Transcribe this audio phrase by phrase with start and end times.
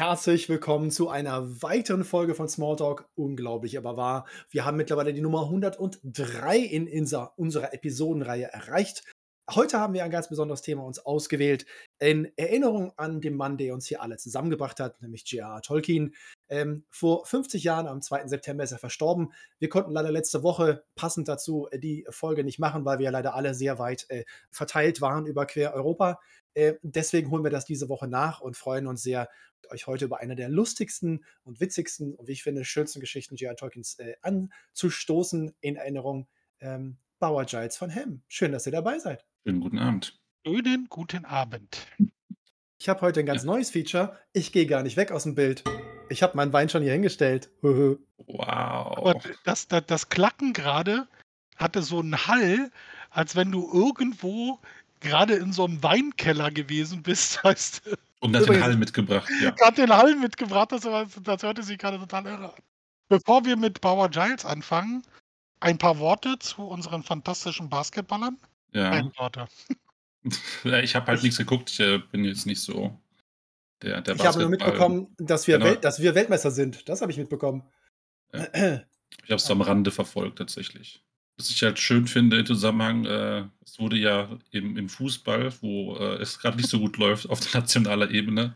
[0.00, 3.06] Herzlich willkommen zu einer weiteren Folge von Smalltalk.
[3.16, 4.26] Unglaublich, aber wahr.
[4.48, 9.04] Wir haben mittlerweile die Nummer 103 in unser, unserer Episodenreihe erreicht.
[9.50, 11.66] Heute haben wir ein ganz besonderes Thema uns ausgewählt.
[11.98, 15.60] In Erinnerung an den Mann, der uns hier alle zusammengebracht hat, nämlich J.R.R.
[15.60, 16.14] Tolkien.
[16.50, 18.26] Ähm, vor 50 Jahren, am 2.
[18.26, 19.32] September, ist er verstorben.
[19.60, 23.10] Wir konnten leider letzte Woche passend dazu äh, die Folge nicht machen, weil wir ja
[23.10, 26.20] leider alle sehr weit äh, verteilt waren über quer Europa.
[26.54, 29.28] Äh, deswegen holen wir das diese Woche nach und freuen uns sehr,
[29.70, 33.54] euch heute über eine der lustigsten und witzigsten und wie ich finde schönsten Geschichten J.R.
[33.54, 36.26] Tolkiens äh, anzustoßen in Erinnerung.
[36.58, 38.22] Ähm, Bauer Giles von Helm.
[38.28, 39.24] Schön, dass ihr dabei seid.
[39.44, 40.18] Schönen guten Abend.
[40.44, 41.86] Schönen guten Abend.
[42.78, 43.46] Ich habe heute ein ganz ja.
[43.46, 44.18] neues Feature.
[44.32, 45.62] Ich gehe gar nicht weg aus dem Bild.
[46.10, 47.50] Ich habe meinen Wein schon hier hingestellt.
[47.62, 48.98] wow.
[48.98, 49.14] Aber
[49.44, 51.08] das, das, das Klacken gerade
[51.56, 52.70] hatte so einen Hall,
[53.10, 54.58] als wenn du irgendwo
[55.00, 57.42] gerade in so einem Weinkeller gewesen bist.
[57.44, 57.82] Heißt,
[58.20, 59.54] und hat den Hall mitgebracht, ja.
[59.60, 60.82] Hat den Hall mitgebracht, das,
[61.22, 62.62] das hörte sich gerade total irre an.
[63.08, 65.02] Bevor wir mit Bauer Giles anfangen,
[65.60, 68.38] ein paar Worte zu unseren fantastischen Basketballern.
[68.72, 68.90] Ja.
[68.90, 69.48] Ein Worte.
[70.82, 72.98] ich habe halt nichts geguckt, ich äh, bin jetzt nicht so
[73.82, 75.74] der, der Ich habe nur mitbekommen, dass wir, genau.
[75.76, 76.88] Dass wir Weltmeister sind.
[76.88, 77.62] Das habe ich mitbekommen.
[78.32, 78.82] Ja.
[79.24, 81.02] Ich habe es am Rande verfolgt, tatsächlich.
[81.36, 85.96] Was ich halt schön finde im Zusammenhang, äh, es wurde ja im, im Fußball, wo
[85.96, 88.54] äh, es gerade nicht so gut läuft auf der nationalen Ebene,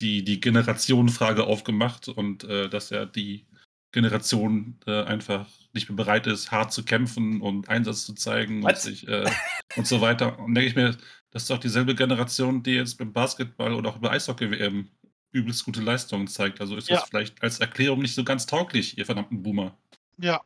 [0.00, 3.46] die, die Generationenfrage aufgemacht und äh, dass ja die
[3.92, 8.76] Generation äh, einfach nicht mehr bereit ist, hart zu kämpfen und Einsatz zu zeigen und,
[8.78, 9.30] sich, äh,
[9.76, 10.38] und so weiter.
[10.38, 10.96] Und denke ich mir,
[11.30, 14.88] das ist doch dieselbe Generation, die jetzt beim Basketball oder auch bei Eishockey-WM
[15.30, 16.60] übelst gute Leistungen zeigt.
[16.60, 19.76] Also ist das vielleicht als Erklärung nicht so ganz tauglich, ihr verdammten Boomer.
[20.18, 20.42] Ja.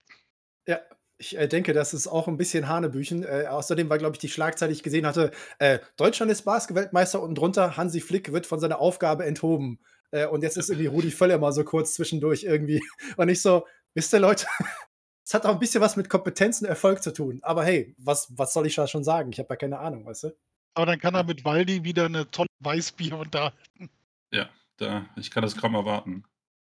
[0.67, 0.81] Ja,
[1.19, 3.25] ich äh, denke, das ist auch ein bisschen Hanebüchen.
[3.25, 7.23] Äh, außerdem war, glaube ich, die Schlagzeile, die ich gesehen hatte, äh, Deutschland ist Basketballmeister
[7.23, 9.79] und drunter Hansi Flick wird von seiner Aufgabe enthoben.
[10.11, 12.83] Äh, und jetzt ist irgendwie Rudi Völler mal so kurz zwischendurch irgendwie.
[13.17, 14.47] Und ich so, wisst ihr, Leute,
[15.25, 17.41] es hat auch ein bisschen was mit Kompetenz und Erfolg zu tun.
[17.43, 19.33] Aber hey, was, was soll ich da schon sagen?
[19.33, 20.37] Ich habe ja keine Ahnung, weißt du?
[20.75, 23.91] Aber dann kann er mit Waldi wieder eine tolle Weißbier unterhalten.
[24.31, 26.25] Ja, da, ich kann das kaum erwarten,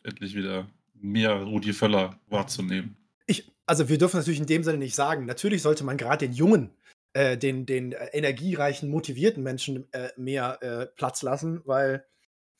[0.02, 2.96] endlich wieder mehr Rudi Völler wahrzunehmen.
[3.26, 6.34] Ich, also wir dürfen natürlich in dem Sinne nicht sagen, natürlich sollte man gerade den
[6.34, 6.74] jungen,
[7.12, 12.04] äh, den, den äh, energiereichen, motivierten Menschen äh, mehr äh, Platz lassen, weil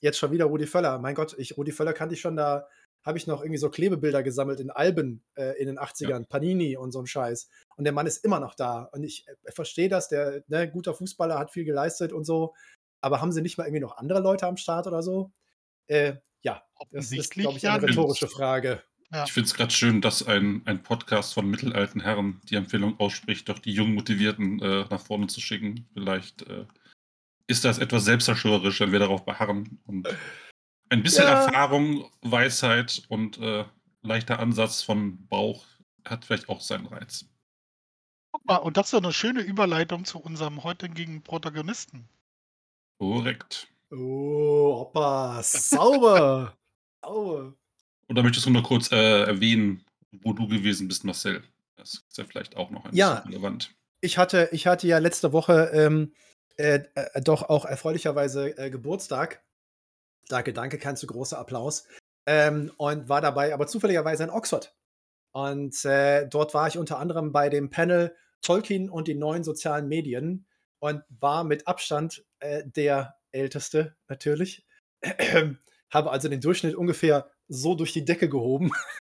[0.02, 2.68] jetzt schon wieder Rudi Völler, mein Gott, ich, Rudi Völler kannte ich schon, da
[3.04, 6.26] habe ich noch irgendwie so Klebebilder gesammelt in Alben äh, in den 80ern, ja.
[6.28, 7.48] Panini und so ein Scheiß.
[7.76, 8.88] Und der Mann ist immer noch da.
[8.92, 12.54] Und ich äh, verstehe das, der ne, guter Fußballer hat viel geleistet und so.
[13.00, 15.32] Aber haben sie nicht mal irgendwie noch andere Leute am Start oder so?
[16.42, 18.82] ja, das ist, glaube ich, eine rhetorische Frage.
[19.12, 19.24] Ja.
[19.24, 23.46] Ich finde es gerade schön, dass ein, ein Podcast von mittelalten Herren die Empfehlung ausspricht,
[23.48, 25.86] doch die jungen Motivierten äh, nach vorne zu schicken.
[25.92, 26.64] Vielleicht äh,
[27.46, 29.80] ist das etwas selbstzerstörerisch, wenn wir darauf beharren.
[29.86, 30.08] Und
[30.88, 31.44] ein bisschen ja.
[31.44, 33.64] Erfahrung, Weisheit und äh,
[34.02, 35.64] leichter Ansatz von Bauch
[36.04, 37.26] hat vielleicht auch seinen Reiz.
[38.32, 42.08] Guck mal, und das ist eine schöne Überleitung zu unserem heutigen Protagonisten.
[42.98, 43.68] Korrekt.
[43.90, 46.56] Oh, Opa, sauber.
[47.04, 47.54] sauber.
[48.08, 49.84] Oder möchtest du nur kurz äh, erwähnen,
[50.22, 51.42] wo du gewesen bist, Marcel?
[51.76, 53.74] Das ist ja vielleicht auch noch ein ja, bisschen relevant.
[54.00, 56.12] Ich hatte, ich hatte ja letzte Woche ähm,
[56.56, 59.44] äh, äh, doch auch erfreulicherweise äh, Geburtstag.
[60.28, 61.86] Danke, danke, kein zu großer Applaus.
[62.26, 64.74] Ähm, und war dabei aber zufälligerweise in Oxford.
[65.32, 69.88] Und äh, dort war ich unter anderem bei dem Panel Tolkien und die neuen sozialen
[69.88, 70.46] Medien
[70.80, 74.66] und war mit Abstand äh, der Älteste natürlich.
[75.90, 78.72] Habe also den Durchschnitt ungefähr so durch die Decke gehoben.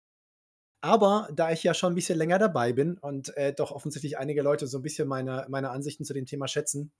[0.85, 4.43] Aber da ich ja schon ein bisschen länger dabei bin und äh, doch offensichtlich einige
[4.43, 6.93] Leute so ein bisschen meine, meine Ansichten zu dem Thema schätzen,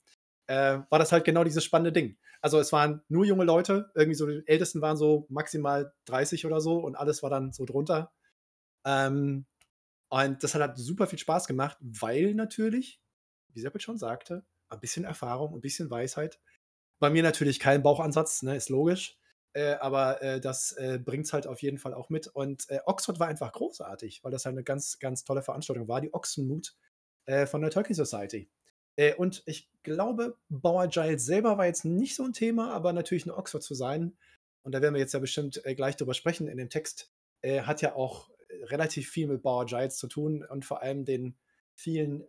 [0.47, 2.17] äh, war das halt genau dieses spannende Ding.
[2.41, 6.59] Also es waren nur junge Leute, irgendwie so die Ältesten waren so maximal 30 oder
[6.59, 8.11] so und alles war dann so drunter.
[8.85, 9.45] Ähm,
[10.09, 13.01] und das hat halt super viel Spaß gemacht, weil natürlich,
[13.53, 16.39] wie Seppel schon sagte, ein bisschen Erfahrung, ein bisschen Weisheit.
[16.99, 19.17] Bei mir natürlich kein Bauchansatz, ne, ist logisch.
[19.53, 22.27] Äh, aber äh, das äh, bringt es halt auf jeden Fall auch mit.
[22.27, 26.01] Und äh, Oxford war einfach großartig, weil das halt eine ganz, ganz tolle Veranstaltung war,
[26.01, 26.75] die Ochsenmut
[27.25, 28.49] äh, von der Tolkien Society.
[28.95, 33.25] Äh, und ich glaube, Bauer Giles selber war jetzt nicht so ein Thema, aber natürlich
[33.25, 34.15] in Oxford zu sein,
[34.63, 37.11] und da werden wir jetzt ja bestimmt gleich drüber sprechen in dem Text,
[37.43, 38.29] hat ja auch
[38.69, 41.35] relativ viel mit Bauer Giles zu tun und vor allem den
[41.75, 42.23] vielen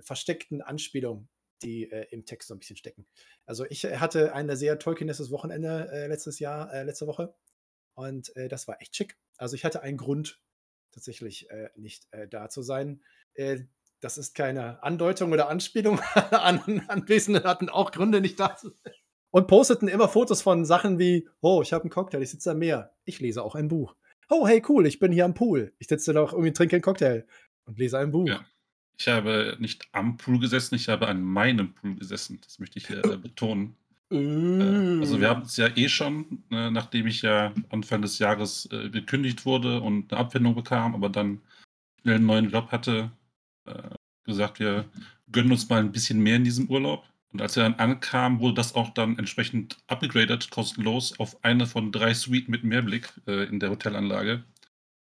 [0.00, 1.28] versteckten Anspielungen
[1.62, 3.06] die äh, im Text so ein bisschen stecken.
[3.46, 7.34] Also ich äh, hatte ein sehr Tolkienesses Wochenende äh, letztes Jahr, äh, letzte Woche.
[7.94, 9.18] Und äh, das war echt schick.
[9.36, 10.40] Also ich hatte einen Grund,
[10.90, 13.02] tatsächlich äh, nicht da zu sein.
[14.00, 16.00] Das ist keine Andeutung oder Anspielung.
[16.30, 18.94] An Anwesende hatten auch Gründe, nicht da zu sein.
[19.30, 22.58] Und posteten immer Fotos von Sachen wie, oh, ich habe einen Cocktail, ich sitze am
[22.58, 22.92] Meer.
[23.04, 23.94] Ich lese auch ein Buch.
[24.28, 25.72] Oh, hey, cool, ich bin hier am Pool.
[25.78, 27.26] Ich sitze doch irgendwie, trinke einen Cocktail
[27.64, 28.26] und lese ein Buch.
[28.26, 28.44] Ja.
[28.98, 32.38] Ich habe nicht am Pool gesessen, ich habe an meinem Pool gesessen.
[32.44, 33.76] Das möchte ich hier äh, betonen.
[34.10, 38.68] Äh, also wir haben es ja eh schon, äh, nachdem ich ja Anfang des Jahres
[38.72, 41.40] äh, gekündigt wurde und eine Abfindung bekam, aber dann
[42.02, 43.10] schnell einen neuen Job hatte,
[43.66, 43.90] äh,
[44.24, 44.88] gesagt, wir
[45.30, 47.04] gönnen uns mal ein bisschen mehr in diesem Urlaub.
[47.32, 51.92] Und als er dann ankam, wurde das auch dann entsprechend upgraded, kostenlos, auf eine von
[51.92, 54.44] drei Suiten mit Mehrblick äh, in der Hotelanlage.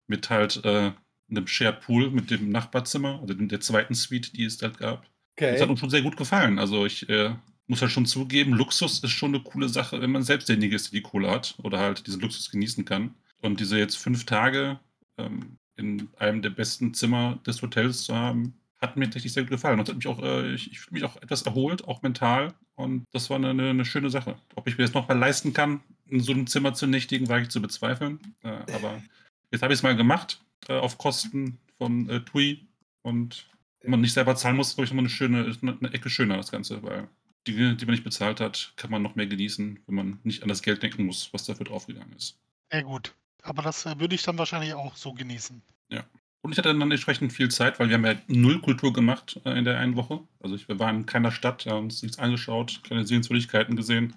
[0.07, 0.93] Mit halt äh,
[1.31, 5.07] einem Shared Pool mit dem Nachbarzimmer, also der zweiten Suite, die es dort gab.
[5.37, 5.53] Okay.
[5.53, 6.59] Das hat uns schon sehr gut gefallen.
[6.59, 7.35] Also ich äh,
[7.67, 10.93] muss halt schon zugeben, Luxus ist schon eine coole Sache, wenn man selbst derjenige ist,
[10.93, 13.15] der die Kohle hat oder halt diesen Luxus genießen kann.
[13.41, 14.79] Und diese jetzt fünf Tage
[15.19, 19.51] ähm, in einem der besten Zimmer des Hotels zu haben, hat mir tatsächlich sehr gut
[19.51, 19.79] gefallen.
[19.79, 22.55] Und hat mich auch, äh, ich, ich fühle mich auch etwas erholt, auch mental.
[22.77, 24.37] Und das war eine, eine, schöne Sache.
[24.55, 27.49] Ob ich mir das nochmal leisten kann, in so einem Zimmer zu nächtigen, wage ich
[27.51, 28.21] zu bezweifeln.
[28.43, 29.03] Äh, aber
[29.51, 32.67] jetzt habe ich es mal gemacht, äh, auf Kosten von äh, TUI.
[33.03, 33.49] Und
[33.81, 36.11] wenn man nicht selber zahlen muss, ist glaube ich, nochmal eine schöne, eine, eine Ecke
[36.11, 37.09] schöner, das Ganze, weil
[37.47, 40.49] Dinge, die man nicht bezahlt hat, kann man noch mehr genießen, wenn man nicht an
[40.49, 42.39] das Geld denken muss, was dafür draufgegangen ist.
[42.71, 43.15] Sehr gut.
[43.45, 45.63] Aber das äh, würde ich dann wahrscheinlich auch so genießen.
[45.91, 46.05] Ja.
[46.43, 49.57] Und ich hatte dann entsprechend viel Zeit, weil wir haben ja null Kultur gemacht äh,
[49.57, 50.21] in der einen Woche.
[50.41, 54.15] Also ich, wir waren in keiner Stadt, haben uns nichts angeschaut, keine Sehenswürdigkeiten gesehen.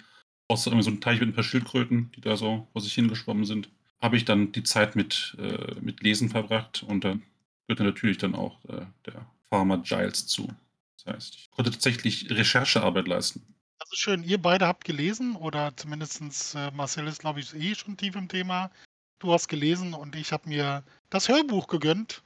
[0.50, 3.46] Außer irgendwie so ein Teich mit ein paar Schildkröten, die da so vor sich hingeschwommen
[3.46, 3.70] sind.
[4.02, 7.24] Habe ich dann die Zeit mit, äh, mit Lesen verbracht und dann
[7.68, 10.48] gehörte natürlich dann auch äh, der Farmer Giles zu.
[10.98, 13.42] Das heißt, ich konnte tatsächlich Recherchearbeit leisten.
[13.80, 14.24] Das ist schön.
[14.24, 18.28] Ihr beide habt gelesen oder zumindest äh, Marcel ist, glaube ich, eh schon tief im
[18.28, 18.72] Thema.
[19.20, 22.24] Du hast gelesen und ich habe mir das Hörbuch gegönnt,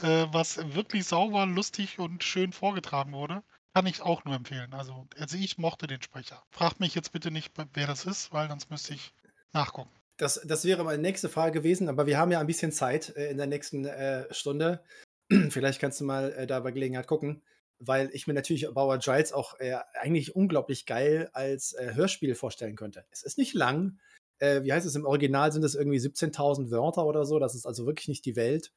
[0.00, 3.42] äh, was wirklich sauber, lustig und schön vorgetragen wurde.
[3.74, 4.72] Kann ich auch nur empfehlen.
[4.74, 6.42] Also, also ich mochte den Sprecher.
[6.50, 9.12] Fragt mich jetzt bitte nicht, wer das ist, weil sonst müsste ich
[9.52, 9.90] nachgucken.
[10.16, 13.30] Das, das wäre meine nächste Frage gewesen, aber wir haben ja ein bisschen Zeit äh,
[13.30, 14.82] in der nächsten äh, Stunde.
[15.50, 17.42] Vielleicht kannst du mal äh, da bei Gelegenheit gucken
[17.78, 22.76] weil ich mir natürlich Bauer Giles auch äh, eigentlich unglaublich geil als äh, Hörspiel vorstellen
[22.76, 23.04] könnte.
[23.10, 23.98] Es ist nicht lang.
[24.38, 25.52] Äh, wie heißt es im Original?
[25.52, 27.38] Sind es irgendwie 17.000 Wörter oder so?
[27.38, 28.72] Das ist also wirklich nicht die Welt.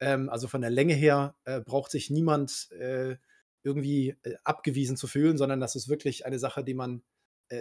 [0.00, 3.16] Ähm, also von der Länge her äh, braucht sich niemand äh,
[3.62, 7.02] irgendwie äh, abgewiesen zu fühlen, sondern das ist wirklich eine Sache, die man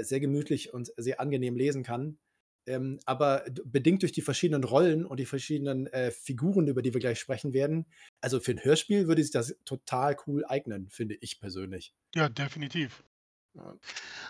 [0.01, 2.19] sehr gemütlich und sehr angenehm lesen kann.
[2.67, 6.99] Ähm, aber bedingt durch die verschiedenen Rollen und die verschiedenen äh, Figuren, über die wir
[6.99, 7.87] gleich sprechen werden,
[8.21, 11.95] also für ein Hörspiel würde sich das total cool eignen, finde ich persönlich.
[12.13, 13.03] Ja, definitiv.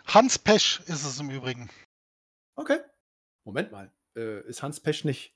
[0.06, 1.70] Hans Pesch ist es im Übrigen.
[2.56, 2.80] Okay.
[3.44, 3.92] Moment mal.
[4.16, 5.36] Äh, ist Hans Pesch nicht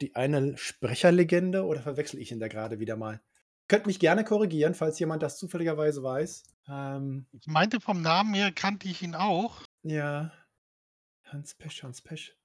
[0.00, 3.20] die eine Sprecherlegende oder verwechsel ich ihn da gerade wieder mal?
[3.68, 6.44] Könnt mich gerne korrigieren, falls jemand das zufälligerweise weiß.
[6.68, 9.62] Ähm, ich meinte, vom Namen her kannte ich ihn auch.
[9.82, 10.32] Ja.
[11.24, 12.36] Hans Pesch, Hans Pesch.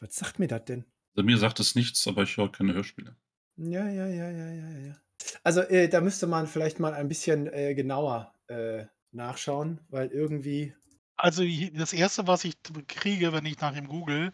[0.00, 0.84] Was sagt mir das denn?
[1.14, 3.16] Also mir sagt es nichts, aber ich höre keine Hörspiele.
[3.56, 4.96] Ja, ja, ja, ja, ja, ja.
[5.42, 10.74] Also äh, da müsste man vielleicht mal ein bisschen äh, genauer äh, nachschauen, weil irgendwie.
[11.16, 12.54] Also das erste, was ich
[12.88, 14.32] kriege, wenn ich nach ihm google,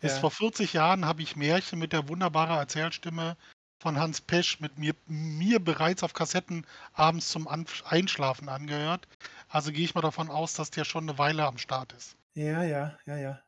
[0.00, 0.20] ist ja.
[0.20, 3.36] vor 40 Jahren habe ich Märchen mit der wunderbaren Erzählstimme
[3.78, 9.06] von Hans Pesch mit mir, mir bereits auf Kassetten abends zum Einschlafen angehört.
[9.48, 12.16] Also gehe ich mal davon aus, dass der schon eine Weile am Start ist.
[12.34, 13.42] Ja, ja, ja, ja.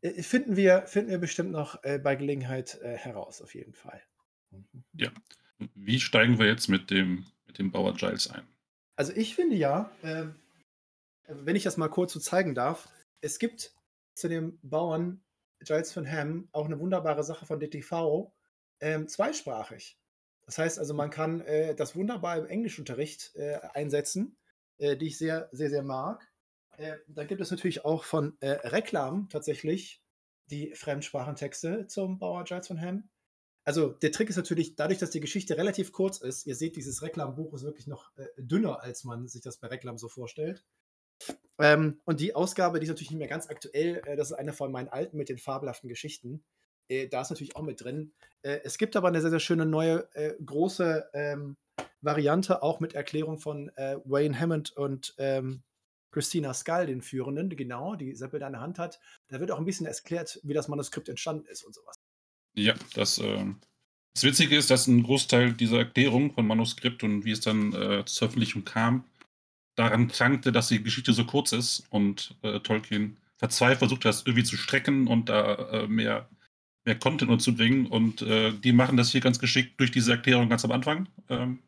[0.00, 4.00] Äh, finden wir finden wir bestimmt noch, äh, bei Gelegenheit, äh, heraus, auf jeden Fall.
[4.50, 4.84] Mhm.
[4.94, 5.10] Ja.
[5.74, 8.46] Wie steigen wir jetzt mit dem mit dem Bauer Giles ein?
[8.96, 10.34] Also, ich finde ja, ähm,
[11.28, 12.88] wenn ich das mal kurz so zeigen darf,
[13.20, 13.74] es gibt
[14.14, 15.24] zu dem Bauern
[15.60, 18.32] Giles von Ham auch eine wunderbare Sache von DTV,
[18.80, 19.98] ähm, zweisprachig.
[20.46, 24.38] Das heißt also, man kann, äh, das wunderbar im Englischunterricht, äh, einsetzen,
[24.78, 26.26] äh, die ich sehr, sehr, sehr mag.
[26.76, 30.02] Äh, da gibt es natürlich auch von äh, Reklam tatsächlich
[30.46, 33.10] die Fremdsprachentexte zum Bauer Giles von Ham.
[33.64, 37.02] Also der Trick ist natürlich, dadurch, dass die Geschichte relativ kurz ist, ihr seht, dieses
[37.02, 40.64] Reklambuch ist wirklich noch äh, dünner, als man sich das bei Reklam so vorstellt.
[41.58, 44.52] Ähm, und die Ausgabe, die ist natürlich nicht mehr ganz aktuell, äh, das ist eine
[44.52, 46.44] von meinen alten mit den fabelhaften Geschichten.
[46.88, 48.12] Äh, da ist natürlich auch mit drin.
[48.42, 50.08] Äh, es gibt aber eine sehr, sehr schöne neue,
[50.44, 51.56] große ähm,
[52.00, 55.62] Variante, auch mit Erklärung von Wayne Hammond und ähm,
[56.10, 58.98] Christina Skull, den Führenden, genau, die Seppel in der Hand hat.
[59.28, 61.96] Da wird auch ein bisschen erklärt, wie das Manuskript entstanden ist und sowas.
[62.54, 63.44] Ja, das, äh,
[64.14, 68.04] das Witzige ist, dass ein Großteil dieser Erklärung von Manuskript und wie es dann äh,
[68.04, 69.04] zur Veröffentlichung kam,
[69.78, 74.22] daran krankte, dass die Geschichte so kurz ist und äh, Tolkien verzweifelt versucht hat, das
[74.26, 76.28] irgendwie zu strecken und da äh, mehr,
[76.84, 77.86] mehr Content zu bringen.
[77.86, 81.08] Und äh, die machen das hier ganz geschickt durch diese Erklärung ganz am Anfang.
[81.28, 81.60] Ähm,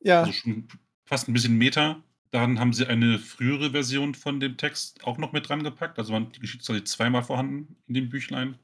[0.00, 0.20] ja.
[0.22, 0.66] Also schon
[1.04, 2.02] fast ein bisschen Meta
[2.32, 5.98] Dann haben sie eine frühere Version von dem Text auch noch mit dran gepackt.
[5.98, 8.58] Also die Geschichte ist quasi zweimal vorhanden in dem Büchlein.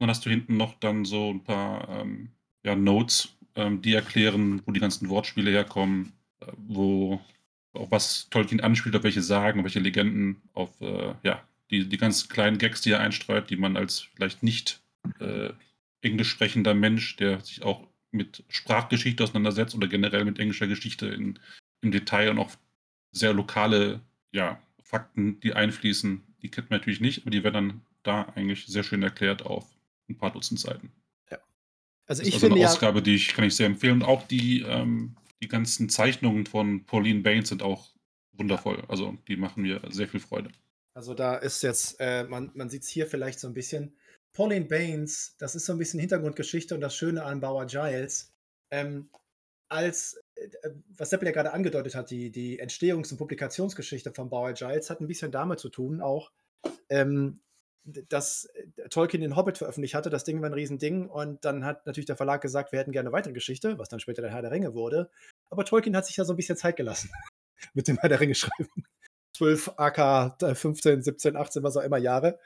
[0.00, 2.30] Dann hast du hinten noch dann so ein paar ähm,
[2.64, 7.20] ja, Notes, ähm, die erklären, wo die ganzen Wortspiele herkommen, äh, wo
[7.72, 11.96] auf was Tolkien anspielt, auf welche Sagen, auf welche Legenden, auf äh, ja, die, die
[11.96, 14.80] ganz kleinen Gags, die er einstreut, die man als vielleicht nicht
[15.20, 15.50] äh,
[16.02, 21.38] englisch sprechender Mensch, der sich auch mit Sprachgeschichte auseinandersetzt oder generell mit englischer Geschichte in,
[21.80, 22.50] im Detail und auch
[23.12, 24.00] sehr lokale
[24.32, 28.66] ja, Fakten, die einfließen, die kennt man natürlich nicht, aber die werden dann da eigentlich
[28.66, 29.66] sehr schön erklärt auf
[30.08, 30.90] ein paar Dutzend Seiten.
[31.30, 31.38] Ja.
[32.06, 34.02] Also das ich ist also finde eine ja, Ausgabe, die ich kann ich sehr empfehlen.
[34.02, 37.88] Und auch die, ähm, die ganzen Zeichnungen von Pauline Baines sind auch
[38.32, 38.82] wundervoll.
[38.88, 40.50] Also die machen mir sehr viel Freude.
[40.94, 43.96] also da ist jetzt, äh, man, man sieht es hier vielleicht so ein bisschen.
[44.32, 48.32] Pauline Baines, das ist so ein bisschen Hintergrundgeschichte und das Schöne an Bauer Giles.
[48.70, 49.10] Ähm,
[49.68, 54.52] als, äh, was Seppel ja gerade angedeutet hat, die, die Entstehungs- und Publikationsgeschichte von Bauer
[54.52, 56.30] Giles hat ein bisschen damit zu tun, auch,
[56.88, 57.40] ähm,
[57.84, 60.10] dass äh, Tolkien den Hobbit veröffentlicht hatte.
[60.10, 63.08] Das Ding war ein Riesending und dann hat natürlich der Verlag gesagt, wir hätten gerne
[63.08, 65.10] eine weitere Geschichte, was dann später der Herr der Ringe wurde.
[65.50, 67.10] Aber Tolkien hat sich da so ein bisschen Zeit gelassen
[67.74, 68.84] mit dem Herr der Ringe schreiben.
[69.36, 72.38] 12, AK 15, 17, 18, was auch immer Jahre.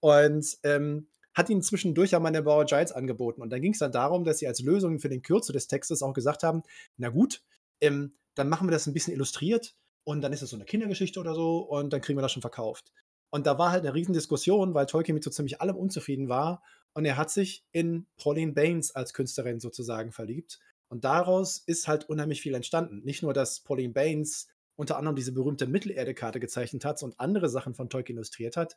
[0.00, 3.42] Und ähm, hat ihn zwischendurch ja mal Bauer Giles angeboten.
[3.42, 6.02] Und dann ging es dann darum, dass sie als Lösung für den Kürze des Textes
[6.02, 6.62] auch gesagt haben:
[6.96, 7.42] Na gut,
[7.80, 11.20] ähm, dann machen wir das ein bisschen illustriert und dann ist es so eine Kindergeschichte
[11.20, 12.92] oder so und dann kriegen wir das schon verkauft.
[13.30, 16.62] Und da war halt eine Riesendiskussion, weil Tolkien mit so ziemlich allem unzufrieden war
[16.94, 20.60] und er hat sich in Pauline Baines als Künstlerin sozusagen verliebt.
[20.88, 23.02] Und daraus ist halt unheimlich viel entstanden.
[23.04, 27.74] Nicht nur, dass Pauline Baines unter anderem diese berühmte Mittelerde-Karte gezeichnet hat und andere Sachen
[27.74, 28.76] von Tolkien illustriert hat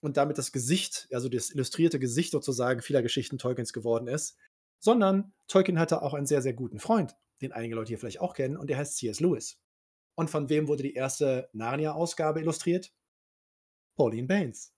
[0.00, 4.36] und damit das Gesicht, also das illustrierte Gesicht sozusagen vieler Geschichten Tolkiens geworden ist,
[4.78, 8.34] sondern Tolkien hatte auch einen sehr, sehr guten Freund, den einige Leute hier vielleicht auch
[8.34, 9.20] kennen, und der heißt C.S.
[9.20, 9.60] Lewis.
[10.16, 12.92] Und von wem wurde die erste Narnia-Ausgabe illustriert?
[13.96, 14.72] Pauline Baines.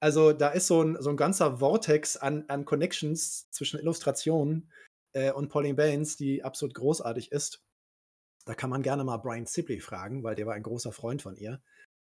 [0.00, 4.70] Also da ist so ein, so ein ganzer Vortex an, an Connections zwischen Illustrationen
[5.12, 7.62] äh, und Pauline Baines, die absolut großartig ist.
[8.46, 11.36] Da kann man gerne mal Brian Sibley fragen, weil der war ein großer Freund von
[11.36, 11.60] ihr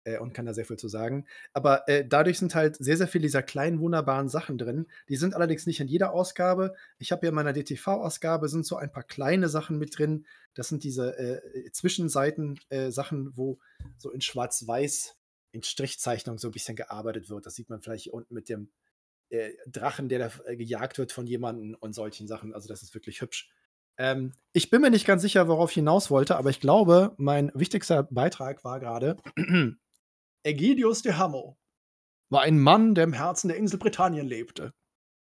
[0.05, 1.25] äh, und kann da sehr viel zu sagen.
[1.53, 4.87] Aber äh, dadurch sind halt sehr, sehr viele dieser kleinen, wunderbaren Sachen drin.
[5.09, 6.73] Die sind allerdings nicht in jeder Ausgabe.
[6.99, 10.25] Ich habe hier in meiner DTV-Ausgabe sind so ein paar kleine Sachen mit drin.
[10.53, 13.59] Das sind diese äh, Zwischenseiten-Sachen, wo
[13.97, 15.17] so in Schwarz-Weiß,
[15.51, 17.45] in Strichzeichnung so ein bisschen gearbeitet wird.
[17.45, 18.69] Das sieht man vielleicht hier unten mit dem
[19.35, 22.53] äh, Drachen, der da äh, gejagt wird von jemandem und solchen Sachen.
[22.53, 23.49] Also das ist wirklich hübsch.
[23.97, 27.51] Ähm, ich bin mir nicht ganz sicher, worauf ich hinaus wollte, aber ich glaube, mein
[27.53, 29.17] wichtigster Beitrag war gerade
[30.43, 31.57] Ägidius de Hammo
[32.29, 34.73] war ein Mann, der im Herzen der Insel Britannien lebte.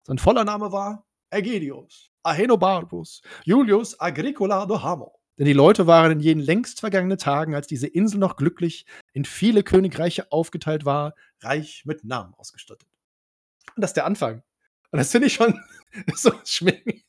[0.04, 5.20] Sein voller Name war Ägidius Ahenobarbus Julius Agricola de Hammo.
[5.38, 9.24] Denn die Leute waren in jenen längst vergangenen Tagen, als diese Insel noch glücklich in
[9.24, 12.90] viele Königreiche aufgeteilt war, reich mit Namen ausgestattet.
[13.76, 14.44] Und das ist der Anfang.
[14.92, 15.60] Und das finde ich schon
[16.16, 17.06] so schwierig.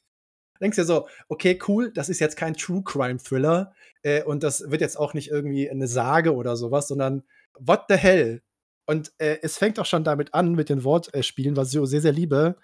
[0.61, 4.71] Denkst dir so, okay, cool, das ist jetzt kein True Crime Thriller äh, und das
[4.71, 7.23] wird jetzt auch nicht irgendwie eine Sage oder sowas, sondern
[7.59, 8.43] what the hell?
[8.87, 12.13] Und äh, es fängt auch schon damit an, mit den Wortspielen, was ich sehr, sehr
[12.13, 12.57] liebe,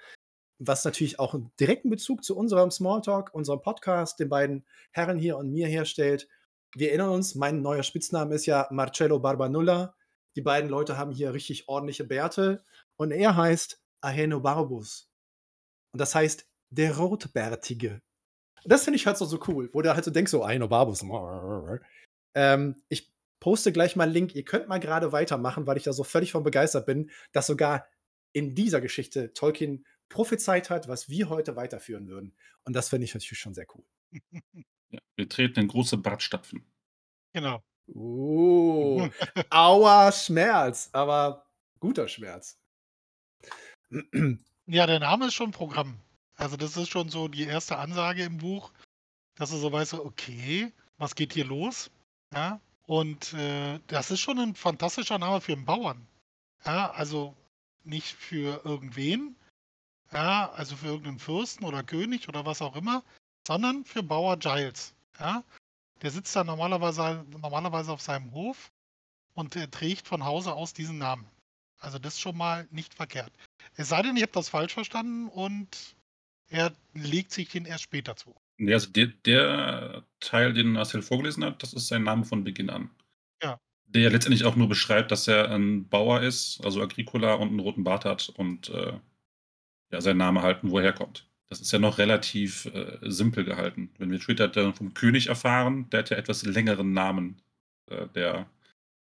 [0.58, 5.36] was natürlich auch einen direkten Bezug zu unserem Smalltalk, unserem Podcast, den beiden Herren hier
[5.36, 6.28] und mir herstellt.
[6.74, 9.94] Wir erinnern uns, mein neuer Spitzname ist ja Marcello Barbanulla.
[10.34, 12.64] Die beiden Leute haben hier richtig ordentliche Bärte
[12.96, 15.10] und er heißt Aheno Barbus.
[15.92, 18.02] Und das heißt der Rotbärtige.
[18.64, 21.04] Das finde ich halt so, so cool, wo du halt so denkst, so Aheno Barbus.
[22.34, 24.34] Ähm, ich poste gleich mal einen Link.
[24.34, 27.86] Ihr könnt mal gerade weitermachen, weil ich da so völlig von begeistert bin, dass sogar
[28.32, 32.34] in dieser Geschichte Tolkien prophezeit hat, was wir heute weiterführen würden.
[32.64, 33.84] Und das finde ich natürlich schon sehr cool.
[34.90, 36.64] Ja, wir treten in große Bartstapfen.
[37.32, 37.64] Genau.
[37.88, 39.08] Uh,
[39.50, 42.60] aua Schmerz, aber guter Schmerz.
[44.66, 45.98] Ja, der Name ist schon Programm.
[46.36, 48.72] Also das ist schon so die erste Ansage im Buch,
[49.36, 51.90] dass du so weißt, okay, was geht hier los?
[52.32, 56.06] Ja, und äh, das ist schon ein fantastischer Name für einen Bauern.
[56.64, 57.34] Ja, also
[57.84, 59.36] nicht für irgendwen,
[60.12, 63.04] ja, also für irgendeinen Fürsten oder König oder was auch immer,
[63.46, 64.94] sondern für Bauer Giles.
[65.20, 65.44] Ja,
[66.02, 68.72] der sitzt da normalerweise, normalerweise auf seinem Hof
[69.34, 71.26] und er trägt von Hause aus diesen Namen.
[71.84, 73.32] Also das ist schon mal nicht verkehrt.
[73.76, 75.96] Es sei denn, ich habe das falsch verstanden und
[76.48, 78.34] er legt sich den erst später zu.
[78.58, 82.70] Ja, also der, der Teil, den Marcel vorgelesen hat, das ist sein Name von Beginn
[82.70, 82.90] an.
[83.42, 83.60] Ja.
[83.86, 87.60] Der ja letztendlich auch nur beschreibt, dass er ein Bauer ist, also Agricola und einen
[87.60, 88.98] roten Bart hat und äh,
[89.92, 91.28] ja, seinen Namen halten, wo er herkommt.
[91.48, 93.92] Das ist ja noch relativ äh, simpel gehalten.
[93.98, 97.42] Wenn wir später dann vom König erfahren, der hat ja etwas längeren Namen.
[97.90, 98.46] äh, der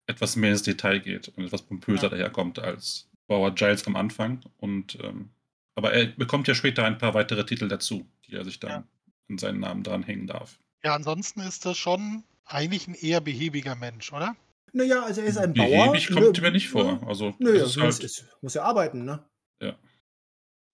[0.08, 2.10] etwas mehr ins Detail geht und etwas pompöser ja.
[2.10, 4.42] daherkommt als Bauer Giles am Anfang.
[4.58, 5.30] Und ähm,
[5.76, 8.84] aber er bekommt ja später ein paar weitere Titel dazu, die er sich dann ja.
[9.30, 10.58] an seinen Namen dranhängen darf.
[10.84, 14.36] Ja, ansonsten ist das schon eigentlich ein eher behäbiger Mensch, oder?
[14.74, 15.92] Naja, also er ist ein Behäbig Bauer.
[15.92, 17.06] Behäbig kommt mir nicht vor.
[17.08, 19.24] Also, naja, ist halt, ist, muss ja arbeiten, ne?
[19.62, 19.76] Ja.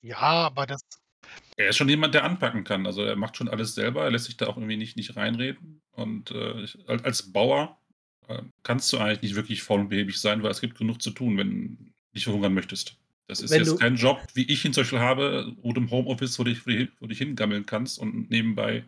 [0.01, 0.81] Ja, aber das.
[1.55, 2.85] Er ist schon jemand, der anpacken kann.
[2.85, 5.81] Also er macht schon alles selber, er lässt sich da auch irgendwie nicht, nicht reinreden.
[5.91, 7.79] Und äh, als Bauer
[8.63, 11.37] kannst du eigentlich nicht wirklich faul und behäbig sein, weil es gibt genug zu tun,
[11.37, 11.77] wenn du
[12.13, 12.97] nicht verhungern möchtest.
[13.27, 16.37] Das ist wenn jetzt kein Job, wie ich ihn zum Beispiel habe, oder im Homeoffice,
[16.39, 18.83] wo du, wo du dich hingammeln kannst und nebenbei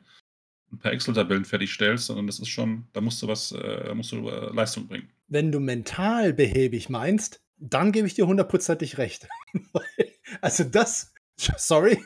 [0.71, 4.11] ein paar Excel-Tabellen fertigstellst, sondern das ist schon, da musst du was, äh, da musst
[4.11, 5.09] du äh, Leistung bringen.
[5.27, 9.27] Wenn du mental behäbig meinst, dann gebe ich dir hundertprozentig recht.
[10.41, 11.13] also das,
[11.57, 12.03] sorry.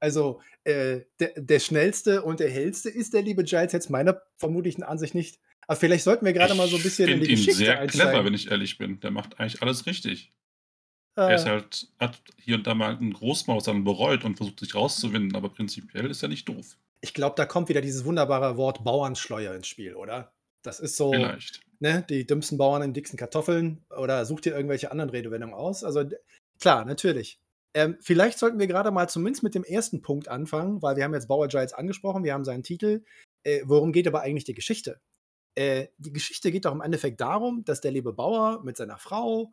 [0.00, 4.84] Also äh, der, der, schnellste und der hellste ist der liebe Giles jetzt meiner vermutlichen
[4.84, 5.40] Ansicht nicht.
[5.68, 8.10] Aber vielleicht sollten wir gerade mal so ein bisschen in die Geschichte ihn sehr einsteigen.
[8.10, 9.00] clever, wenn ich ehrlich bin.
[9.00, 10.32] Der macht eigentlich alles richtig.
[11.14, 11.50] Er ist äh.
[11.50, 15.48] halt, hat hier und da mal einen Großmaus dann bereut und versucht sich rauszuwinden, aber
[15.50, 16.76] prinzipiell ist er nicht doof.
[17.00, 20.32] Ich glaube, da kommt wieder dieses wunderbare Wort Bauernschleuer ins Spiel, oder?
[20.62, 21.60] Das ist so, Vielleicht.
[21.80, 25.84] ne, die dümmsten Bauern in dicksten Kartoffeln oder sucht ihr irgendwelche anderen Redewendungen aus?
[25.84, 26.04] Also
[26.60, 27.38] klar, natürlich.
[27.74, 31.14] Ähm, vielleicht sollten wir gerade mal zumindest mit dem ersten Punkt anfangen, weil wir haben
[31.14, 33.04] jetzt Bauer Giles angesprochen, wir haben seinen Titel.
[33.44, 35.00] Äh, worum geht aber eigentlich die Geschichte?
[35.58, 39.50] Äh, die Geschichte geht doch im Endeffekt darum, dass der liebe Bauer mit seiner Frau,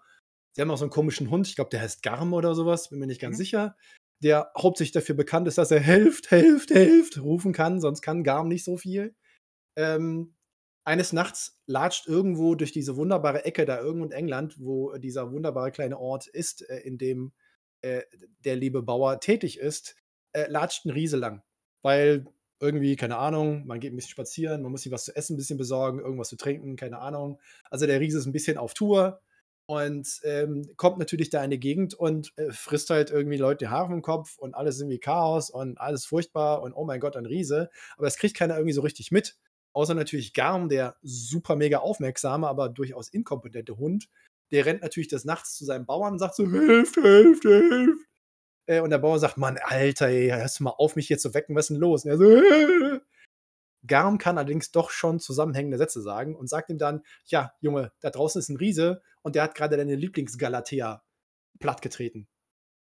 [0.54, 3.00] sie haben auch so einen komischen Hund, ich glaube, der heißt Garm oder sowas, bin
[3.00, 3.40] mir nicht ganz mhm.
[3.40, 3.78] sicher,
[4.22, 8.50] der hauptsächlich dafür bekannt ist, dass er helft, helft, helft rufen kann, sonst kann Garm
[8.50, 9.16] nicht so viel.
[9.76, 10.36] Ähm,
[10.84, 15.72] eines Nachts latscht irgendwo durch diese wunderbare Ecke da irgendwo in England, wo dieser wunderbare
[15.72, 17.34] kleine Ort ist, äh, in dem
[17.82, 18.04] äh,
[18.42, 19.96] der liebe Bauer tätig ist,
[20.34, 21.42] äh, latscht ein Riese lang.
[21.82, 22.28] Weil
[22.60, 25.38] irgendwie, keine Ahnung, man geht ein bisschen spazieren, man muss sich was zu essen ein
[25.38, 27.40] bisschen besorgen, irgendwas zu trinken, keine Ahnung.
[27.70, 29.22] Also der Riese ist ein bisschen auf Tour
[29.68, 33.70] und ähm, kommt natürlich da in die Gegend und äh, frisst halt irgendwie Leute die
[33.70, 37.26] Haare vom Kopf und alles irgendwie Chaos und alles furchtbar und oh mein Gott, ein
[37.26, 37.70] Riese.
[37.98, 39.38] Aber das kriegt keiner irgendwie so richtig mit.
[39.74, 44.08] Außer natürlich Garm, der super mega aufmerksame, aber durchaus inkompetente Hund.
[44.52, 48.06] Der rennt natürlich des Nachts zu seinem Bauern und sagt so: Hilft, hilft, hilft.
[48.68, 51.34] Äh, und der Bauer sagt: Mann, Alter, ey, hörst du mal auf, mich hier zu
[51.34, 52.06] wecken, was ist denn los?
[52.06, 52.26] Und er so.
[53.88, 58.10] Garm kann allerdings doch schon zusammenhängende Sätze sagen und sagt ihm dann: Ja, Junge, da
[58.10, 61.04] draußen ist ein Riese und der hat gerade deine Lieblingsgalatea
[61.60, 62.28] plattgetreten.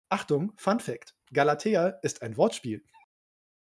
[0.09, 2.85] Achtung, Fun Fact: Galatea ist ein Wortspiel.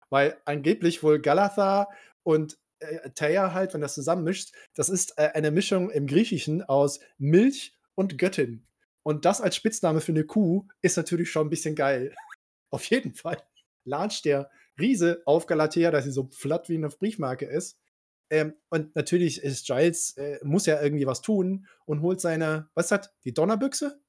[0.09, 1.88] Weil angeblich wohl Galatha
[2.23, 7.01] und äh, Thea halt, wenn das zusammenmischt, das ist äh, eine Mischung im Griechischen aus
[7.19, 8.66] Milch und Göttin.
[9.07, 12.12] Und das als Spitzname für eine Kuh ist natürlich schon ein bisschen geil.
[12.71, 13.40] Auf jeden Fall
[13.85, 17.79] latscht der Riese auf Galatea, dass sie so flatt wie eine Briefmarke ist.
[18.31, 22.90] Ähm, und natürlich ist Giles, äh, muss ja irgendwie was tun und holt seine, was
[22.90, 24.01] hat, die Donnerbüchse?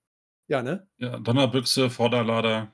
[0.48, 0.90] Ja, ne?
[0.98, 2.74] Ja, Donnerbüchse, Vorderlader,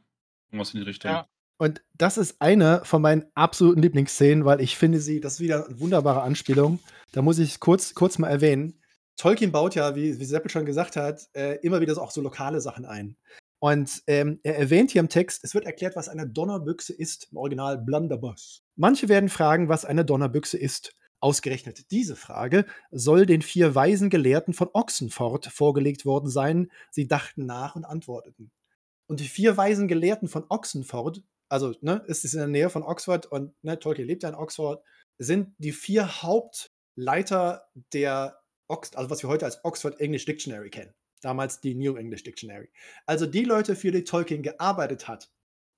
[0.49, 1.11] irgendwas in die Richtung.
[1.11, 1.27] Ja.
[1.57, 5.65] Und das ist eine von meinen absoluten Lieblingsszenen, weil ich finde sie, das ist wieder
[5.65, 6.79] eine wunderbare Anspielung.
[7.11, 8.79] Da muss ich kurz, kurz mal erwähnen.
[9.17, 12.61] Tolkien baut ja, wie, wie Seppel schon gesagt hat, äh, immer wieder auch so lokale
[12.61, 13.15] Sachen ein.
[13.59, 17.37] Und ähm, er erwähnt hier im Text, es wird erklärt, was eine Donnerbüchse ist, im
[17.37, 18.61] Original Blunderbuss.
[18.75, 20.95] Manche werden fragen, was eine Donnerbüchse ist.
[21.21, 26.69] Ausgerechnet diese Frage soll den vier weisen Gelehrten von Ochsenford vorgelegt worden sein.
[26.91, 28.51] Sie dachten nach und antworteten.
[29.07, 32.83] Und die vier weisen Gelehrten von Ochsenford, also ne, ist es in der Nähe von
[32.83, 34.83] Oxford und ne, Tolkien lebt ja in Oxford,
[35.17, 40.93] sind die vier Hauptleiter der, Ox also was wir heute als Oxford English Dictionary kennen
[41.23, 42.69] damals die New English Dictionary.
[43.05, 45.31] Also die Leute, für die Tolkien gearbeitet hat,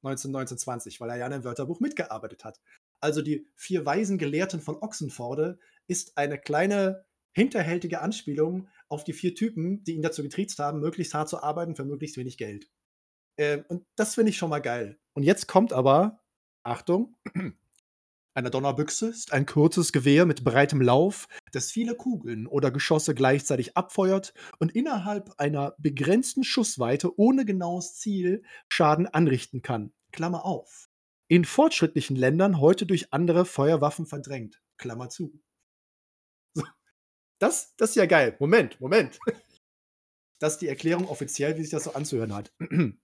[0.03, 2.59] 1919, weil er ja an einem Wörterbuch mitgearbeitet hat.
[2.99, 9.35] Also die vier weisen Gelehrten von Ochsenforde ist eine kleine hinterhältige Anspielung auf die vier
[9.35, 12.69] Typen, die ihn dazu getriezt haben, möglichst hart zu arbeiten für möglichst wenig Geld.
[13.37, 14.99] Äh, und das finde ich schon mal geil.
[15.13, 16.21] Und jetzt kommt aber,
[16.63, 17.15] Achtung,
[18.35, 23.77] eine Donnerbüchse ist ein kurzes Gewehr mit breitem Lauf, das viele Kugeln oder Geschosse gleichzeitig
[23.77, 29.93] abfeuert und innerhalb einer begrenzten Schussweite ohne genaues Ziel Schaden anrichten kann.
[30.11, 30.89] Klammer auf.
[31.29, 34.61] In fortschrittlichen Ländern heute durch andere Feuerwaffen verdrängt.
[34.77, 35.41] Klammer zu.
[37.39, 38.35] Das, das ist ja geil.
[38.39, 39.17] Moment, Moment.
[40.39, 42.53] Das ist die Erklärung offiziell, wie sich das so anzuhören hat.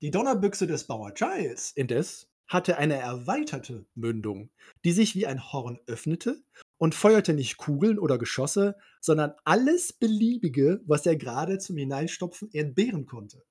[0.00, 4.50] Die Donnerbüchse des Bauer Giles indes hatte eine erweiterte Mündung,
[4.84, 6.42] die sich wie ein Horn öffnete
[6.78, 13.06] und feuerte nicht Kugeln oder Geschosse, sondern alles Beliebige, was er gerade zum Hineinstopfen entbehren
[13.06, 13.44] konnte.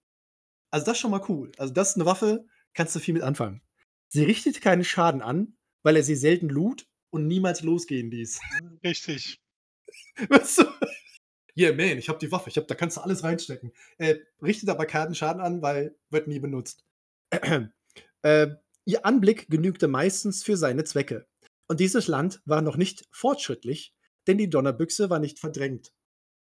[0.70, 1.52] Also das ist schon mal cool.
[1.58, 3.62] Also das ist eine Waffe, kannst du viel mit anfangen.
[4.10, 8.40] Sie richtete keinen Schaden an, weil er sie selten lud und niemals losgehen ließ.
[8.84, 9.42] Richtig.
[10.30, 10.64] Weißt du?
[11.58, 13.74] Yeah, man, ich habe die Waffe, ich hab, da kannst du alles reinstecken.
[13.98, 16.86] Äh, richtet aber keinen Schaden an, weil wird nie benutzt.
[18.22, 18.48] äh,
[18.86, 21.28] ihr Anblick genügte meistens für seine Zwecke.
[21.68, 23.94] Und dieses Land war noch nicht fortschrittlich,
[24.28, 25.94] denn die Donnerbüchse war nicht verdrängt.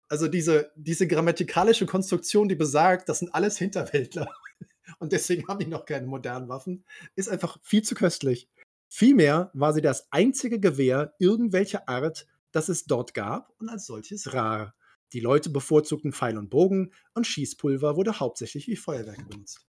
[0.09, 4.31] Also diese, diese grammatikalische Konstruktion, die besagt, das sind alles Hinterwäldler
[4.99, 6.85] und deswegen haben die noch keine modernen Waffen,
[7.15, 8.49] ist einfach viel zu köstlich.
[8.87, 14.33] Vielmehr war sie das einzige Gewehr irgendwelcher Art, das es dort gab und als solches
[14.33, 14.75] rar.
[15.13, 19.66] Die Leute bevorzugten Pfeil und Bogen und Schießpulver wurde hauptsächlich wie Feuerwerke benutzt.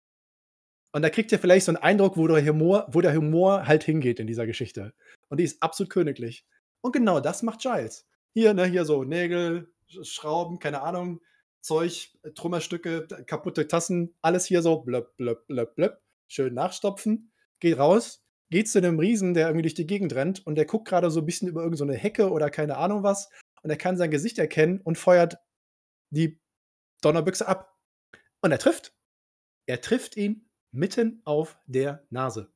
[0.94, 3.84] Und da kriegt ihr vielleicht so einen Eindruck, wo der, Humor, wo der Humor halt
[3.84, 4.94] hingeht in dieser Geschichte.
[5.28, 6.46] Und die ist absolut königlich.
[6.82, 8.06] Und genau das macht Giles.
[8.34, 11.20] Hier, ne, hier so Nägel, Schrauben, keine Ahnung,
[11.62, 16.02] Zeug, Trümmerstücke, kaputte Tassen, alles hier so blöpp, blöpp, blöpp, blöpp.
[16.28, 20.56] Schön nachstopfen, geht raus, geht zu einem Riesen, der irgendwie durch die Gegend rennt und
[20.56, 23.30] der guckt gerade so ein bisschen über irgendeine so Hecke oder keine Ahnung was
[23.64, 25.38] und er kann sein Gesicht erkennen und feuert
[26.12, 26.40] die
[27.02, 27.76] Donnerbüchse ab.
[28.42, 28.94] Und er trifft.
[29.66, 32.52] Er trifft ihn mitten auf der Nase.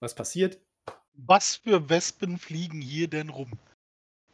[0.00, 0.60] Was passiert?
[1.14, 3.52] Was für Wespen fliegen hier denn rum?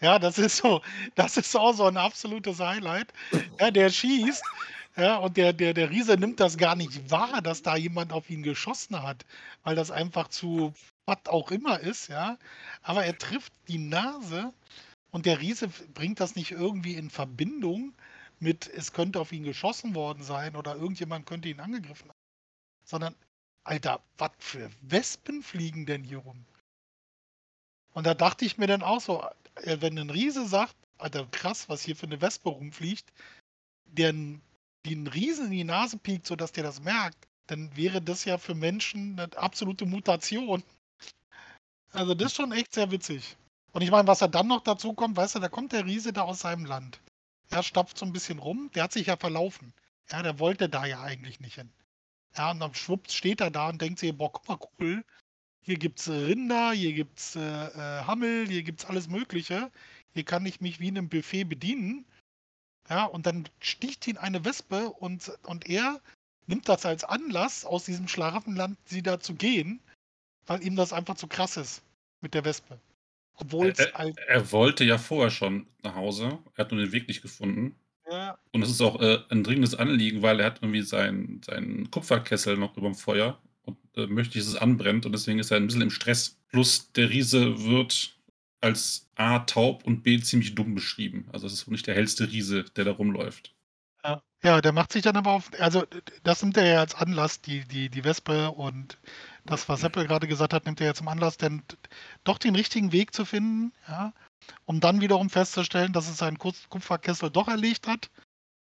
[0.00, 0.80] Ja, das ist so,
[1.16, 3.12] das ist auch so ein absolutes Highlight.
[3.58, 4.44] Ja, der schießt,
[4.96, 8.30] ja, und der, der, der Riese nimmt das gar nicht wahr, dass da jemand auf
[8.30, 9.24] ihn geschossen hat,
[9.64, 10.72] weil das einfach zu
[11.06, 12.38] was auch immer ist, ja.
[12.82, 14.52] Aber er trifft die Nase
[15.10, 17.94] und der Riese bringt das nicht irgendwie in Verbindung
[18.38, 22.10] mit, es könnte auf ihn geschossen worden sein oder irgendjemand könnte ihn angegriffen
[22.88, 23.14] sondern,
[23.64, 26.44] Alter, was für Wespen fliegen denn hier rum?
[27.92, 29.22] Und da dachte ich mir dann auch so,
[29.56, 33.12] äh, wenn ein Riese sagt, Alter, krass, was hier für eine Wespe rumfliegt,
[33.84, 38.38] der den Riesen in die Nase piekt, sodass der das merkt, dann wäre das ja
[38.38, 40.62] für Menschen eine absolute Mutation.
[41.92, 43.36] Also das ist schon echt sehr witzig.
[43.72, 46.12] Und ich meine, was er dann noch dazu kommt, weißt du, da kommt der Riese
[46.12, 47.00] da aus seinem Land.
[47.50, 49.72] Er stapft so ein bisschen rum, der hat sich ja verlaufen.
[50.10, 51.70] Ja, der wollte da ja eigentlich nicht hin.
[52.38, 55.04] Ja, und dann schwupps steht er da und denkt sich, boah, guck mal, cool,
[55.60, 59.70] hier gibt es Rinder, hier gibt es äh, äh, Hammel, hier gibt es alles Mögliche.
[60.14, 62.06] Hier kann ich mich wie in einem Buffet bedienen.
[62.88, 66.00] Ja, und dann sticht ihn eine Wespe und, und er
[66.46, 69.80] nimmt das als Anlass, aus diesem Schlaraffenland sie da zu gehen,
[70.46, 71.82] weil ihm das einfach zu krass ist
[72.22, 72.80] mit der Wespe.
[73.34, 77.08] Obwohl er, er, er, wollte ja vorher schon nach Hause, er hat nur den Weg
[77.08, 77.78] nicht gefunden.
[78.10, 78.38] Ja.
[78.52, 82.56] Und es ist auch äh, ein dringendes Anliegen, weil er hat irgendwie seinen, seinen Kupferkessel
[82.56, 85.66] noch über dem Feuer und äh, möchte, dass es anbrennt und deswegen ist er ein
[85.66, 86.38] bisschen im Stress.
[86.48, 88.16] Plus der Riese wird
[88.60, 91.28] als A taub und B ziemlich dumm beschrieben.
[91.32, 93.54] Also es ist nicht der hellste Riese, der da rumläuft.
[94.04, 94.22] Ja.
[94.42, 95.84] ja, der macht sich dann aber auf, also
[96.22, 98.96] das nimmt er ja als Anlass, die, die, die Wespe und
[99.44, 101.62] das, was Seppel gerade gesagt hat, nimmt er ja zum Anlass, denn
[102.24, 104.12] doch den richtigen Weg zu finden, ja,
[104.64, 108.10] um dann wiederum festzustellen, dass es seinen Kupferkessel doch erlegt hat,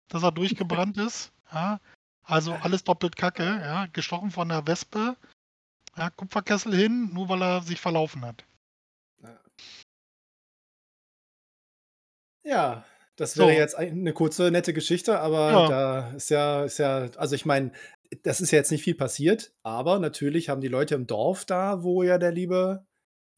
[0.10, 1.32] dass er durchgebrannt ist.
[1.52, 1.80] Ja.
[2.24, 3.86] Also alles doppelt Kacke, ja.
[3.88, 5.16] Gestochen von der Wespe,
[5.96, 8.44] ja, Kupferkessel hin, nur weil er sich verlaufen hat.
[12.44, 12.86] Ja,
[13.18, 13.54] das wäre so.
[13.54, 15.68] jetzt eine kurze, nette Geschichte, aber ja.
[15.68, 17.72] da ist ja, ist ja, also ich meine,
[18.24, 21.84] das ist ja jetzt nicht viel passiert, aber natürlich haben die Leute im Dorf da,
[21.84, 22.86] wo ja der liebe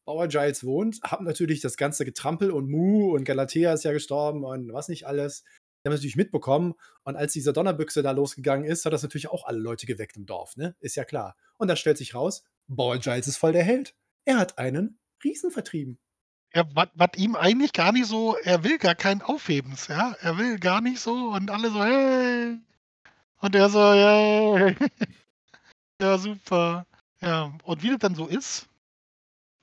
[0.04, 4.44] Bauer Giles wohnt, haben natürlich das ganze Getrampel und Mu und Galatea ist ja gestorben
[4.44, 5.44] und was nicht alles.
[5.82, 6.74] Die haben natürlich mitbekommen.
[7.04, 10.26] Und als diese Donnerbüchse da losgegangen ist, hat das natürlich auch alle Leute geweckt im
[10.26, 10.74] Dorf, ne?
[10.80, 11.36] Ist ja klar.
[11.56, 13.94] Und dann stellt sich raus, Ball Giles ist voll der Held.
[14.24, 15.98] Er hat einen Riesen vertrieben.
[16.54, 20.16] Ja, was ihm eigentlich gar nicht so, er will gar kein Aufhebens, ja.
[20.20, 22.58] Er will gar nicht so und alle so, hey.
[23.40, 24.76] Und er so, hey.
[26.02, 26.86] ja, super.
[27.22, 28.68] Ja, und wie das dann so ist,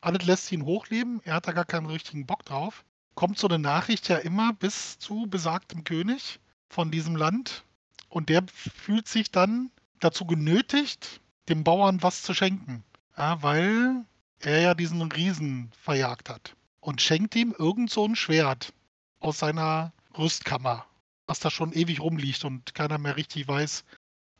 [0.01, 2.83] alles lässt ihn hochleben, er hat da gar keinen richtigen Bock drauf
[3.17, 7.65] kommt so eine Nachricht ja immer bis zu besagtem König von diesem Land.
[8.09, 12.83] Und der fühlt sich dann dazu genötigt, dem Bauern was zu schenken.
[13.17, 14.05] Ja, weil
[14.39, 16.55] er ja diesen Riesen verjagt hat.
[16.79, 18.71] Und schenkt ihm irgend so ein Schwert
[19.19, 20.85] aus seiner Rüstkammer,
[21.25, 23.83] was da schon ewig rumliegt und keiner mehr richtig weiß,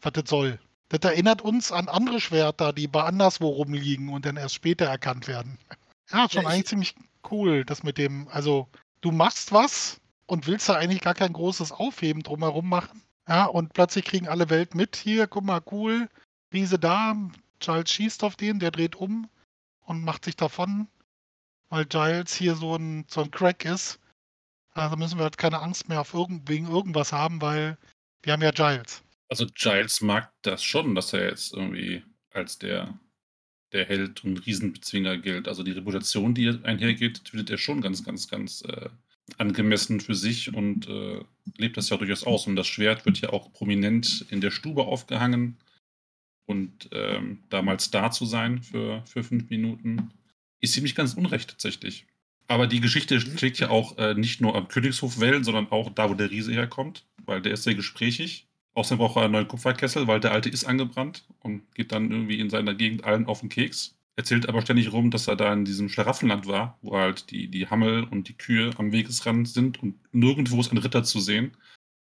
[0.01, 0.59] was das soll.
[0.89, 5.27] Das erinnert uns an andere Schwerter, die bei anderswo rumliegen und dann erst später erkannt
[5.27, 5.57] werden.
[6.11, 6.95] Ja, schon ja, eigentlich ziemlich
[7.29, 8.69] cool, das mit dem, also
[9.01, 13.01] du machst was und willst da eigentlich gar kein großes Aufheben drumherum machen.
[13.27, 16.07] Ja, und plötzlich kriegen alle Welt mit, hier, guck mal, cool,
[16.53, 17.15] Riese da,
[17.59, 19.29] Giles schießt auf den, der dreht um
[19.81, 20.87] und macht sich davon,
[21.69, 23.99] weil Giles hier so ein, so ein Crack ist.
[24.73, 27.77] Also müssen wir halt keine Angst mehr auf irgend, wegen irgendwas haben, weil
[28.21, 29.03] wir haben ja Giles.
[29.29, 32.99] Also Giles mag das schon, dass er jetzt irgendwie als der
[33.73, 35.47] der Held und Riesenbezwinger gilt.
[35.47, 38.89] Also die Reputation, die einhergeht, findet er schon ganz, ganz, ganz äh,
[39.37, 41.19] angemessen für sich und äh,
[41.57, 42.47] lebt das ja durchaus aus.
[42.47, 45.57] Und das Schwert wird ja auch prominent in der Stube aufgehangen.
[46.45, 50.11] Und ähm, damals da zu sein für, für fünf Minuten,
[50.61, 52.05] ist ziemlich ganz unrecht tatsächlich.
[52.47, 56.09] Aber die Geschichte schlägt ja auch äh, nicht nur am Königshof Wellen, sondern auch da,
[56.09, 58.46] wo der Riese herkommt, weil der ist sehr gesprächig.
[58.77, 62.39] Außerdem braucht er einen neuen Kupferkessel, weil der alte ist angebrannt und geht dann irgendwie
[62.39, 63.97] in seiner Gegend allen auf den Keks.
[64.15, 67.65] Erzählt aber ständig rum, dass er da in diesem Schlaraffenland war, wo halt die, die
[67.65, 71.57] Hammel und die Kühe am Wegesrand sind und nirgendwo ist ein Ritter zu sehen.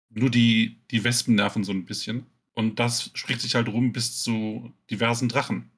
[0.08, 2.24] Nur die, die Wespen nerven so ein bisschen.
[2.54, 5.70] Und das spricht sich halt rum bis zu diversen Drachen.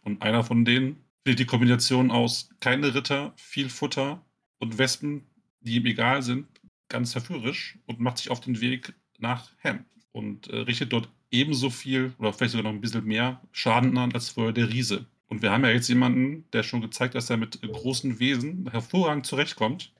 [0.00, 4.24] Und einer von denen findet die Kombination aus keine Ritter, viel Futter
[4.60, 5.26] und Wespen,
[5.60, 6.46] die ihm egal sind,
[6.88, 11.70] ganz verführerisch und macht sich auf den Weg nach Ham und äh, richtet dort ebenso
[11.70, 15.06] viel oder vielleicht sogar noch ein bisschen mehr Schaden an als vorher der Riese.
[15.28, 19.26] Und wir haben ja jetzt jemanden, der schon gezeigt, dass er mit großen Wesen hervorragend
[19.26, 19.92] zurechtkommt.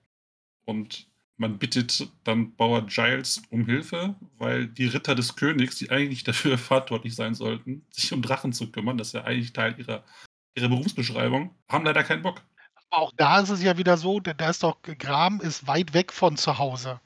[0.66, 6.22] Und man bittet dann Bauer Giles um Hilfe, weil die Ritter des Königs, die eigentlich
[6.22, 10.04] dafür verantwortlich sein sollten, sich um Drachen zu kümmern, das ist ja eigentlich Teil ihrer,
[10.54, 12.42] ihrer Berufsbeschreibung, haben leider keinen Bock.
[12.90, 16.12] Aber auch da ist es ja wieder so, da ist doch, Gram ist weit weg
[16.12, 17.00] von zu Hause.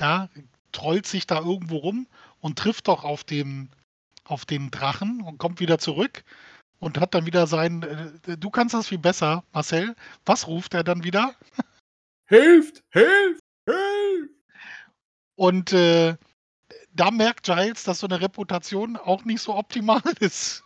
[0.00, 0.30] Ja,
[0.72, 2.06] trollt sich da irgendwo rum
[2.40, 3.70] und trifft doch auf den,
[4.24, 6.24] auf den Drachen und kommt wieder zurück
[6.78, 7.82] und hat dann wieder sein.
[8.26, 9.94] Äh, du kannst das viel besser, Marcel.
[10.26, 11.34] Was ruft er dann wieder?
[12.26, 12.82] Hilft!
[12.90, 13.40] Hilft!
[13.66, 14.32] Hilft!
[15.36, 16.16] Und äh,
[16.92, 20.62] da merkt Giles, dass so eine Reputation auch nicht so optimal ist.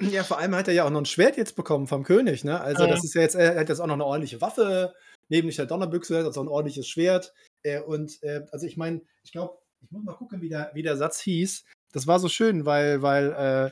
[0.00, 2.60] Ja, vor allem hat er ja auch noch ein Schwert jetzt bekommen vom König, ne?
[2.60, 4.94] Also, das ist ja jetzt, er hat jetzt auch noch eine ordentliche Waffe,
[5.28, 7.32] neben der Donnerbüchse, also ein ordentliches Schwert.
[7.62, 10.82] Äh, und äh, also ich meine, ich glaube, ich muss mal gucken, wie der, wie
[10.82, 11.64] der Satz hieß.
[11.92, 13.70] Das war so schön, weil, weil äh,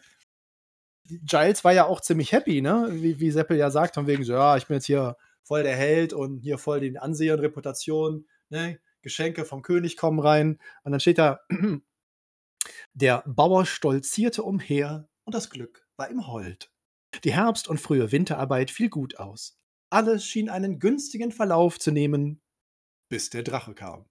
[1.25, 2.88] Giles war ja auch ziemlich happy, ne?
[2.90, 5.77] Wie, wie Seppel ja sagt, von wegen so, ja, ich bin jetzt hier voll der
[5.77, 8.81] Held und hier voll den Ansehen, Reputation, ne?
[9.03, 10.59] Geschenke vom König kommen rein.
[10.83, 11.40] Und dann steht da,
[12.94, 16.72] der Bauer stolzierte umher und das Glück war ihm hold.
[17.25, 19.59] Die Herbst- und frühe Winterarbeit fiel gut aus.
[19.90, 22.42] Alles schien einen günstigen Verlauf zu nehmen,
[23.08, 24.06] bis der Drache kam.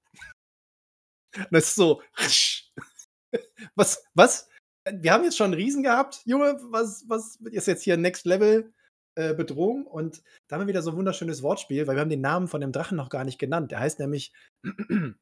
[1.51, 2.01] Das ist so.
[3.75, 4.03] Was?
[4.13, 4.47] Was?
[4.91, 8.73] wir haben jetzt schon einen Riesen gehabt, Junge, was, was ist jetzt hier Next Level
[9.15, 9.85] äh, Bedrohung?
[9.87, 12.61] Und da haben wir wieder so ein wunderschönes Wortspiel, weil wir haben den Namen von
[12.61, 13.71] dem Drachen noch gar nicht genannt.
[13.71, 14.31] Der heißt nämlich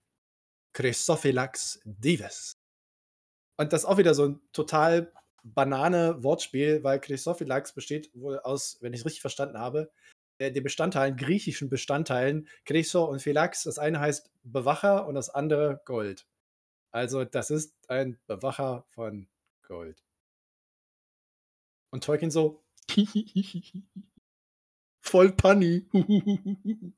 [0.73, 2.57] Chrysophilax dives.
[3.57, 8.77] Und das ist auch wieder so ein total banane Wortspiel, weil Chrysophilax besteht wohl aus,
[8.81, 9.91] wenn ich es richtig verstanden habe,
[10.43, 13.63] äh, den Bestandteilen, griechischen Bestandteilen, Chryso und Philax.
[13.63, 16.27] Das eine heißt Bewacher und das andere Gold.
[16.91, 19.27] Also, das ist ein Bewacher von
[19.67, 20.03] Gold.
[21.91, 22.63] Und Tolkien so,
[25.01, 25.87] voll Punny.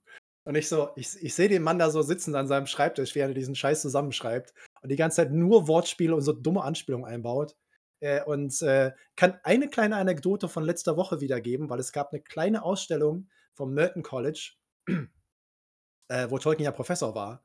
[0.47, 3.19] Und ich so, ich, ich sehe den Mann da so sitzen an seinem Schreibtisch, wie
[3.19, 4.53] er diesen Scheiß zusammenschreibt
[4.83, 7.55] und die ganze Zeit nur Wortspiele und so dumme Anspielungen einbaut.
[7.99, 12.21] Äh, und äh, kann eine kleine Anekdote von letzter Woche wiedergeben, weil es gab eine
[12.21, 14.53] kleine Ausstellung vom Merton College,
[16.09, 17.43] äh, wo Tolkien ja Professor war.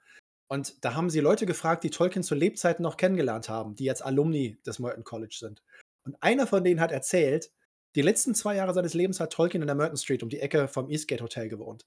[0.48, 4.04] Und da haben sie Leute gefragt, die Tolkien zu Lebzeiten noch kennengelernt haben, die jetzt
[4.04, 5.62] Alumni des Merton College sind.
[6.04, 7.52] Und einer von denen hat erzählt,
[7.94, 10.68] die letzten zwei Jahre seines Lebens hat Tolkien in der Merton Street um die Ecke
[10.68, 11.86] vom Eastgate Hotel gewohnt.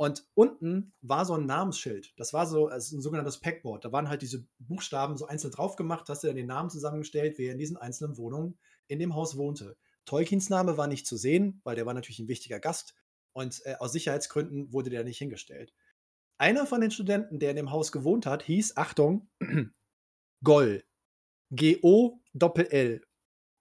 [0.00, 2.14] Und unten war so ein Namensschild.
[2.16, 3.84] Das war so also ein sogenanntes Packboard.
[3.84, 7.34] Da waren halt diese Buchstaben so einzeln drauf gemacht, hast du dann den Namen zusammengestellt,
[7.36, 9.76] wer in diesen einzelnen Wohnungen in dem Haus wohnte.
[10.06, 12.94] Tolkiens Name war nicht zu sehen, weil der war natürlich ein wichtiger Gast.
[13.32, 15.72] Und äh, aus Sicherheitsgründen wurde der nicht hingestellt.
[16.38, 19.28] Einer von den Studenten, der in dem Haus gewohnt hat, hieß, Achtung,
[20.44, 20.84] Goll.
[21.52, 23.04] G-O-Doppel-L.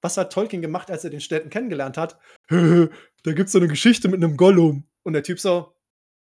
[0.02, 2.20] Was hat Tolkien gemacht, als er den Studenten kennengelernt hat?
[2.50, 2.90] da
[3.24, 4.88] gibt's so eine Geschichte mit einem Gollum.
[5.04, 5.76] Und der Typ so,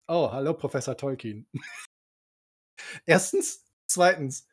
[0.09, 1.49] oh, hallo, Professor Tolkien.
[3.07, 3.65] Erstens.
[3.87, 4.49] Zweitens,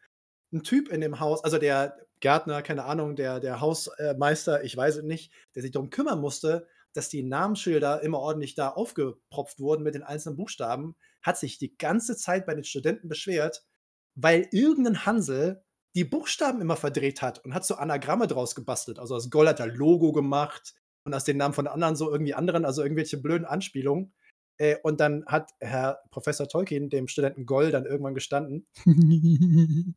[0.52, 4.98] ein Typ in dem Haus, also der Gärtner, keine Ahnung, der, der Hausmeister, ich weiß
[4.98, 9.84] es nicht, der sich darum kümmern musste, dass die Namensschilder immer ordentlich da aufgepropft wurden
[9.84, 13.64] mit den einzelnen Buchstaben, hat sich die ganze Zeit bei den Studenten beschwert,
[14.16, 15.64] weil irgendein Hansel
[15.96, 19.00] die Buchstaben immer verdreht hat und hat so Anagramme draus gebastelt.
[19.00, 20.74] Also aus Gold hat er Logo gemacht
[21.06, 24.14] und aus den Namen von anderen so irgendwie anderen, also irgendwelche blöden Anspielungen.
[24.58, 28.68] Äh, und dann hat Herr Professor Tolkien dem Studenten Goll dann irgendwann gestanden,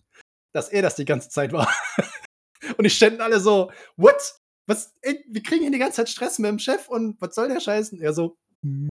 [0.52, 1.68] dass er das die ganze Zeit war.
[2.76, 4.40] und die ständen alle so, what?
[4.66, 7.48] Was, ey, wir kriegen hier die ganze Zeit Stress mit dem Chef und was soll
[7.48, 8.00] der Scheißen?
[8.00, 8.88] Er so, hm.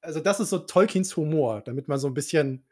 [0.00, 2.64] also das ist so Tolkiens Humor, damit man so ein bisschen,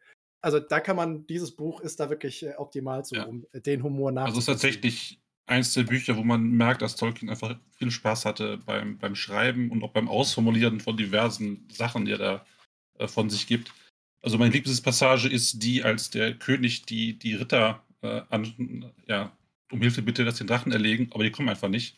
[0.42, 3.24] also da kann man, dieses Buch ist da wirklich äh, optimal zu, ja.
[3.24, 4.26] um den Humor nachzuvollziehen.
[4.26, 8.24] Also es ist tatsächlich eins der Bücher, wo man merkt, dass Tolkien einfach viel Spaß
[8.24, 12.46] hatte beim, beim Schreiben und auch beim Ausformulieren von diversen Sachen, die er da
[12.98, 13.72] äh, von sich gibt.
[14.22, 19.36] Also meine Lieblingspassage ist die, als der König die, die Ritter äh, an, ja,
[19.70, 21.96] um Hilfe bitte, dass den Drachen erlegen, aber die kommen einfach nicht.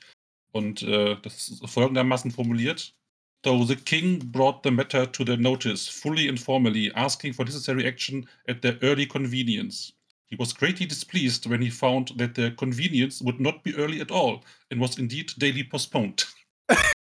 [0.52, 2.94] Und äh, das ist folgendermaßen formuliert.
[3.44, 7.86] So the king brought the matter to their notice, fully and formally, asking for necessary
[7.86, 9.92] action at their early convenience.
[10.26, 14.10] He was greatly displeased when he found that their convenience would not be early at
[14.10, 16.24] all and was indeed daily postponed.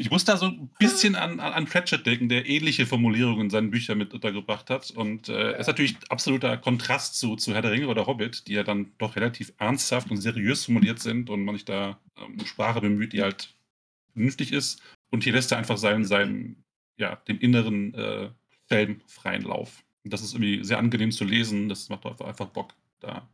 [0.00, 3.70] Ich muss da so ein bisschen an, an Pratchett denken, der ähnliche Formulierungen in seinen
[3.70, 4.90] Büchern mit untergebracht hat.
[4.92, 5.56] Und äh, ja.
[5.58, 9.14] ist natürlich absoluter Kontrast zu, zu Herr der Ringe oder Hobbit, die ja dann doch
[9.16, 13.54] relativ ernsthaft und seriös formuliert sind und man sich da ähm, Sprache bemüht, die halt
[14.14, 14.80] vernünftig ist.
[15.10, 16.64] Und hier lässt er einfach seinen, seinen
[16.96, 18.30] ja, dem inneren äh,
[18.68, 19.84] Film freien Lauf.
[20.02, 21.68] Und das ist irgendwie sehr angenehm zu lesen.
[21.68, 23.28] Das macht einfach Bock, da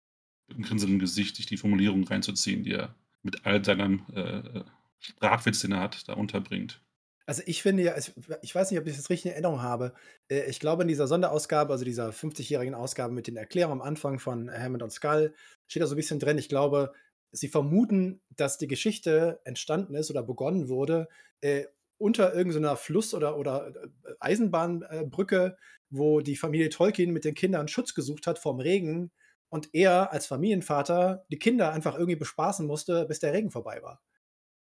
[0.48, 4.64] mit einem grinsenden Gesicht sich die Formulierung reinzuziehen, die er mit all seinem äh,
[5.00, 6.82] Sprachwitz, den er hat, da unterbringt.
[7.26, 7.96] Also ich finde ja,
[8.42, 9.92] ich weiß nicht, ob ich das richtig in Erinnerung habe.
[10.28, 14.20] Äh, ich glaube, in dieser Sonderausgabe, also dieser 50-jährigen Ausgabe mit den Erklärungen am Anfang
[14.20, 15.34] von Hammond und Skull,
[15.66, 16.38] steht da so ein bisschen drin.
[16.38, 16.92] Ich glaube,
[17.32, 21.08] sie vermuten, dass die Geschichte entstanden ist oder begonnen wurde
[21.40, 21.64] äh,
[21.98, 25.56] unter irgendeiner Fluss- oder, oder äh, Eisenbahnbrücke,
[25.90, 29.10] wo die Familie Tolkien mit den Kindern Schutz gesucht hat vom Regen
[29.48, 34.00] und er als Familienvater die Kinder einfach irgendwie bespaßen musste, bis der Regen vorbei war.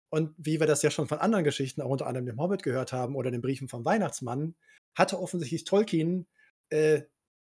[0.10, 2.93] Und wie wir das ja schon von anderen Geschichten, auch unter anderem dem Hobbit gehört
[2.93, 4.56] haben oder den Briefen vom Weihnachtsmann,
[4.96, 6.28] hatte offensichtlich Tolkien
[6.70, 7.02] äh,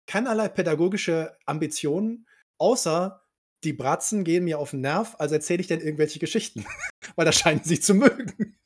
[0.07, 3.23] keinerlei pädagogische Ambitionen, außer
[3.63, 6.65] die Bratzen gehen mir auf den Nerv, also erzähle ich denn irgendwelche Geschichten.
[7.15, 8.57] Weil da scheinen sie zu mögen.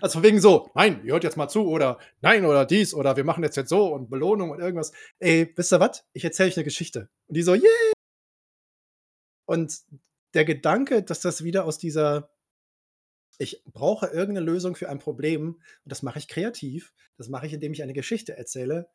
[0.00, 3.24] Also wegen so, nein, ihr hört jetzt mal zu oder nein oder dies oder wir
[3.24, 4.92] machen jetzt jetzt so und Belohnung und irgendwas.
[5.18, 6.04] Ey, wisst ihr was?
[6.12, 7.08] Ich erzähle euch eine Geschichte.
[7.26, 7.92] Und die so, yeah!
[9.46, 9.80] Und
[10.34, 12.30] der Gedanke, dass das wieder aus dieser
[13.38, 16.92] ich brauche irgendeine Lösung für ein Problem und das mache ich kreativ.
[17.16, 18.88] Das mache ich, indem ich eine Geschichte erzähle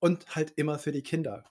[0.00, 1.44] und halt immer für die Kinder.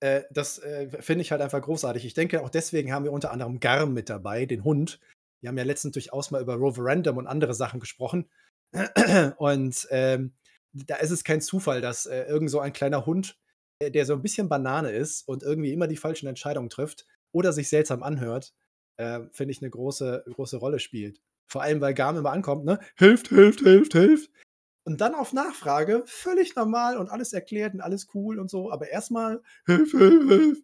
[0.00, 2.04] Äh, das äh, finde ich halt einfach großartig.
[2.04, 5.00] Ich denke, auch deswegen haben wir unter anderem Garm mit dabei, den Hund.
[5.40, 8.28] Wir haben ja letztens durchaus mal über Roverandom und andere Sachen gesprochen.
[9.36, 10.32] Und ähm,
[10.72, 13.38] da ist es kein Zufall, dass äh, irgend so ein kleiner Hund,
[13.82, 17.68] der so ein bisschen Banane ist und irgendwie immer die falschen Entscheidungen trifft oder sich
[17.68, 18.54] seltsam anhört,
[18.96, 21.20] äh, finde ich eine große, große Rolle spielt.
[21.52, 22.78] Vor allem, weil Garm immer ankommt, ne?
[22.96, 24.30] Hilft, hilft, hilft, hilft.
[24.84, 28.88] Und dann auf Nachfrage, völlig normal und alles erklärt und alles cool und so, aber
[28.88, 30.58] erstmal hilf, hilf, hilf.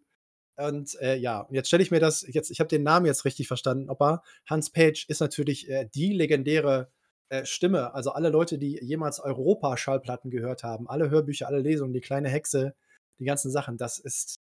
[0.56, 3.48] Und äh, ja, jetzt stelle ich mir das, jetzt, ich habe den Namen jetzt richtig
[3.48, 4.22] verstanden, Opa.
[4.46, 6.90] Hans Page ist natürlich äh, die legendäre
[7.28, 7.92] äh, Stimme.
[7.92, 12.74] Also alle Leute, die jemals Europa-Schallplatten gehört haben, alle Hörbücher, alle Lesungen, die kleine Hexe,
[13.20, 14.40] die ganzen Sachen, das ist,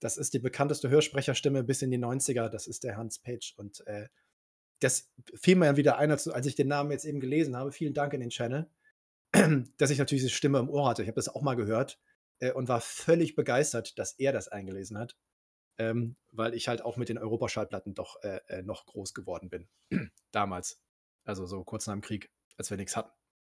[0.00, 3.54] das ist die bekannteste Hörsprecherstimme bis in die 90er, das ist der Hans Page.
[3.56, 4.08] Und äh,
[4.84, 7.72] das fiel mir wieder ein, als, ich den Namen jetzt eben gelesen habe.
[7.72, 8.70] Vielen Dank in den Channel,
[9.78, 11.02] dass ich natürlich diese Stimme im Ohr hatte.
[11.02, 11.98] Ich habe das auch mal gehört
[12.40, 15.16] äh, und war völlig begeistert, dass er das eingelesen hat,
[15.78, 19.68] ähm, weil ich halt auch mit den Europaschallplatten doch äh, äh, noch groß geworden bin.
[20.32, 20.80] Damals.
[21.24, 23.10] Also so kurz nach dem Krieg, als wir nichts hatten,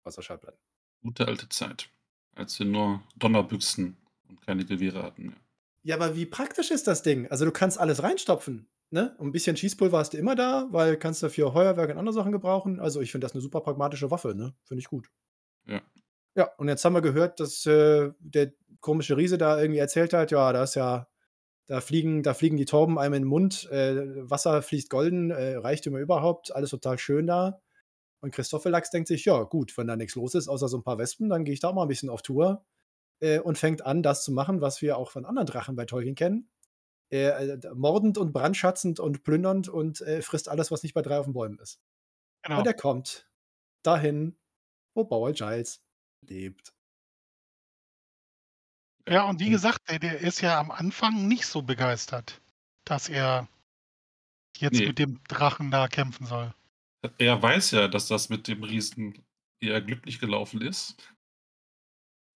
[0.05, 0.59] außer Schallplatten.
[1.03, 1.91] Gute alte Zeit,
[2.35, 5.37] als wir nur Donnerbüchsen und keine Gewehre hatten.
[5.83, 7.31] Ja, aber wie praktisch ist das Ding?
[7.31, 8.67] Also du kannst alles reinstopfen.
[8.91, 9.15] Ne?
[9.21, 12.33] Ein bisschen Schießpulver hast du immer da, weil kannst du für Heuerwerk und andere Sachen
[12.33, 12.81] gebrauchen.
[12.81, 14.55] Also ich finde das eine super pragmatische Waffe, ne?
[14.65, 15.11] Finde ich gut.
[15.67, 15.83] Ja.
[16.35, 20.31] Ja, und jetzt haben wir gehört, dass äh, der komische Riese da irgendwie erzählt hat,
[20.31, 21.09] ja, da ist ja,
[21.67, 25.57] da fliegen, da fliegen die Tauben einem in den Mund, äh, Wasser fließt golden, äh,
[25.57, 27.61] Reichtümer überhaupt, alles total schön da.
[28.21, 30.99] Und Christophelax denkt sich, ja, gut, wenn da nichts los ist, außer so ein paar
[30.99, 32.65] Wespen, dann gehe ich da auch mal ein bisschen auf Tour
[33.21, 36.15] äh, und fängt an, das zu machen, was wir auch von anderen Drachen bei Tolkien
[36.15, 36.49] kennen
[37.11, 41.19] äh, äh mordend und brandschatzend und plündernd und äh, frisst alles, was nicht bei drei
[41.19, 41.81] auf den Bäumen ist.
[42.43, 42.59] Genau.
[42.59, 43.29] Und er kommt
[43.83, 44.37] dahin,
[44.95, 45.83] wo Bauer Giles
[46.27, 46.73] lebt.
[49.09, 52.43] Ja, und wie gesagt, der, der, ist ja am Anfang nicht so begeistert,
[52.85, 53.49] dass er
[54.57, 54.89] jetzt nee.
[54.89, 56.53] mit dem Drachen da kämpfen soll.
[57.17, 59.25] Er weiß ja, dass das mit dem Riesen
[59.61, 60.97] eher glücklich gelaufen ist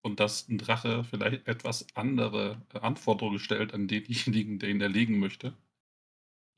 [0.02, 5.18] und dass ein Drache vielleicht etwas andere äh, Anforderungen stellt an denjenigen, der ihn erlegen
[5.18, 5.54] möchte.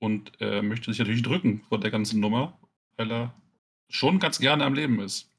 [0.00, 2.58] Und er möchte sich natürlich drücken vor der ganzen Nummer,
[2.96, 3.34] weil er
[3.88, 5.30] schon ganz gerne am Leben ist.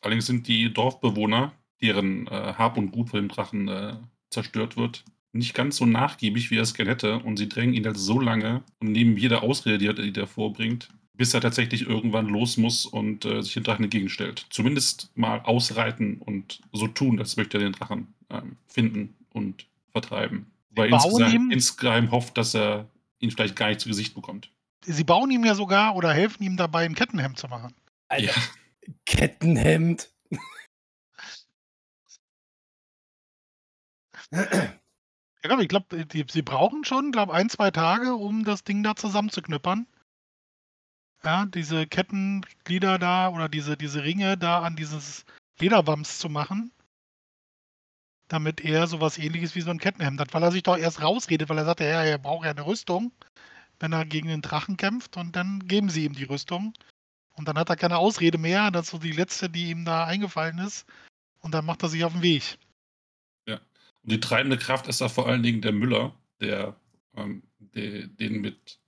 [0.00, 3.96] Allerdings sind die Dorfbewohner, deren äh, Hab und Gut von dem Drachen äh,
[4.30, 7.18] zerstört wird, nicht ganz so nachgiebig, wie er es gerne hätte.
[7.20, 11.32] Und sie drängen ihn halt so lange und nehmen jede Ausrede, die er vorbringt, bis
[11.32, 14.46] er tatsächlich irgendwann los muss und äh, sich den Drachen entgegenstellt.
[14.50, 20.50] Zumindest mal ausreiten und so tun, als möchte er den Drachen ähm, finden und vertreiben.
[20.70, 22.88] Weil insgeheim, insgeheim hofft, dass er
[23.20, 24.50] ihn vielleicht gar nicht zu Gesicht bekommt.
[24.82, 27.72] sie bauen ihm ja sogar oder helfen ihm dabei, ein Kettenhemd zu machen.
[28.08, 28.32] Alter, ja.
[29.06, 30.10] Kettenhemd.
[35.44, 39.86] Ja, ich glaube, sie brauchen schon, glaube ein, zwei Tage, um das Ding da zusammenzuknüppern.
[41.24, 45.24] Ja, diese Kettenglieder da oder diese, diese Ringe da an dieses
[45.58, 46.70] Lederwams zu machen,
[48.28, 51.48] damit er sowas ähnliches wie so ein Kettenhemd hat, weil er sich doch erst rausredet,
[51.48, 53.12] weil er sagt, ja, er braucht ja eine Rüstung,
[53.80, 56.74] wenn er gegen den Drachen kämpft und dann geben sie ihm die Rüstung.
[57.36, 60.04] Und dann hat er keine Ausrede mehr, das ist so die letzte, die ihm da
[60.04, 60.86] eingefallen ist.
[61.40, 62.58] Und dann macht er sich auf den Weg.
[64.04, 66.76] Und die treibende Kraft ist da vor allen Dingen der Müller, der,
[67.16, 68.78] ähm, der den mit,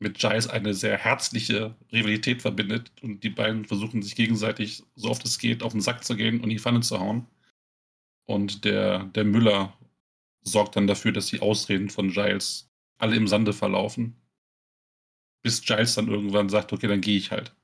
[0.00, 2.92] mit Giles eine sehr herzliche Rivalität verbindet.
[3.02, 6.36] Und die beiden versuchen sich gegenseitig, so oft es geht, auf den Sack zu gehen
[6.36, 7.26] und in die Pfanne zu hauen.
[8.26, 9.76] Und der, der Müller
[10.42, 14.16] sorgt dann dafür, dass die Ausreden von Giles alle im Sande verlaufen.
[15.42, 17.54] Bis Giles dann irgendwann sagt, okay, dann gehe ich halt.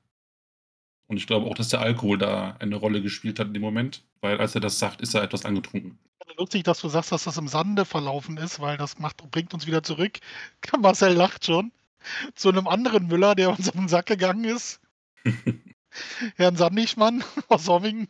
[1.07, 4.03] Und ich glaube auch, dass der Alkohol da eine Rolle gespielt hat in dem Moment,
[4.21, 5.99] weil als er das sagt, ist er etwas angetrunken.
[6.37, 9.67] Lustig, dass du sagst, dass das im Sande verlaufen ist, weil das macht, bringt uns
[9.67, 10.19] wieder zurück.
[10.79, 11.71] Marcel lacht schon.
[12.35, 14.79] Zu einem anderen Müller, der uns auf den Sack gegangen ist.
[16.35, 18.07] Herrn Sandigmann aus Sommingen.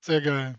[0.00, 0.56] Sehr geil.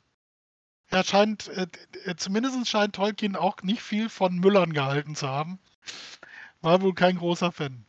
[0.91, 1.67] Ja, scheint, äh,
[2.05, 5.59] äh, zumindest scheint Tolkien auch nicht viel von Müllern gehalten zu haben.
[6.61, 7.85] War wohl kein großer Fan.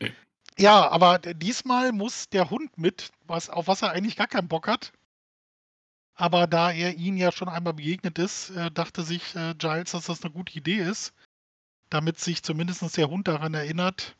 [0.00, 0.12] Nee.
[0.58, 4.66] Ja, aber diesmal muss der Hund mit, was, auf was er eigentlich gar keinen Bock
[4.66, 4.92] hat.
[6.16, 10.06] Aber da er ihn ja schon einmal begegnet ist, äh, dachte sich äh, Giles, dass
[10.06, 11.14] das eine gute Idee ist,
[11.94, 14.16] damit sich zumindest der Hund daran erinnert,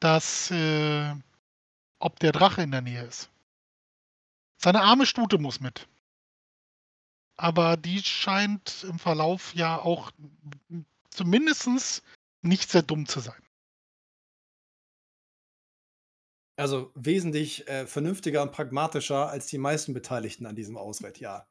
[0.00, 1.14] dass äh,
[1.98, 3.28] ob der Drache in der Nähe ist.
[4.56, 5.86] Seine arme Stute muss mit.
[7.36, 10.12] Aber die scheint im Verlauf ja auch
[11.10, 12.02] zumindest
[12.40, 13.42] nicht sehr dumm zu sein.
[16.56, 21.46] Also wesentlich äh, vernünftiger und pragmatischer als die meisten Beteiligten an diesem Ausritt, ja.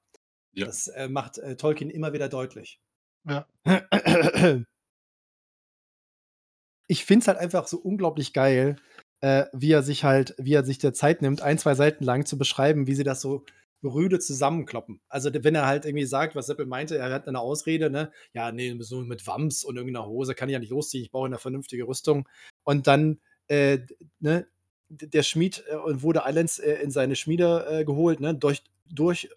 [0.54, 0.66] ja.
[0.66, 2.80] Das äh, macht äh, Tolkien immer wieder deutlich.
[3.26, 3.48] Ja.
[6.90, 8.78] Ich finde es halt einfach so unglaublich geil,
[9.22, 12.26] äh, wie er sich halt, wie er sich der Zeit nimmt, ein, zwei Seiten lang
[12.26, 13.46] zu beschreiben, wie sie das so
[13.84, 15.00] rüde zusammenkloppen.
[15.08, 18.12] Also wenn er halt irgendwie sagt, was Seppel meinte, er hat eine Ausrede, ne?
[18.34, 21.28] Ja, nee, so mit Wams und irgendeiner Hose kann ich ja nicht losziehen, ich brauche
[21.28, 22.28] eine vernünftige Rüstung.
[22.64, 23.80] Und dann, äh,
[24.20, 24.48] ne,
[24.90, 28.36] der Schmied äh, wurde Islands äh, in seine Schmiede äh, geholt, ne?
[28.36, 29.30] Durch, durch,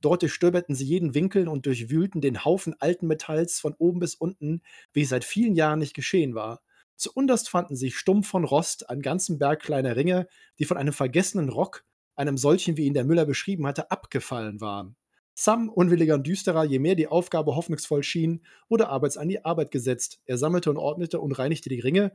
[0.00, 4.62] dort durchstöberten sie jeden Winkel und durchwühlten den Haufen alten Metalls von oben bis unten,
[4.92, 6.60] wie es seit vielen Jahren nicht geschehen war.
[6.96, 10.26] Zuunterst fanden sich stumpf von Rost einen ganzen Berg kleiner Ringe,
[10.58, 11.84] die von einem vergessenen Rock,
[12.16, 14.96] einem solchen, wie ihn der Müller beschrieben hatte, abgefallen waren.
[15.34, 19.70] Sam, unwilliger und düsterer, je mehr die Aufgabe hoffnungsvoll schien, wurde abends an die Arbeit
[19.70, 20.20] gesetzt.
[20.24, 22.10] Er sammelte und ordnete und reinigte die Ringe,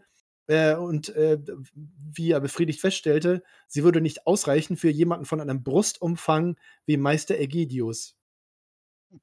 [0.48, 1.40] äh, und äh,
[1.74, 7.40] wie er befriedigt feststellte, sie würde nicht ausreichen für jemanden von einem Brustumfang wie Meister
[7.40, 8.16] Ägidius.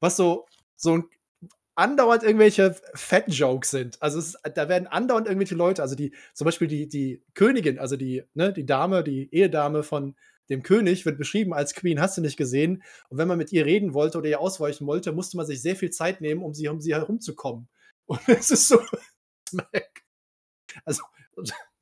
[0.00, 0.46] Was so,
[0.76, 1.04] so ein
[1.74, 4.02] andauernd irgendwelche Fat-Jokes sind.
[4.02, 7.96] Also es, da werden andauernd irgendwelche Leute, also die, zum Beispiel die, die Königin, also
[7.96, 10.14] die, ne, die Dame, die Ehedame von
[10.50, 12.82] dem König wird beschrieben als Queen, hast du nicht gesehen.
[13.08, 15.76] Und wenn man mit ihr reden wollte oder ihr ausweichen wollte, musste man sich sehr
[15.76, 17.68] viel Zeit nehmen, um sie um sie herumzukommen.
[18.06, 18.80] Und es ist so,
[20.84, 21.02] also,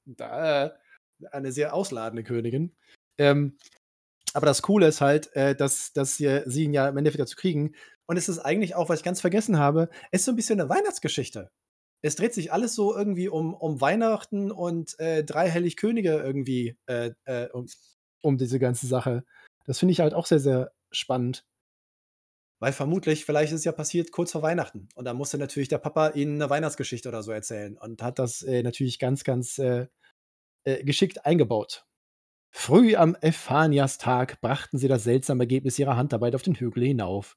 [0.06, 0.70] da, äh,
[1.30, 2.76] eine sehr ausladende Königin.
[3.18, 3.56] Ähm,
[4.34, 7.36] aber das Coole ist halt, äh, dass, dass sie, sie ihn ja im Endeffekt dazu
[7.36, 7.74] kriegen.
[8.06, 10.60] Und es ist eigentlich auch, was ich ganz vergessen habe, es ist so ein bisschen
[10.60, 11.50] eine Weihnachtsgeschichte.
[12.02, 17.10] Es dreht sich alles so irgendwie um, um Weihnachten und äh, drei Heiligkönige irgendwie äh,
[17.24, 17.66] äh, um,
[18.22, 19.24] um diese ganze Sache.
[19.66, 21.44] Das finde ich halt auch sehr, sehr spannend.
[22.60, 24.88] Weil vermutlich, vielleicht ist es ja passiert kurz vor Weihnachten.
[24.94, 28.42] Und da musste natürlich der Papa ihnen eine Weihnachtsgeschichte oder so erzählen und hat das
[28.42, 29.86] äh, natürlich ganz, ganz äh,
[30.64, 31.86] äh, geschickt eingebaut.
[32.50, 37.36] Früh am Ephanias-Tag brachten sie das seltsame Ergebnis ihrer Handarbeit auf den Hügel hinauf.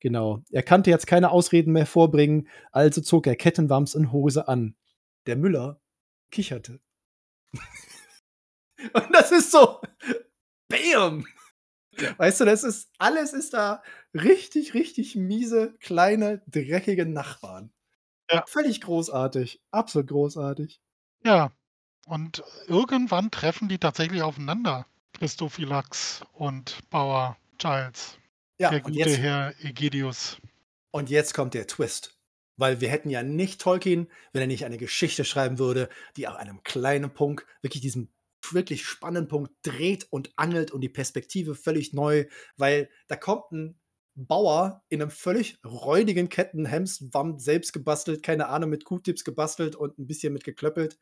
[0.00, 0.42] Genau.
[0.50, 4.76] Er kannte jetzt keine Ausreden mehr vorbringen, also zog er Kettenwams und Hose an.
[5.26, 5.80] Der Müller
[6.30, 6.80] kicherte.
[8.92, 9.80] und das ist so.
[10.68, 11.26] Bam!
[12.16, 13.82] Weißt du, das ist, alles ist da
[14.14, 17.72] richtig, richtig miese, kleine, dreckige Nachbarn.
[18.30, 18.44] Ja.
[18.46, 19.60] Völlig großartig.
[19.70, 20.80] Absolut großartig.
[21.24, 21.52] Ja.
[22.06, 24.86] Und irgendwann treffen die tatsächlich aufeinander.
[25.14, 28.18] Christophilax und Bauer Giles.
[28.58, 30.38] Ja, der gute jetzt, Herr Egidius.
[30.90, 32.16] Und jetzt kommt der Twist.
[32.56, 36.36] Weil wir hätten ja nicht Tolkien, wenn er nicht eine Geschichte schreiben würde, die auf
[36.36, 38.12] einem kleinen Punkt wirklich diesen
[38.52, 42.26] wirklich spannenden Punkt dreht und angelt und die Perspektive völlig neu,
[42.56, 43.80] weil da kommt ein
[44.16, 50.06] Bauer in einem völlig räudigen Kettenhemswand selbst gebastelt, keine Ahnung, mit Q-Tips gebastelt und ein
[50.06, 50.98] bisschen mit geklöppelt.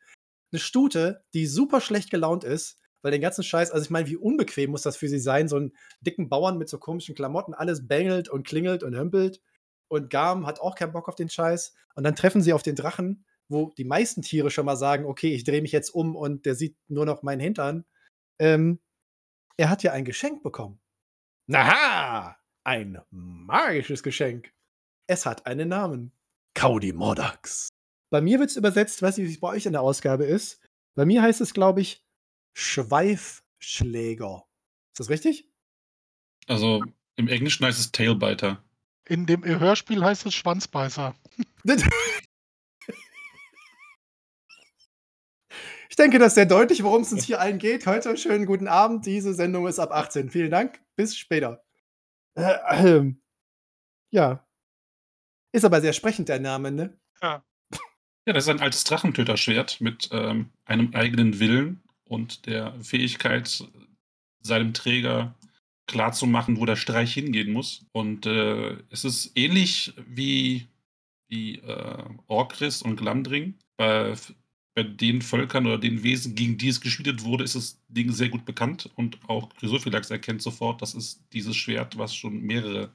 [0.51, 4.15] Eine Stute, die super schlecht gelaunt ist, weil den ganzen Scheiß, also ich meine, wie
[4.15, 7.87] unbequem muss das für sie sein, so einen dicken Bauern mit so komischen Klamotten, alles
[7.87, 9.41] bängelt und klingelt und hümpelt.
[9.89, 11.73] Und Garm hat auch keinen Bock auf den Scheiß.
[11.95, 15.33] Und dann treffen sie auf den Drachen, wo die meisten Tiere schon mal sagen, okay,
[15.33, 17.85] ich drehe mich jetzt um und der sieht nur noch meinen Hintern.
[18.39, 18.79] Ähm,
[19.55, 20.81] er hat ja ein Geschenk bekommen.
[21.47, 22.37] Naha!
[22.65, 24.53] Ein magisches Geschenk.
[25.07, 26.11] Es hat einen Namen.
[26.55, 27.69] Kaudi Mordax.
[28.09, 30.61] Bei mir wird es übersetzt, weiß nicht, wie es bei euch in der Ausgabe ist.
[30.95, 32.05] Bei mir heißt es, glaube ich,
[32.55, 34.45] Schweifschläger.
[34.93, 35.49] Ist das richtig?
[36.47, 36.83] Also
[37.15, 38.63] im Englischen heißt es Tailbiter.
[39.05, 41.15] In dem Hörspiel heißt es Schwanzbeißer.
[45.93, 47.85] Ich denke, das ist sehr deutlich, worum es uns hier allen geht.
[47.85, 49.05] Heute schönen guten Abend.
[49.05, 50.31] Diese Sendung ist ab 18.
[50.31, 50.81] Vielen Dank.
[50.95, 51.63] Bis später.
[52.33, 53.13] Äh, äh,
[54.09, 54.43] ja.
[55.51, 56.99] Ist aber sehr sprechend, der Name, ne?
[57.21, 57.45] Ja.
[58.25, 63.63] Ja, das ist ein altes Drachentöterschwert mit ähm, einem eigenen Willen und der Fähigkeit,
[64.39, 65.35] seinem Träger
[65.85, 67.85] klarzumachen, wo der Streich hingehen muss.
[67.91, 70.69] Und äh, es ist ähnlich wie,
[71.27, 73.59] wie äh, Orkris und Glamdring.
[73.77, 74.15] Bei,
[74.75, 78.29] bei den Völkern oder den Wesen, gegen die es geschmiedet wurde, ist das Ding sehr
[78.29, 78.89] gut bekannt.
[78.95, 82.91] Und auch Chrysophilax erkennt sofort, das ist dieses Schwert, was schon mehrere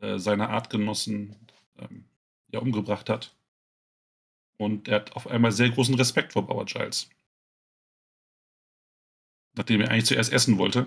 [0.00, 1.36] äh, seiner Artgenossen
[1.78, 2.04] ähm,
[2.52, 3.36] ja, umgebracht hat.
[4.56, 7.08] Und er hat auf einmal sehr großen Respekt vor Bauer Giles
[9.54, 10.86] nachdem er eigentlich zuerst essen wollte.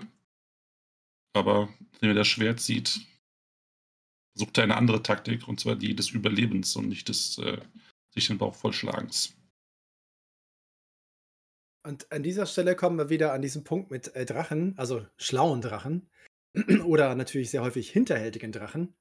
[1.34, 1.68] Aber
[2.00, 3.00] wenn er das Schwert sieht,
[4.34, 7.60] sucht er eine andere Taktik, und zwar die des Überlebens und nicht des äh,
[8.10, 9.36] sich den Bauch vollschlagens.
[11.88, 15.62] Und an dieser Stelle kommen wir wieder an diesen Punkt mit äh, Drachen, also schlauen
[15.62, 16.10] Drachen
[16.84, 18.94] oder natürlich sehr häufig hinterhältigen Drachen.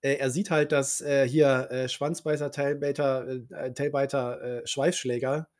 [0.00, 5.50] Äh, er sieht halt, dass äh, hier äh, Schwanzbeißer, Tailbiter, äh, Tailbiter, Schweifschläger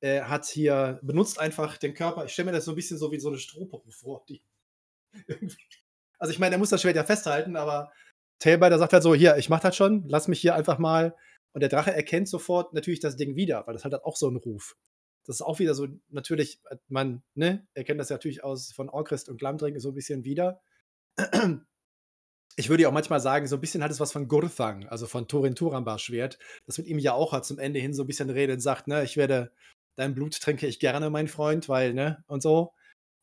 [0.00, 2.24] äh, hat hier, benutzt einfach den Körper.
[2.24, 4.26] Ich stelle mir das so ein bisschen so wie so eine Strohpuppe vor.
[6.18, 7.92] Also ich meine, er muss das Schwert ja festhalten, aber
[8.38, 11.14] Tailbiter sagt halt so, hier, ich mach das schon, lass mich hier einfach mal.
[11.52, 14.38] Und der Drache erkennt sofort natürlich das Ding wieder, weil das hat auch so einen
[14.38, 14.76] Ruf.
[15.24, 19.28] Das ist auch wieder so, natürlich, man, ne, erkennt das ja natürlich aus von Orchrist
[19.28, 20.60] und Glamdring so ein bisschen wieder.
[22.56, 25.06] Ich würde ja auch manchmal sagen, so ein bisschen hat es was von Gurthang, also
[25.06, 28.06] von Thorin Turambar Schwert, das mit ihm ja auch hat zum Ende hin so ein
[28.06, 29.50] bisschen redet und sagt, ne, ich werde
[29.96, 32.72] dein Blut trinke ich gerne, mein Freund, weil, ne, und so.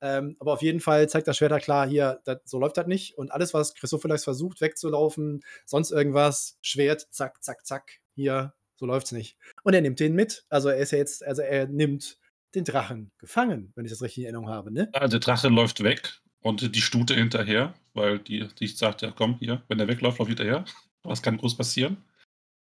[0.01, 2.87] Ähm, aber auf jeden Fall zeigt das Schwert da klar, hier, dat, so läuft das
[2.87, 3.17] nicht.
[3.17, 9.11] Und alles, was Christopheles versucht, wegzulaufen, sonst irgendwas, Schwert, zack, zack, zack, hier, so läuft's
[9.11, 9.37] nicht.
[9.63, 10.43] Und er nimmt den mit.
[10.49, 12.17] Also er ist ja jetzt, also er nimmt
[12.55, 14.89] den Drachen gefangen, wenn ich das richtig in Erinnerung habe, ne?
[14.93, 19.37] Ja, der Drache läuft weg und die Stute hinterher, weil die, die sagt, ja komm,
[19.37, 20.65] hier, wenn der wegläuft, lauf hinterher.
[21.03, 21.97] Was kann groß passieren?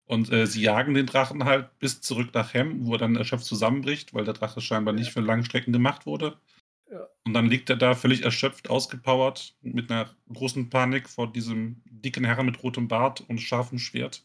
[0.05, 3.45] Und äh, sie jagen den Drachen halt bis zurück nach Hem, wo er dann erschöpft
[3.45, 6.38] zusammenbricht, weil der Drache scheinbar nicht für Langstrecken gemacht wurde.
[6.89, 7.07] Ja.
[7.26, 12.24] Und dann liegt er da völlig erschöpft, ausgepowert, mit einer großen Panik vor diesem dicken
[12.24, 14.24] Herrn mit rotem Bart und scharfem Schwert.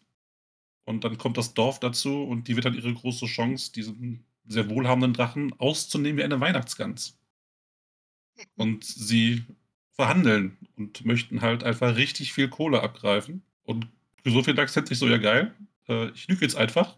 [0.84, 4.68] Und dann kommt das Dorf dazu und die wird dann ihre große Chance, diesen sehr
[4.68, 7.18] wohlhabenden Drachen auszunehmen wie eine Weihnachtsgans.
[8.56, 9.44] Und sie
[9.92, 13.42] verhandeln und möchten halt einfach richtig viel Kohle abgreifen.
[13.62, 13.86] Und
[14.24, 15.54] so viel Dax sich so, ja geil,
[15.88, 16.96] äh, ich lüge jetzt einfach,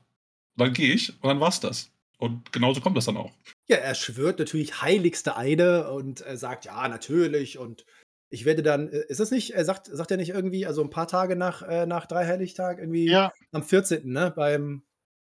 [0.57, 1.91] dann gehe ich und dann war's das.
[2.19, 3.33] Und genauso kommt das dann auch.
[3.67, 7.59] Ja, er schwört natürlich heiligste Eide und äh, sagt, ja, natürlich.
[7.59, 7.85] Und
[8.31, 10.91] ich werde dann, äh, ist das nicht, er sagt, sagt er nicht irgendwie, also ein
[10.91, 13.33] paar Tage nach, äh, nach Dreiheiligtag, irgendwie ja.
[13.53, 14.33] am 14., ne?
[14.35, 14.83] Beim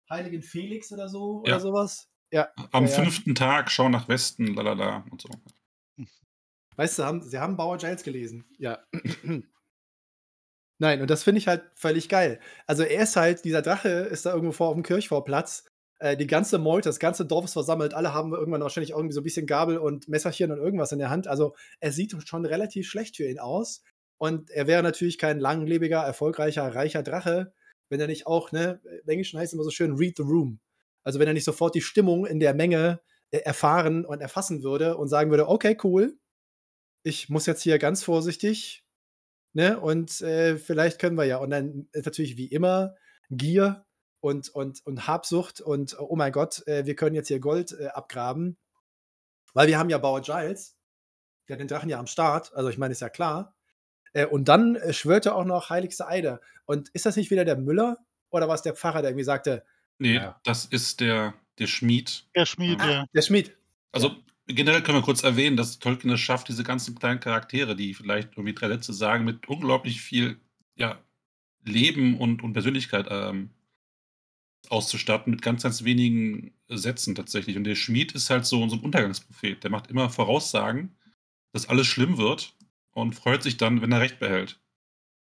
[0.09, 1.53] Heiligen Felix oder so ja.
[1.53, 2.09] oder sowas?
[2.31, 2.49] Ja.
[2.71, 5.29] Am ja, fünften Tag, schau nach Westen, lalala und so.
[6.75, 8.45] Weißt du, haben, sie haben Bauer Giles gelesen.
[8.57, 8.85] Ja.
[10.77, 12.39] Nein, und das finde ich halt völlig geil.
[12.67, 15.65] Also er ist halt, dieser Drache ist da irgendwo vor auf dem Kirchvorplatz.
[16.05, 17.95] Äh, die ganze Meute, das ganze Dorf ist versammelt.
[17.95, 21.09] Alle haben irgendwann wahrscheinlich irgendwie so ein bisschen Gabel und Messerchen und irgendwas in der
[21.09, 21.27] Hand.
[21.27, 23.81] Also er sieht schon relativ schlecht für ihn aus.
[24.17, 27.53] Und er wäre natürlich kein langlebiger, erfolgreicher, reicher Drache,
[27.89, 30.59] wenn er nicht auch, ne, im Englischen heißt es immer so schön, read the room.
[31.03, 33.01] Also wenn er nicht sofort die Stimmung in der Menge
[33.31, 36.17] äh, erfahren und erfassen würde und sagen würde, okay, cool,
[37.03, 38.85] ich muss jetzt hier ganz vorsichtig
[39.55, 39.79] Ne?
[39.79, 41.37] Und äh, vielleicht können wir ja.
[41.37, 42.93] Und dann ist natürlich wie immer
[43.29, 43.85] Gier
[44.25, 47.89] und, und, und Habsucht und oh mein Gott, äh, wir können jetzt hier Gold äh,
[47.89, 48.57] abgraben.
[49.53, 50.75] Weil wir haben ja Bauer Giles,
[51.47, 53.55] der hat den Drachen ja am Start, also ich meine, ist ja klar.
[54.13, 56.41] Äh, und dann äh, schwört er auch noch heiligste Eide.
[56.65, 57.97] Und ist das nicht wieder der Müller
[58.31, 59.63] oder war es der Pfarrer, der irgendwie sagte?
[59.99, 60.41] Nee, ja.
[60.43, 62.25] das ist der, der Schmied.
[62.35, 63.05] Der Schmied, ah, ja.
[63.13, 63.55] Der Schmied.
[63.91, 64.15] Also
[64.47, 68.29] generell können wir kurz erwähnen, dass Tolkien es schafft, diese ganzen kleinen Charaktere, die vielleicht
[68.31, 70.39] irgendwie drei Sätze sagen, mit unglaublich viel
[70.73, 70.97] ja,
[71.63, 73.51] Leben und, und Persönlichkeit ähm,
[74.71, 77.57] auszustatten mit ganz, ganz wenigen Sätzen tatsächlich.
[77.57, 79.63] Und der Schmied ist halt so, ein Untergangsprophet.
[79.63, 80.95] Der macht immer Voraussagen,
[81.53, 82.55] dass alles schlimm wird
[82.91, 84.59] und freut sich dann, wenn er Recht behält.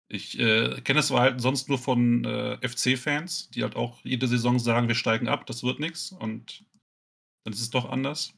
[0.09, 4.57] Ich äh, kenne es halt sonst nur von äh, FC-Fans, die halt auch jede Saison
[4.57, 6.11] sagen, wir steigen ab, das wird nichts.
[6.13, 6.63] Und
[7.43, 8.33] dann ist es doch anders.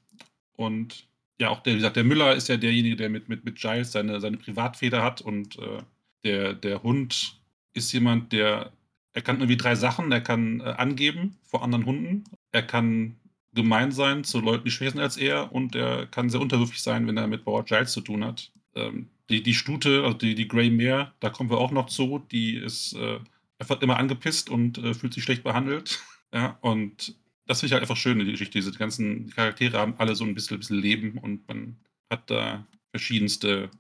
[0.54, 1.08] Und
[1.40, 3.92] ja, auch der, wie gesagt, der Müller ist ja derjenige, der mit, mit, mit Giles
[3.92, 5.84] seine, seine Privatfeder hat und äh,
[6.24, 7.40] der, der Hund
[7.74, 8.74] ist jemand, der
[9.14, 10.12] er kann irgendwie drei Sachen.
[10.12, 12.24] Er kann äh, angeben vor anderen Hunden.
[12.52, 13.18] Er kann
[13.54, 15.52] gemein sein zu Leuten, die schwerer sind als er.
[15.52, 18.52] Und er kann sehr unterwürfig sein, wenn er mit Bauer Giles zu tun hat.
[18.76, 22.20] Ähm, die, die Stute, also die, die Grey Mare, da kommen wir auch noch zu.
[22.32, 23.20] Die ist äh,
[23.58, 26.00] einfach immer angepisst und äh, fühlt sich schlecht behandelt.
[26.32, 27.16] Ja, und
[27.48, 28.60] das finde ich halt einfach schön in die Geschichte.
[28.60, 33.72] Diese ganzen Charaktere haben alle so ein bisschen, bisschen Leben und man hat da verschiedenste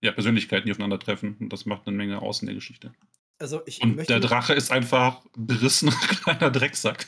[0.00, 1.34] ja, Persönlichkeiten, die aufeinandertreffen.
[1.40, 2.92] Und das macht eine Menge aus in der Geschichte.
[3.40, 7.06] Also ich und der Drache ist einfach ein berissener kleiner Drecksack,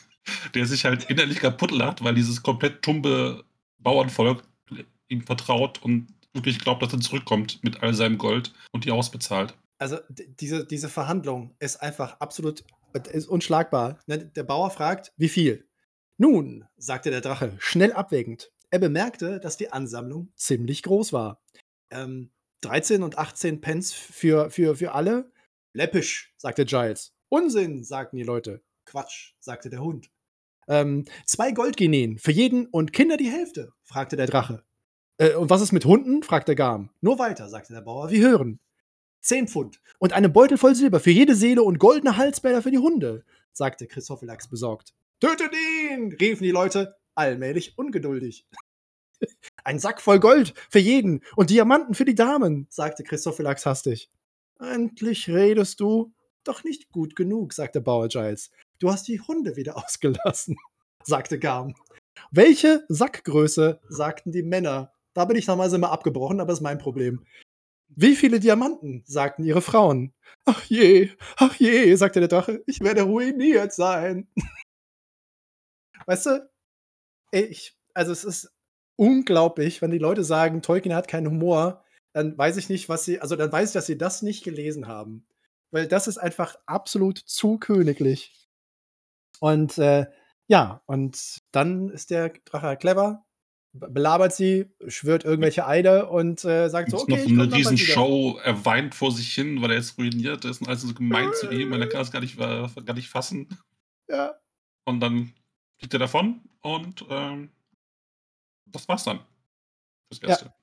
[0.54, 3.44] der sich halt innerlich kaputt lacht, weil dieses komplett tumbe
[3.78, 4.42] Bauernvolk
[5.08, 9.54] ihm vertraut und wirklich glaubt, dass er zurückkommt mit all seinem Gold und die ausbezahlt.
[9.78, 12.64] Also diese, diese Verhandlung ist einfach absolut
[13.10, 13.98] ist unschlagbar.
[14.06, 15.66] Ne, der Bauer fragt, wie viel?
[16.18, 18.52] Nun, sagte der Drache, schnell abwägend.
[18.70, 21.42] Er bemerkte, dass die Ansammlung ziemlich groß war.
[21.90, 22.30] Ähm,
[22.62, 25.32] 13 und 18 Pence für, für, für alle,
[25.74, 27.14] Läppisch, sagte Giles.
[27.28, 28.62] Unsinn, sagten die Leute.
[28.84, 30.10] Quatsch, sagte der Hund.
[30.68, 34.62] Ähm, zwei Goldguineen, für jeden und Kinder die Hälfte, fragte der Drache.
[35.16, 36.22] Äh, und was ist mit Hunden?
[36.22, 36.90] fragte Garm.
[37.00, 38.60] Nur weiter, sagte der Bauer, wir hören.
[39.22, 42.78] Zehn Pfund und eine Beutel voll Silber für jede Seele und goldene Halsbänder für die
[42.78, 44.94] Hunde, sagte Christophelax besorgt.
[45.20, 46.12] Tötet ihn!
[46.20, 48.46] riefen die Leute, allmählich ungeduldig.
[49.64, 54.10] Ein Sack voll Gold für jeden und Diamanten für die Damen, sagte Christophelax hastig.
[54.60, 56.12] Endlich redest du.
[56.44, 58.50] Doch nicht gut genug, sagte Bauer Giles.
[58.78, 60.56] Du hast die Hunde wieder ausgelassen,
[61.04, 61.74] sagte Garm.
[62.30, 64.92] Welche Sackgröße, sagten die Männer.
[65.14, 67.24] Da bin ich damals immer abgebrochen, aber ist mein Problem.
[67.88, 70.14] Wie viele Diamanten, sagten ihre Frauen.
[70.46, 74.28] Ach je, ach je, sagte der Drache, ich werde ruiniert sein.
[76.06, 76.50] weißt du,
[77.30, 78.50] ich, also es ist
[78.96, 83.20] unglaublich, wenn die Leute sagen, Tolkien hat keinen Humor dann weiß ich nicht, was sie,
[83.20, 85.26] also dann weiß ich, dass sie das nicht gelesen haben.
[85.70, 88.48] Weil das ist einfach absolut zu königlich.
[89.40, 90.06] Und äh,
[90.46, 93.24] ja, und dann ist der Drache clever,
[93.72, 98.64] belabert sie, schwört irgendwelche Eide und äh, sagt so, okay, noch ich eine Riesenshow, er
[98.66, 101.70] weint vor sich hin, weil er jetzt ruiniert ist und alles so gemein zu ihm,
[101.70, 103.48] weil er kann es gar nicht, gar nicht fassen.
[104.08, 104.34] Ja.
[104.84, 105.32] Und dann
[105.78, 107.50] fliegt er davon und ähm,
[108.66, 109.20] das war's dann.
[110.08, 110.44] Fürs Erste.
[110.46, 110.54] Ja.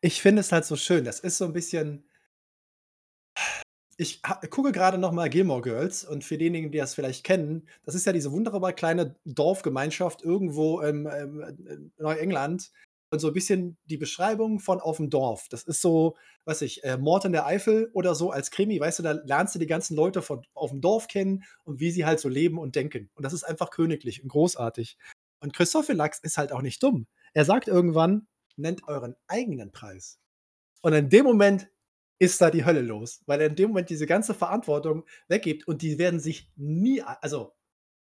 [0.00, 1.04] Ich finde es halt so schön.
[1.04, 2.08] Das ist so ein bisschen
[4.00, 7.96] ich gucke gerade noch mal Gilmore Girls und für diejenigen, die das vielleicht kennen, das
[7.96, 12.70] ist ja diese wunderbare kleine Dorfgemeinschaft irgendwo im, im, in Neuengland
[13.10, 15.48] und so ein bisschen die Beschreibung von auf dem Dorf.
[15.50, 19.00] Das ist so, weiß ich, äh, Mord in der Eifel oder so als Krimi, weißt
[19.00, 22.06] du, da lernst du die ganzen Leute von auf dem Dorf kennen und wie sie
[22.06, 23.10] halt so leben und denken.
[23.14, 24.96] Und das ist einfach königlich und großartig.
[25.40, 27.08] Und Christophe Lachs ist halt auch nicht dumm.
[27.34, 28.28] Er sagt irgendwann:
[28.58, 30.20] nennt euren eigenen Preis.
[30.82, 31.68] Und in dem Moment
[32.18, 35.82] ist da die Hölle los, weil er in dem Moment diese ganze Verantwortung weggibt und
[35.82, 37.54] die werden sich nie, also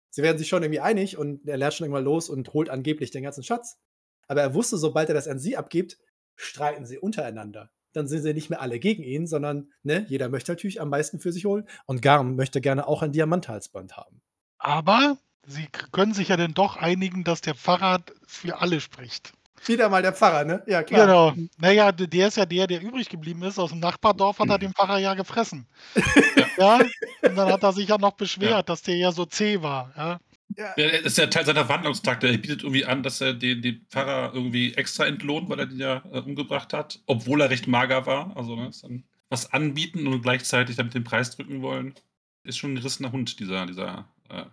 [0.10, 3.12] sie werden sich schon irgendwie einig und er lernt schon irgendwann los und holt angeblich
[3.12, 3.80] den ganzen Schatz.
[4.28, 5.98] Aber er wusste, sobald er das an sie abgibt,
[6.36, 7.72] streiten sie untereinander.
[7.94, 11.20] Dann sind sie nicht mehr alle gegen ihn, sondern ne, jeder möchte natürlich am meisten
[11.20, 14.22] für sich holen und Garm möchte gerne auch ein Diamanthalsband haben.
[14.58, 19.34] Aber sie können sich ja dann doch einigen, dass der Pfarrer für alle spricht.
[19.66, 20.64] Wieder mal der Pfarrer, ne?
[20.68, 21.06] Ja, klar.
[21.06, 21.34] Genau.
[21.58, 23.60] Naja, der ist ja der, der übrig geblieben ist.
[23.60, 25.68] Aus dem Nachbardorf hat er den Pfarrer ja gefressen.
[26.58, 26.80] ja.
[27.22, 28.64] Und dann hat er sich ja noch beschwert, ja.
[28.64, 29.92] dass der ja so zäh war.
[29.96, 30.20] Ja.
[30.58, 30.74] Ja.
[30.76, 32.28] Das ist ja Teil seiner Wandlungstakte.
[32.28, 35.80] Er bietet irgendwie an, dass er den, den Pfarrer irgendwie extra entlohnt, weil er den
[35.80, 38.36] ja äh, umgebracht hat, obwohl er recht mager war.
[38.36, 41.96] Also ne, dann was anbieten und gleichzeitig damit den Preis drücken wollen.
[42.44, 44.46] Ist schon ein gerissener Hund, dieser, dieser äh.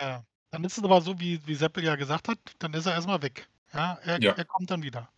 [0.00, 0.24] Ja.
[0.52, 3.22] Dann ist es aber so, wie, wie Seppel ja gesagt hat, dann ist er erstmal
[3.22, 3.48] weg.
[3.72, 4.32] Ja, er, ja.
[4.32, 5.08] er kommt dann wieder.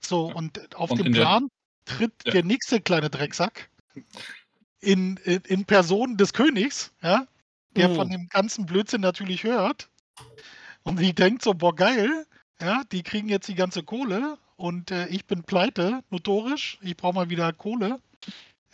[0.00, 0.34] So, ja.
[0.34, 1.48] und auf und dem Plan
[1.88, 2.32] der, tritt ja.
[2.32, 3.70] der nächste kleine Drecksack
[4.80, 7.26] in, in, in, Person des Königs, ja,
[7.74, 7.94] der oh.
[7.94, 9.88] von dem ganzen Blödsinn natürlich hört.
[10.82, 12.26] Und die denkt so, boah, geil,
[12.60, 17.14] ja, die kriegen jetzt die ganze Kohle und äh, ich bin pleite, notorisch, ich brauche
[17.14, 17.98] mal wieder Kohle.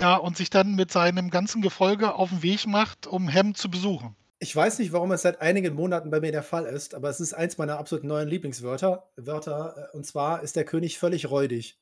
[0.00, 3.70] Ja, und sich dann mit seinem ganzen Gefolge auf den Weg macht, um Hem zu
[3.70, 4.16] besuchen.
[4.42, 7.20] Ich weiß nicht, warum es seit einigen Monaten bei mir der Fall ist, aber es
[7.20, 9.10] ist eins meiner absolut neuen Lieblingswörter.
[9.16, 11.78] Wörter, äh, und zwar ist der König völlig räudig.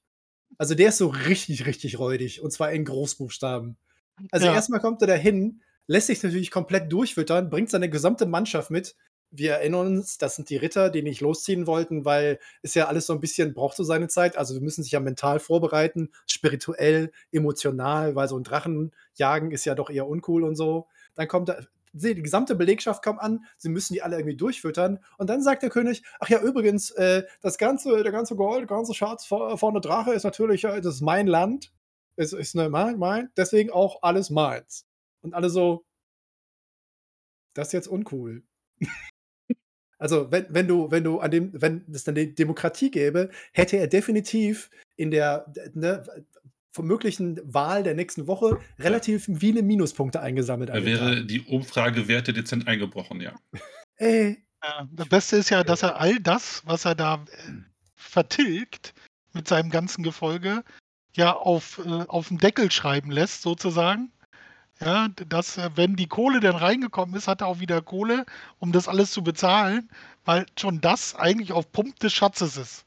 [0.58, 2.42] Also der ist so richtig, richtig räudig.
[2.42, 3.76] Und zwar in Großbuchstaben.
[4.32, 4.54] Also Ja.
[4.54, 8.96] erstmal kommt er dahin, lässt sich natürlich komplett durchfüttern, bringt seine gesamte Mannschaft mit.
[9.30, 13.06] Wir erinnern uns, das sind die Ritter, die nicht losziehen wollten, weil ist ja alles
[13.06, 14.36] so ein bisschen, braucht so seine Zeit.
[14.36, 19.64] Also wir müssen sich ja mental vorbereiten, spirituell, emotional, weil so ein Drachen jagen ist
[19.64, 20.88] ja doch eher uncool und so.
[21.14, 24.98] Dann kommt sehe, die gesamte Belegschaft kommt an, sie müssen die alle irgendwie durchfüttern.
[25.16, 28.76] Und dann sagt der König, ach ja, übrigens, äh, das ganze, der ganze Gold, der
[28.76, 31.72] ganze Schatz vor- vorne Drache ist natürlich, äh, das ist mein Land.
[32.16, 34.86] Es ist ne, mein, mein, deswegen auch alles meins.
[35.20, 35.84] Und alle so,
[37.54, 38.42] das ist jetzt uncool.
[39.98, 43.76] also, wenn, wenn du, wenn du an dem, wenn es dann die Demokratie gäbe, hätte
[43.76, 46.02] er definitiv in der ne,
[46.76, 50.70] möglichen Wahl der nächsten Woche relativ viele Minuspunkte eingesammelt.
[50.70, 51.28] Da wäre Tag.
[51.28, 53.34] die Umfragewerte dezent eingebrochen, ja.
[53.96, 57.52] Ey, Ja, das Beste ist ja, dass er all das, was er da äh,
[57.94, 58.94] vertilgt
[59.32, 60.64] mit seinem ganzen Gefolge,
[61.14, 64.10] ja auf, äh, auf den Deckel schreiben lässt, sozusagen.
[64.80, 68.26] Ja, dass, äh, wenn die Kohle dann reingekommen ist, hat er auch wieder Kohle,
[68.58, 69.90] um das alles zu bezahlen,
[70.24, 72.84] weil schon das eigentlich auf Pump des Schatzes ist.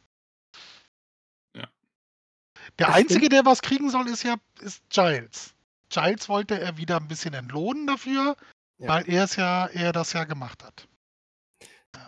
[2.80, 2.88] Ja.
[2.88, 5.54] Der Das Einzige, der was kriegen soll, ist ja ist Giles.
[5.90, 8.36] Giles wollte er wieder ein bisschen entlohnen dafür,
[8.78, 8.88] Ja.
[8.88, 10.88] weil er es ja, er das ja gemacht hat.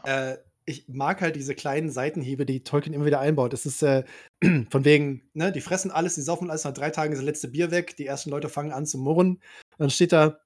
[0.06, 3.52] äh, ich mag halt diese kleinen Seitenhiebe, die Tolkien immer wieder einbaut.
[3.52, 4.06] Das ist äh,
[4.70, 7.50] von wegen, ne, die fressen alles, die saufen alles, nach drei Tagen ist das letzte
[7.50, 9.42] Bier weg, die ersten Leute fangen an zu murren.
[9.78, 10.40] Dann steht da,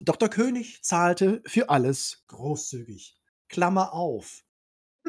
[0.00, 0.28] Dr.
[0.28, 3.16] König zahlte für alles großzügig.
[3.48, 4.42] Klammer auf.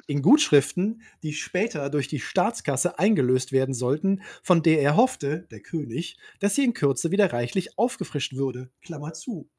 [0.07, 5.61] In Gutschriften, die später durch die Staatskasse eingelöst werden sollten, von der er hoffte, der
[5.61, 8.71] König, dass sie in Kürze wieder reichlich aufgefrischt würde.
[8.81, 9.49] Klammer zu.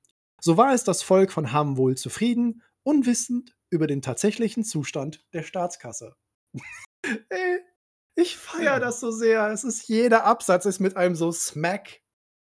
[0.40, 5.42] So war es das Volk von Ham wohl zufrieden, unwissend über den tatsächlichen Zustand der
[5.42, 6.14] Staatskasse.
[7.28, 7.60] Ey,
[8.14, 9.48] ich feiere das so sehr.
[9.48, 12.00] Es ist jeder Absatz ist mit einem so Smack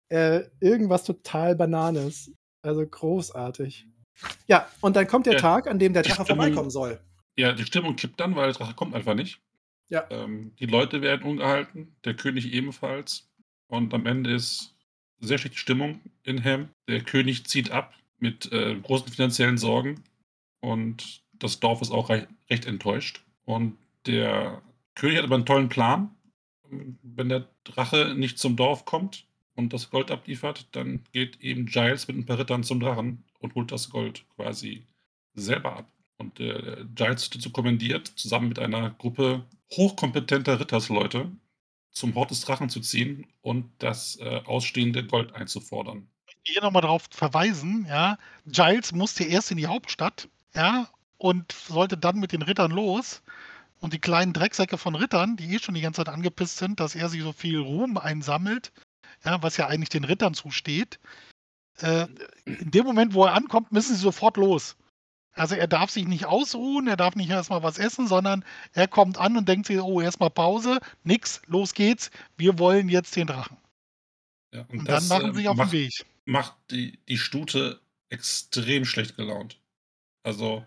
[0.08, 2.32] äh, irgendwas total Bananes.
[2.62, 3.86] Also großartig.
[4.46, 7.00] Ja, und dann kommt der Ja, Tag, an dem der Drache vorbeikommen soll.
[7.38, 9.40] Ja, die Stimmung kippt dann, weil der Drache kommt einfach nicht.
[9.88, 10.04] Ja.
[10.10, 13.30] Ähm, die Leute werden ungehalten, der König ebenfalls.
[13.68, 14.74] Und am Ende ist
[15.20, 16.70] sehr schlechte Stimmung in Ham.
[16.88, 20.02] Der König zieht ab mit äh, großen finanziellen Sorgen.
[20.60, 23.24] Und das Dorf ist auch rei- recht enttäuscht.
[23.44, 24.60] Und der
[24.96, 26.10] König hat aber einen tollen Plan.
[27.02, 32.08] Wenn der Drache nicht zum Dorf kommt und das Gold abliefert, dann geht eben Giles
[32.08, 34.82] mit ein paar Rittern zum Drachen und holt das Gold quasi
[35.34, 35.92] selber ab.
[36.18, 41.30] Und äh, Giles dazu kommandiert, zusammen mit einer Gruppe hochkompetenter Rittersleute
[41.92, 46.08] zum Hort des Drachen zu ziehen und das äh, ausstehende Gold einzufordern.
[46.42, 50.88] hier nochmal darauf verweisen, ja, Giles musste erst in die Hauptstadt, ja,
[51.18, 53.22] und sollte dann mit den Rittern los.
[53.80, 56.96] Und die kleinen Drecksäcke von Rittern, die eh schon die ganze Zeit angepisst sind, dass
[56.96, 58.72] er sich so viel Ruhm einsammelt,
[59.24, 60.98] ja, was ja eigentlich den Rittern zusteht.
[61.80, 62.06] Äh,
[62.44, 64.76] in dem Moment, wo er ankommt, müssen sie sofort los.
[65.38, 69.18] Also er darf sich nicht ausruhen, er darf nicht erstmal was essen, sondern er kommt
[69.18, 73.56] an und denkt sich, oh, erstmal Pause, nix, los geht's, wir wollen jetzt den Drachen.
[74.54, 75.92] Ja, Und das, dann machen äh, sie sich auf den macht, Weg.
[76.24, 77.80] macht die, die Stute
[78.10, 79.58] extrem schlecht gelaunt.
[80.22, 80.64] Also,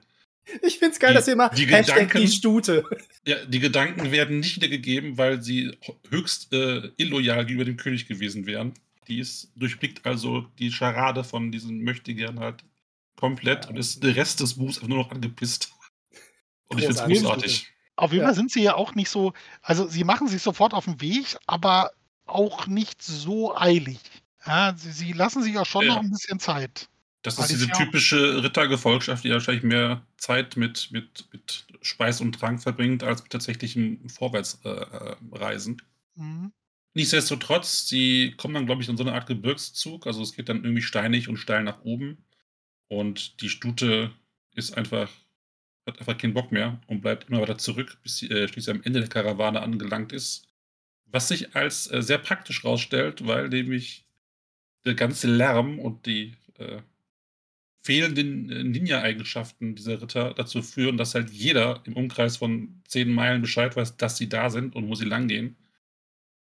[0.63, 2.85] Ich find's geil, Die- dass ihr immer die Hashtag Gedanken- die Stute.
[3.25, 5.77] ja, die Gedanken werden nicht wiedergegeben, weil sie
[6.09, 8.73] höchst äh, illoyal gegenüber dem König gewesen wären.
[9.07, 12.63] Die ist, durchblickt also die Scharade von diesen Möchtegern halt
[13.15, 13.69] komplett Ja.
[13.71, 15.71] und ist der Rest des Buchs einfach nur noch angepisst.
[16.67, 17.67] Und ich finde es Großartig.
[17.97, 18.27] Auf jeden Ja.
[18.29, 21.37] Fall sind sie ja auch nicht so, also sie machen sich sofort auf den Weg,
[21.45, 21.91] aber
[22.25, 23.99] auch nicht so eilig.
[24.45, 25.95] Ja, sie, sie lassen sich auch schon Ja.
[25.95, 26.87] noch ein bisschen Zeit.
[27.23, 32.31] Das ist diese typische Rittergefolgschaft, die ja wahrscheinlich mehr Zeit mit, mit, mit Speis und
[32.39, 35.81] Trank verbringt, als mit tatsächlichem Vorwärtsreisen.
[36.15, 36.51] Mhm.
[36.93, 40.07] Nichtsdestotrotz, sie kommen dann, glaube ich, in so eine Art Gebirgszug.
[40.07, 42.25] Also es geht dann irgendwie steinig und steil nach oben.
[42.91, 44.11] Und die Stute
[44.53, 45.09] ist einfach,
[45.87, 48.83] hat einfach keinen Bock mehr und bleibt immer weiter zurück, bis sie äh, schließlich am
[48.83, 50.45] Ende der Karawane angelangt ist.
[51.05, 54.03] Was sich als äh, sehr praktisch rausstellt, weil nämlich
[54.83, 56.81] der ganze Lärm und die äh,
[57.81, 63.41] fehlenden äh, Ninja-Eigenschaften dieser Ritter dazu führen, dass halt jeder im Umkreis von zehn Meilen
[63.41, 65.55] Bescheid weiß, dass sie da sind und wo sie langgehen.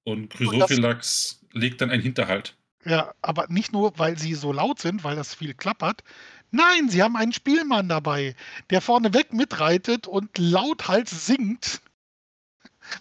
[0.04, 2.56] Und Chrysophylax legt dann einen Hinterhalt.
[2.86, 6.04] Ja, aber nicht nur, weil sie so laut sind, weil das viel klappert.
[6.52, 8.36] Nein, sie haben einen Spielmann dabei,
[8.70, 11.82] der vorneweg mitreitet und lauthals singt.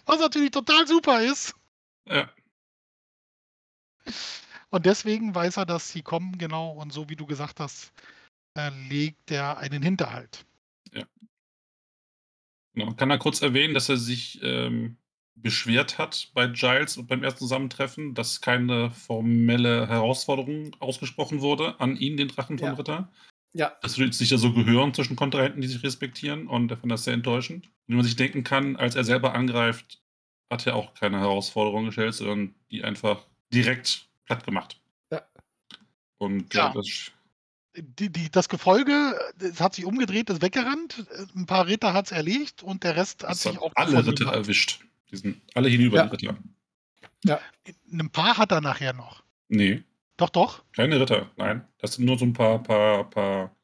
[0.05, 1.55] Was natürlich total super ist.
[2.05, 2.29] Ja,
[4.69, 6.71] Und deswegen weiß er, dass sie kommen, genau.
[6.71, 7.91] Und so wie du gesagt hast,
[8.55, 10.45] äh, legt er einen Hinterhalt.
[12.73, 12.87] genau.
[12.87, 14.97] Man kann da kurz erwähnen, dass er sich ähm,
[15.35, 21.95] beschwert hat bei Giles und beim ersten Zusammentreffen, dass keine formelle Herausforderung ausgesprochen wurde an
[21.95, 23.09] ihn, den Drachen vom Ja.
[23.53, 23.73] Ja.
[23.81, 27.03] Das würde sich ja so gehören zwischen Kontrahenten, die sich respektieren und er fand das
[27.03, 27.65] sehr enttäuschend.
[27.65, 30.01] Und wie man sich denken kann, als er selber angreift,
[30.51, 34.79] hat er auch keine Herausforderung gestellt, sondern die einfach direkt platt gemacht.
[35.11, 35.21] Ja.
[36.17, 36.71] Und Ja.
[36.73, 37.11] das,
[37.75, 41.05] Die, die, das Gefolge es hat sich umgedreht, ist weggerannt.
[41.35, 43.97] Ein paar Ritter hat es erlegt und der Rest hat das sich hat auch alle
[43.99, 44.35] Ritter gemacht.
[44.35, 44.79] erwischt.
[45.11, 46.05] Die sind alle hinüber, Ja.
[46.15, 46.37] die Ritter.
[47.91, 49.23] Ein paar hat er nachher noch.
[49.49, 49.83] Nee,
[50.19, 50.63] Doch, doch.
[50.73, 51.65] keine Ritter, nein.
[51.77, 53.55] Das sind nur so ein paar, paar, paar,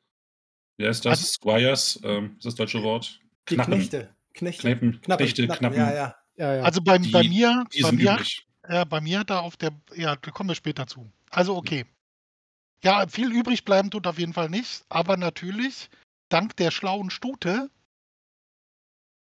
[0.77, 1.19] wie heißt das?
[1.19, 3.19] Also- Squires, ähm, ist das deutsche Wort?
[3.49, 3.73] Die Knappen.
[3.73, 4.15] Knechte.
[4.33, 4.61] Knechte.
[4.61, 5.77] Kneppen, Knappe, Knechte, Knappen, Knappen.
[5.77, 6.15] Ja, ja.
[6.37, 6.63] ja, ja.
[6.63, 8.19] Also bei, bei Die- mir, Die bei sind mir,
[8.69, 11.11] ja, bei mir hat er auf der, ja, da kommen wir später zu.
[11.29, 11.85] Also okay.
[12.83, 15.89] Ja, viel übrig bleiben tut auf jeden Fall nicht, aber natürlich,
[16.29, 17.69] dank der schlauen Stute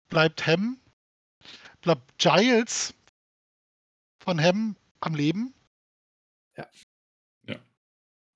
[0.09, 0.79] bleibt Hem,
[1.81, 2.93] bleibt Giles
[4.23, 5.53] von Hem am Leben.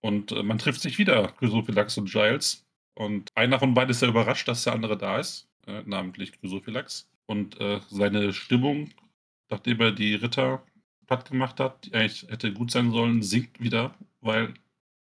[0.02, 2.66] Und äh, man trifft sich wieder, Chrysophylax und Giles.
[2.93, 7.10] Und einer von beiden ist sehr überrascht, dass der andere da ist, äh, namentlich Chrysophylax.
[7.26, 8.91] Und äh, seine Stimmung,
[9.50, 10.64] nachdem er die Ritter
[11.08, 14.54] platt gemacht hat, die eigentlich hätte gut sein sollen, sinkt wieder, weil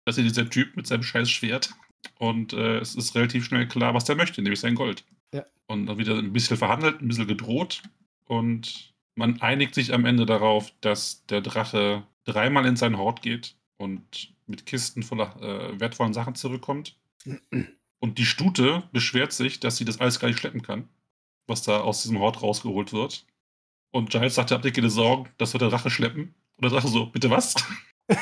[0.05, 1.71] das ist ja dieser Typ mit seinem scheiß Schwert.
[2.19, 5.05] Und äh, es ist relativ schnell klar, was der möchte, nämlich sein Gold.
[5.33, 5.45] Ja.
[5.67, 7.83] Und dann wieder ein bisschen verhandelt, ein bisschen gedroht.
[8.25, 13.57] Und man einigt sich am Ende darauf, dass der Drache dreimal in sein Hort geht
[13.77, 16.97] und mit Kisten voller äh, wertvollen Sachen zurückkommt.
[18.01, 20.89] Und die Stute beschwert sich, dass sie das alles gar nicht schleppen kann,
[21.47, 23.27] was da aus diesem Hort rausgeholt wird.
[23.91, 26.35] Und Giles sagt, habt ihr keine Sorgen, das wird der Drache schleppen?
[26.57, 27.55] Und der Drache so, bitte was?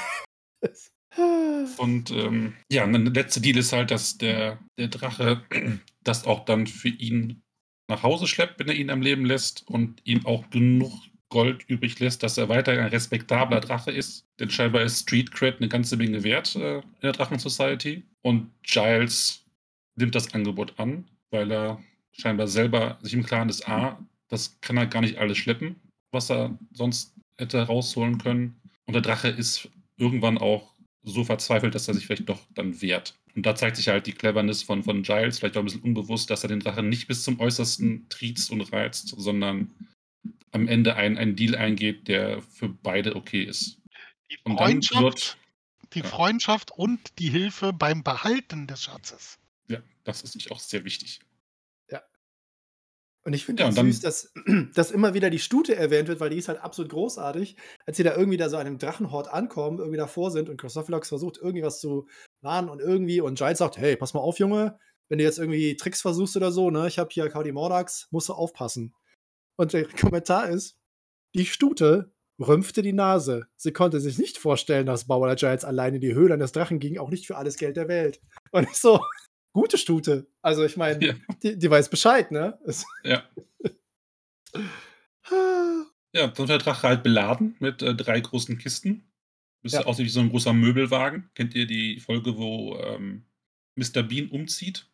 [1.79, 5.43] Und ähm, ja, und dann der letzte Deal ist halt, dass der, der Drache
[6.05, 7.43] das auch dann für ihn
[7.89, 10.93] nach Hause schleppt, wenn er ihn am Leben lässt und ihm auch genug
[11.29, 14.27] Gold übrig lässt, dass er weiterhin ein respektabler Drache ist.
[14.39, 18.05] Denn scheinbar ist Street Cred eine ganze Menge wert äh, in der Drachen Society.
[18.22, 19.45] Und Giles
[19.97, 23.99] nimmt das Angebot an, weil er scheinbar selber sich im Klaren ist, A,
[24.29, 25.77] das kann er gar nicht alles schleppen,
[26.12, 28.61] was er sonst hätte rausholen können.
[28.87, 33.14] Und der Drache ist irgendwann auch so verzweifelt, dass er sich vielleicht doch dann wehrt.
[33.35, 36.31] Und da zeigt sich halt die Cleverness von, von Giles, vielleicht auch ein bisschen unbewusst,
[36.31, 39.70] dass er den Drachen nicht bis zum Äußersten triezt und reizt, sondern
[40.57, 43.78] am Ende ein, ein Deal eingeht, der für beide okay ist.
[44.30, 45.38] Die Und dann Freundschaft, wird,
[45.92, 46.04] die ja.
[46.04, 49.38] Freundschaft und die Hilfe beim Behalten des Schatzes.
[49.68, 51.20] ja, das ist nicht auch sehr wichtig.
[53.26, 54.32] Und ich finde Ja, das süß, dass,
[54.74, 57.57] dass immer wieder die Stute erwähnt wird, weil die ist halt absolut großartig.
[57.84, 61.09] Als sie da irgendwie da so an einem Drachenhort ankommen, irgendwie davor sind und Chrysophilox
[61.09, 62.07] versucht, irgendwie was zu
[62.40, 64.78] warnen und irgendwie und Giles sagt, hey, pass mal auf, Junge,
[65.09, 68.28] wenn du jetzt irgendwie Tricks versuchst oder so, ne, ich habe hier Cody Mordax, musst
[68.28, 68.94] du aufpassen.
[69.57, 70.78] Und der Kommentar ist,
[71.34, 73.46] die Stute rümpfte die Nase.
[73.57, 76.98] Sie konnte sich nicht vorstellen, dass Bauer Giles allein in die Höhle eines Drachen ging,
[76.98, 78.20] auch nicht für alles Geld der Welt.
[78.50, 79.00] Und ich so,
[79.54, 80.26] gute Stute.
[80.42, 81.14] Also ich meine, Ja.
[81.42, 82.59] die, die weiß Bescheid, ne?
[83.04, 83.24] Ja.
[86.14, 89.04] Ja, dann der Drache halt beladen mit äh, drei großen Kisten.
[89.62, 89.84] Das Ja.
[89.84, 91.30] aussieht wie so ein großer Möbelwagen.
[91.34, 93.26] Kennt ihr die Folge, wo ähm,
[93.76, 94.02] Mr.
[94.02, 94.86] Bean umzieht?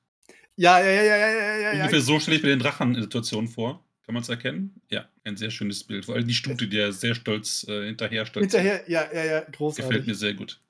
[0.56, 1.70] Ja, ja, ja, ja, ja, ja.
[1.72, 2.04] Ungefähr ja.
[2.04, 3.84] so stelle ich mir den Drachen in der Situation vor.
[4.12, 4.82] Kann man es erkennen?
[4.90, 6.04] Ja, ein sehr schönes Bild.
[6.04, 8.52] Vor allem die Stute, die er sehr stolz äh, hinterher stolz.
[8.52, 10.06] Hinterher, ja, ja, ja, Gefällt großartig.
[10.06, 10.60] mir sehr gut.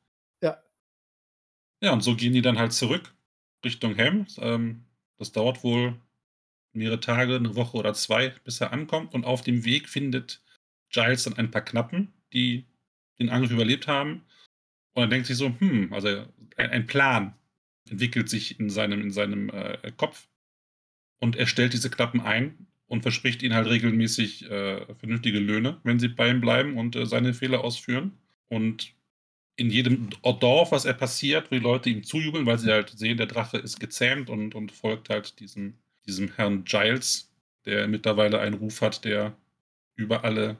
[0.40, 0.62] Ja.
[1.82, 3.12] Ja, und so gehen die dann halt zurück
[3.64, 4.26] Richtung Helm.
[4.38, 4.84] Ähm,
[5.18, 6.00] das dauert wohl
[6.72, 9.12] mehrere Tage, eine Woche oder zwei, bis er ankommt.
[9.12, 10.40] Und auf dem Weg findet
[10.90, 12.64] Giles dann ein paar Knappen, die
[13.18, 14.24] den Angriff überlebt haben.
[14.94, 17.34] Und er denkt sich so, hm, also ein, ein Plan
[17.90, 20.28] entwickelt sich in seinem, in seinem äh, Kopf.
[21.18, 25.98] Und er stellt diese Knappen ein und verspricht ihnen halt regelmäßig äh, vernünftige Löhne, wenn
[25.98, 28.18] sie bei ihm bleiben und äh, seine Fehler ausführen.
[28.48, 28.92] Und
[29.56, 33.16] in jedem Dorf, was er passiert, wo die Leute ihm zujubeln, weil sie halt sehen,
[33.16, 35.72] der Drache ist gezähmt und, und folgt halt diesem,
[36.06, 37.32] diesem Herrn Giles,
[37.64, 39.34] der mittlerweile einen Ruf hat, der
[39.96, 40.58] über alle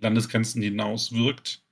[0.00, 1.62] Landesgrenzen hinaus wirkt,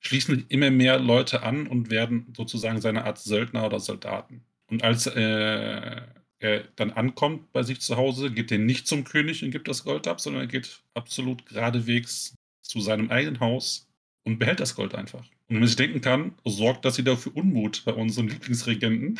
[0.00, 4.44] schließen immer mehr Leute an und werden sozusagen seine Art Söldner oder Soldaten.
[4.66, 6.02] Und als äh,
[6.40, 9.84] er dann ankommt bei sich zu Hause, geht er nicht zum König und gibt das
[9.84, 13.88] Gold ab, sondern er geht absolut geradewegs zu seinem eigenen Haus
[14.24, 15.20] und behält das Gold einfach.
[15.20, 19.18] Und wenn man sich denken kann, sorgt das wieder für Unmut bei unserem Lieblingsregenten.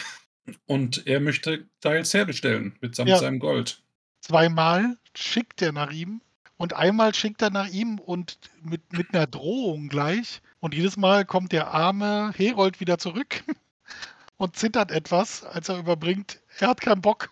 [0.66, 3.18] Und er möchte Giles herbestellen mitsamt Ja.
[3.18, 3.82] seinem Gold.
[4.20, 6.20] Zweimal schickt er nach ihm
[6.56, 10.40] und einmal schickt er nach ihm und mit, mit einer Drohung gleich.
[10.60, 13.44] Und jedes Mal kommt der arme Herold wieder zurück
[14.38, 17.30] und zittert etwas, als er überbringt, er hat keinen Bock.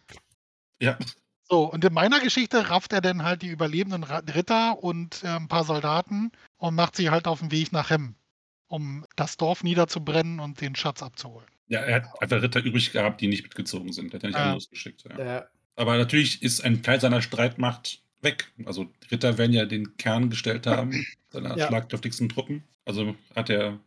[0.81, 0.99] Ja,
[1.49, 5.49] So, und in meiner Geschichte rafft er dann halt die überlebenden Ritter und äh, ein
[5.49, 8.17] paar Soldaten und macht sich halt auf den Weg nach Hemm,
[8.67, 11.47] um das Dorf niederzubrennen und den Schatz abzuholen.
[11.69, 14.13] Ja, er hat einfach Ritter übrig gehabt, die nicht mitgezogen sind.
[14.13, 14.45] Er hat ja nicht Ja.
[14.45, 15.05] alle losgeschickt.
[15.09, 15.25] Ja.
[15.25, 15.47] Ja.
[15.77, 18.53] Aber natürlich ist ein Teil seiner Streitmacht weg.
[18.65, 20.91] Also Ritter werden ja den Kern gestellt haben,
[21.31, 21.69] seiner Ja.
[21.69, 22.65] schlagkräftigsten Truppen.
[22.85, 23.79] Also hat er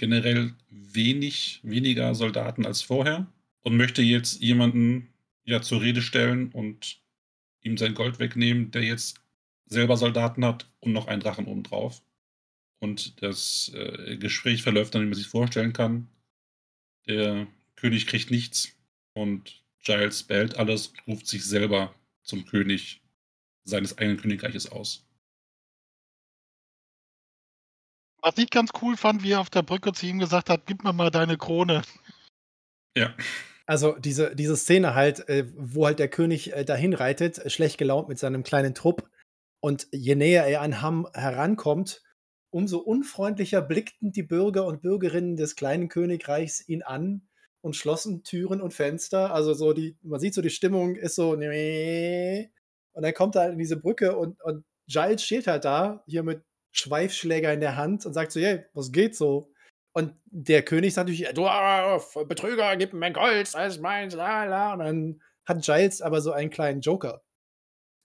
[0.00, 3.30] generell wenig, weniger Soldaten als vorher
[3.60, 5.12] und möchte jetzt jemanden
[5.44, 7.02] ja zur Rede stellen und
[7.60, 9.20] ihm sein Gold wegnehmen, der jetzt
[9.66, 12.02] selber Soldaten hat und noch einen Drachen obendrauf.
[12.78, 16.08] Und das äh, Gespräch verläuft dann, wie man sich vorstellen kann.
[17.06, 17.46] Der
[17.76, 18.74] König kriegt nichts
[19.12, 23.02] und Giles behält alles und ruft sich selber zum König
[23.64, 25.06] seines eigenen Königreiches aus.
[28.22, 30.84] Was ich ganz cool fand, wie er auf der Brücke zu ihm gesagt hat, gib
[30.84, 31.82] mir mal deine Krone.
[32.96, 33.14] Ja,
[33.70, 37.78] Also diese, diese Szene halt, äh, wo halt der König äh, dahin reitet, äh, schlecht
[37.78, 39.08] gelaunt mit seinem kleinen Trupp.
[39.60, 42.02] Und je näher er an Hamm herankommt,
[42.52, 47.28] umso unfreundlicher blickten die Bürger und Bürgerinnen des kleinen Königreichs ihn an
[47.60, 49.32] und schlossen Türen und Fenster.
[49.32, 52.50] Also so die, man sieht so, die Stimmung ist so, nee.
[52.90, 56.24] Und dann kommt er halt in diese Brücke und, und Giles steht halt da, hier
[56.24, 56.42] mit
[56.72, 59.52] Schweifschläger in der Hand und sagt so, hey, was geht so?
[59.92, 64.14] Und der König sagt natürlich, du ah, Betrüger, gib mir mein Gold, das ist meins,
[64.14, 64.72] la la.
[64.74, 67.22] Und dann hat Giles aber so einen kleinen Joker.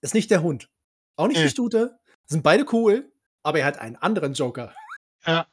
[0.01, 0.69] Ist nicht der Hund.
[1.15, 1.49] Auch nicht die Nee.
[1.49, 1.99] Stute.
[2.25, 3.11] Sind beide cool,
[3.43, 4.73] aber er hat einen anderen Joker.
[5.27, 5.47] Ja.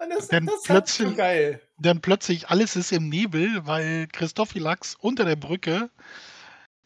[0.00, 1.60] Und das, Denn das ist halt so plötzlich- geil.
[1.80, 5.90] Dann plötzlich alles ist im Nebel, weil Christophilax unter der Brücke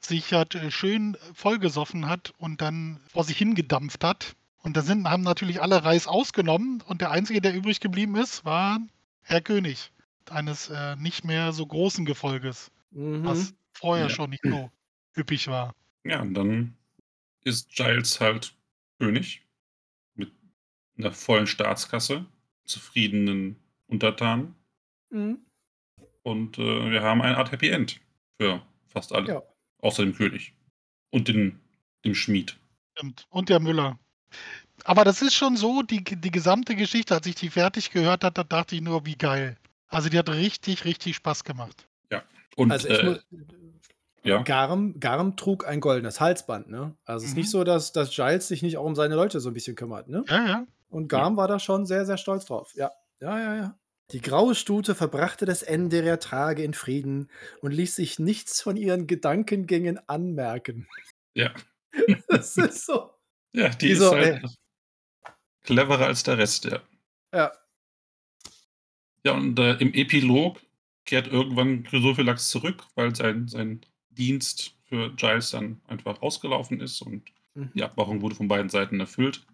[0.01, 4.35] sich halt äh, schön vollgesoffen hat und dann vor sich hingedampft hat.
[4.63, 8.45] Und da sind, haben natürlich alle Reis ausgenommen und der Einzige, der übrig geblieben ist,
[8.45, 8.79] war
[9.23, 9.93] Herr König.
[10.31, 13.25] Eines äh, nicht mehr so großen Gefolges, Mhm.
[13.25, 14.11] was vorher Ja.
[14.11, 14.71] schon nicht so
[15.17, 15.75] üppig war.
[16.05, 16.77] ja, und dann
[17.45, 18.55] ist Giles halt
[18.99, 19.45] König
[20.15, 20.33] mit
[20.99, 22.25] einer vollen Staatskasse,
[22.65, 23.57] zufriedenen
[23.89, 24.55] Untertanen
[25.11, 25.45] Mhm.
[26.23, 28.01] und äh, wir haben eine Art Happy End
[28.41, 29.43] für fast alle, Ja.
[29.79, 30.55] außer dem König
[31.11, 31.61] und den,
[32.05, 32.59] dem Schmied.
[32.97, 33.27] Stimmt.
[33.31, 33.99] Und der Müller.
[34.85, 38.45] Aber das ist schon so, die, die gesamte Geschichte, als ich die fertig gehört hatte,
[38.45, 39.57] da dachte ich nur, wie geil.
[39.89, 41.87] Also die hat richtig, richtig Spaß gemacht.
[42.57, 43.27] Und Also ich äh, muss,
[44.25, 46.95] ja, Garm, Garm trug ein goldenes Halsband, ne?
[47.05, 47.41] Also es ist Mhm.
[47.41, 50.09] nicht so, dass, dass Giles sich nicht auch um seine Leute so ein bisschen kümmert,
[50.09, 50.23] ne?
[50.29, 50.67] Ja, ja.
[50.91, 52.73] Und Garm war da schon sehr, sehr stolz drauf.
[52.75, 53.79] Ja, ja, ja, ja.
[54.11, 57.31] Die graue Stute verbrachte das Ende ihrer Tage in Frieden
[57.63, 60.87] und ließ sich nichts von ihren Gedankengängen anmerken.
[61.35, 61.53] ja,
[62.29, 63.11] Das ist so.
[63.53, 64.45] Ja, die Die so, ist halt
[65.63, 66.81] cleverer als der Rest, ja.
[67.35, 67.53] Ja.
[69.25, 70.61] Ja, und äh, im Epilog
[71.05, 73.81] kehrt irgendwann Chrysophilax zurück, weil sein, sein
[74.11, 77.23] Dienst für Giles dann einfach ausgelaufen ist und
[77.55, 77.71] Mhm.
[77.75, 79.45] die Abmachung wurde von beiden Seiten erfüllt.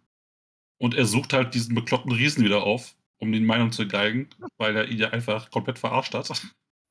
[0.78, 4.76] Und er sucht halt diesen bekloppten Riesen wieder auf, um den Meinung zu geigen, weil
[4.76, 6.30] er ihn ja einfach komplett verarscht hat.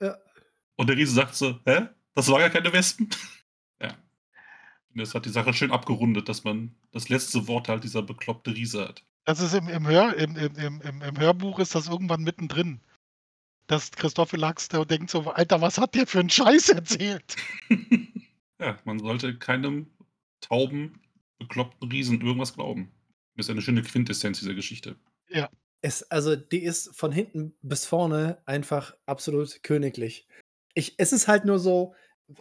[0.01, 0.17] Ja.
[0.75, 1.87] Und der Riese sagt so, hä?
[2.13, 3.09] Das war gar keine Wespen?
[4.97, 5.01] Ja.
[5.01, 8.53] Und das hat die Sache schön abgerundet, dass man das letzte Wort halt dieser bekloppte
[8.53, 9.03] Riese hat.
[9.25, 12.79] Das ist im, im, Hör, im, im, im, im, im Hörbuch ist das irgendwann mittendrin.
[13.67, 17.35] Dass Christophilax der denkt so, Alter, was hat der für einen Scheiß erzählt?
[18.59, 19.87] ja, man sollte keinem
[20.39, 21.01] tauben,
[21.39, 22.91] bekloppten Riesen irgendwas glauben.
[23.35, 24.95] Das ist eine schöne Quintessenz dieser Geschichte.
[25.81, 30.27] Es, also die ist von hinten bis vorne einfach absolut königlich.
[30.73, 31.95] Ich, es ist halt nur so,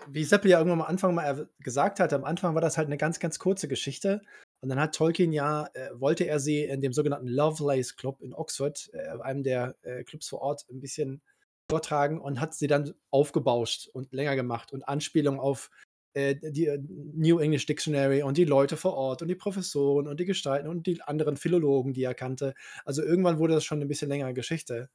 [0.08, 2.86] wie Seppel ja irgendwann am Anfang mal erw- gesagt hat, am Anfang war das halt
[2.86, 4.22] eine ganz, ganz kurze Geschichte.
[4.60, 8.34] Und dann hat Tolkien ja, äh, wollte er sie in dem sogenannten Lovelace Club in
[8.34, 11.22] Oxford, äh, einem der äh, Clubs vor Ort, ein bisschen
[11.70, 15.70] vortragen und hat sie dann aufgebauscht und länger gemacht und Anspielungen auf
[16.14, 20.18] äh, die äh, New English Dictionary und die Leute vor Ort und die Professoren und
[20.18, 22.54] die Gestalten und die anderen Philologen, die er kannte.
[22.84, 24.88] Also irgendwann wurde das schon ein bisschen längere Geschichte.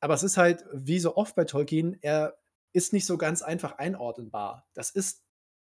[0.00, 2.36] Aber es ist halt, wie so oft bei Tolkien, er
[2.72, 4.66] ist nicht so ganz einfach einordnenbar.
[4.74, 5.24] Das ist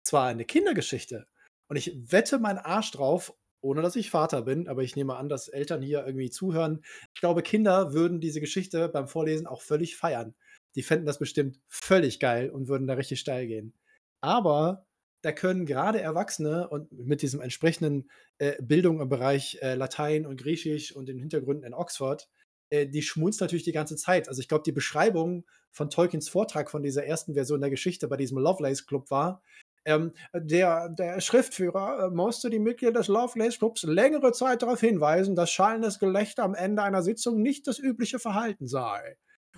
[0.02, 1.26] zwar eine Kindergeschichte
[1.68, 5.28] und ich wette meinen Arsch drauf, ohne dass ich Vater bin, aber ich nehme an,
[5.28, 6.82] dass Eltern hier irgendwie zuhören.
[7.14, 10.34] Ich glaube, Kinder würden diese Geschichte beim Vorlesen auch völlig feiern.
[10.74, 13.74] Die fänden das bestimmt völlig geil und würden da richtig steil gehen.
[14.20, 14.86] Aber
[15.22, 20.40] da können gerade Erwachsene und mit diesem entsprechenden äh, Bildung im Bereich äh, Latein und
[20.40, 22.28] Griechisch und den Hintergründen in Oxford,
[22.70, 24.28] äh, die schmunzt natürlich die ganze Zeit.
[24.28, 28.16] Also ich glaube, die Beschreibung von Tolkiens Vortrag von dieser ersten Version der Geschichte bei
[28.16, 29.42] diesem Lovelace Club war,
[29.84, 35.34] ähm, der, der Schriftführer äh, musste die Mitglieder des Lovelace Clubs längere Zeit darauf hinweisen,
[35.34, 39.16] dass schallendes Gelächter am Ende einer Sitzung nicht das übliche Verhalten sei.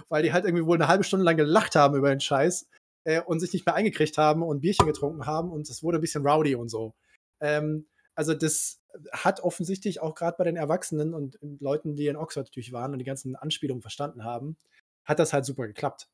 [0.08, 2.68] Weil die halt irgendwie wohl eine halbe Stunde lang gelacht haben über den Scheiß.
[3.04, 6.02] äh, und sich nicht mehr eingekriegt haben und Bierchen getrunken haben und es wurde ein
[6.02, 6.94] bisschen rowdy und so.
[7.40, 8.80] Ähm, also das
[9.12, 12.98] hat offensichtlich auch gerade bei den Erwachsenen und Leuten, die in Oxford natürlich waren und
[12.98, 14.56] die ganzen Anspielungen verstanden haben,
[15.04, 16.08] hat das halt super geklappt.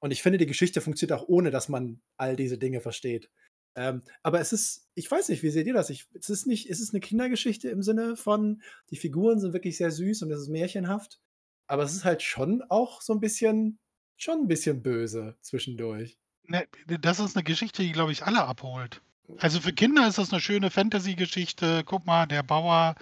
[0.00, 3.30] Und ich finde, die Geschichte funktioniert auch ohne, dass man all diese Dinge versteht.
[3.74, 5.90] Ähm, aber es ist, ich weiß nicht, wie seht ihr das?
[5.90, 9.76] Ich, es ist nicht, es ist eine Kindergeschichte im Sinne von, die Figuren sind wirklich
[9.76, 11.20] sehr süß und es ist märchenhaft.
[11.66, 13.78] Aber es ist halt schon auch so ein bisschen,
[14.16, 16.18] schon ein bisschen böse zwischendurch.
[16.44, 16.66] Ne,
[17.00, 19.02] das ist eine Geschichte, die, glaube ich, alle abholt.
[19.36, 21.84] Also für Kinder ist das eine schöne Fantasy-Geschichte.
[21.84, 22.94] Guck mal, der Bauer,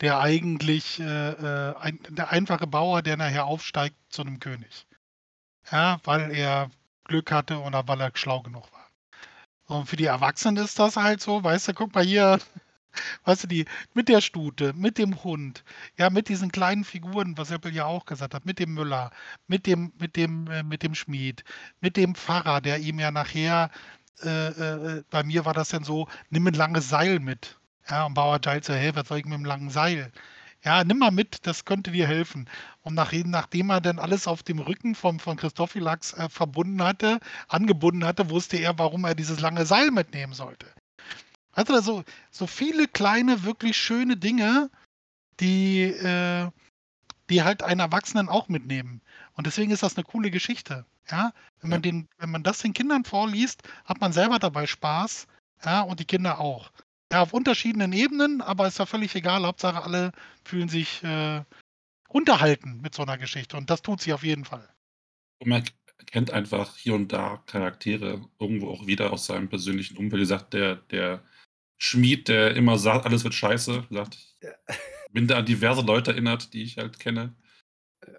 [0.00, 4.86] der eigentlich, äh, äh, ein, der einfache Bauer, der nachher aufsteigt zu einem König.
[5.70, 6.70] Ja, weil er
[7.04, 8.88] Glück hatte oder weil er schlau genug war.
[9.66, 12.38] Und für die Erwachsenen ist das halt so, weißt du, guck mal hier,
[13.24, 13.64] weißt du, die,
[13.94, 15.64] mit der Stute, mit dem Hund,
[15.98, 19.10] ja, mit diesen kleinen Figuren, was Eppel ja auch gesagt hat, mit dem Müller,
[19.46, 21.44] mit dem, mit dem, äh, mit dem Schmied,
[21.80, 23.70] mit dem Pfarrer, der ihm ja nachher,
[24.22, 27.58] äh, äh, bei mir war das dann so, nimm ein langes Seil mit.
[27.88, 30.12] Ja, und Bauer Giles so, hey, was soll ich mit dem langen Seil?
[30.64, 32.48] Ja, nimm mal mit, das könnte dir helfen.
[32.82, 37.18] Und nach, nachdem er dann alles auf dem Rücken von, von Christophilax äh, verbunden hatte,
[37.48, 40.66] angebunden hatte, wusste er, warum er dieses lange Seil mitnehmen sollte.
[41.52, 44.70] Also so, so viele kleine, wirklich schöne Dinge,
[45.40, 46.48] die, äh,
[47.28, 49.00] die halt einen Erwachsenen auch mitnehmen.
[49.34, 50.86] Und deswegen ist das eine coole Geschichte.
[51.12, 55.26] Ja, wenn man den, wenn man das den Kindern vorliest, hat man selber dabei Spaß,
[55.64, 56.72] ja, und die Kinder auch.
[57.12, 59.44] Ja, auf unterschiedlichen Ebenen, aber ist ja völlig egal.
[59.44, 61.44] Hauptsache, alle fühlen sich äh,
[62.08, 63.58] unterhalten mit so einer Geschichte.
[63.58, 64.66] Und das tut sie auf jeden Fall.
[65.38, 65.64] Und man
[66.06, 70.14] kennt einfach hier und da Charaktere irgendwo auch wieder aus seinem persönlichen Umfeld.
[70.14, 71.22] Wie gesagt, der, der
[71.76, 74.50] Schmied, der immer sagt, alles wird scheiße, sagt, ja.
[75.12, 77.34] bin da an diverse Leute erinnert, die ich halt kenne.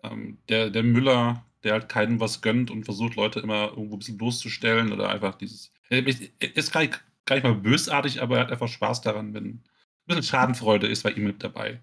[0.03, 3.99] Ähm, der, der Müller, der halt keinem was gönnt und versucht, Leute immer irgendwo ein
[3.99, 5.72] bisschen bloßzustellen oder einfach dieses.
[5.89, 9.64] Ist gar nicht, gar nicht mal bösartig, aber er hat einfach Spaß daran, wenn ein
[10.05, 11.82] bisschen Schadenfreude ist bei ihm mit dabei.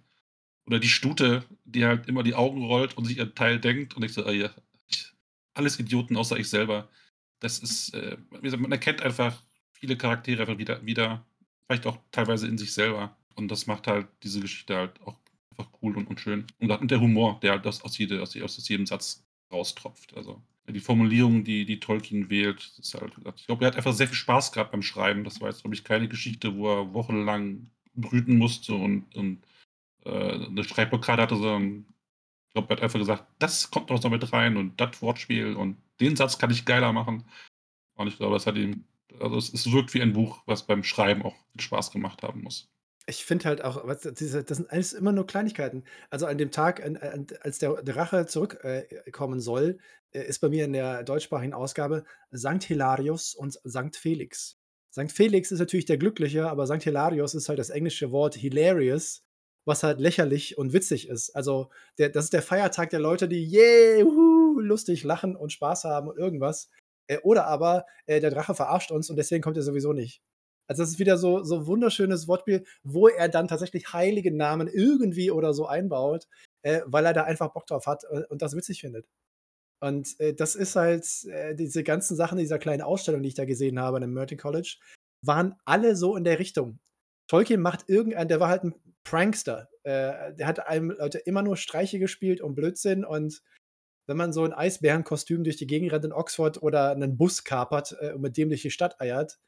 [0.66, 4.04] Oder die Stute, die halt immer die Augen rollt und sich ihren Teil denkt und
[4.04, 4.50] ich so, oh ja,
[5.54, 6.88] alles Idioten außer ich selber.
[7.40, 11.24] Das ist, äh, man erkennt einfach viele Charaktere einfach wieder, wieder,
[11.66, 13.16] vielleicht auch teilweise in sich selber.
[13.34, 15.16] Und das macht halt diese Geschichte halt auch
[15.52, 16.46] einfach cool und, und schön.
[16.58, 20.16] Und, und der Humor, der halt aus, aus, jede, aus, aus jedem Satz raustropft.
[20.16, 24.06] Also die Formulierung, die, die Tolkien wählt, ist halt, ich glaube, er hat einfach sehr
[24.06, 25.24] viel Spaß gehabt beim Schreiben.
[25.24, 29.42] Das war jetzt, glaube ich, keine Geschichte, wo er wochenlang brüten musste und, und
[30.04, 31.86] äh, eine Schreibblockade hatte, sondern
[32.48, 35.54] ich glaube, er hat einfach gesagt, das kommt noch so mit rein und das Wortspiel
[35.54, 37.24] und den Satz kann ich geiler machen.
[37.94, 38.84] Und ich glaube, das hat ihm,
[39.20, 42.69] also es, es wirkt wie ein Buch, was beim Schreiben auch Spaß gemacht haben muss.
[43.10, 45.84] Ich finde halt auch, was, diese, das sind alles immer nur Kleinigkeiten.
[46.10, 49.78] Also an dem Tag, an, an, als der, der Rache zurückkommen äh, soll,
[50.12, 54.56] äh, ist bei mir in der deutschsprachigen Ausgabe Sankt Hilarius und Sankt Felix.
[54.90, 59.24] Sankt Felix ist natürlich der Glückliche, aber Sankt Hilarius ist halt das englische Wort hilarious,
[59.64, 61.30] was halt lächerlich und witzig ist.
[61.34, 65.84] Also der, das ist der Feiertag der Leute, die yeah, uhu, lustig lachen und Spaß
[65.84, 66.70] haben und irgendwas.
[67.08, 70.22] Äh, oder aber äh, der Drache verarscht uns und deswegen kommt er sowieso nicht.
[70.70, 75.32] Also das ist wieder so so wunderschönes Wortspiel, wo er dann tatsächlich heilige Namen irgendwie
[75.32, 76.28] oder so einbaut,
[76.62, 79.08] äh, weil er da einfach Bock drauf hat äh, und das witzig findet.
[79.82, 83.46] Und äh, das ist halt äh, diese ganzen Sachen dieser kleinen Ausstellung, die ich da
[83.46, 84.76] gesehen habe in dem Merton College,
[85.22, 86.78] waren alle so in der Richtung.
[87.26, 89.70] Tolkien macht irgendein, der war halt ein Prankster.
[89.82, 93.42] Äh, der hat einem Leute immer nur Streiche gespielt und Blödsinn und
[94.06, 97.96] wenn man so ein Eisbärenkostüm durch die Gegend rennt in Oxford oder einen Bus kapert
[98.00, 99.38] äh, und mit dem durch die Stadt eiert,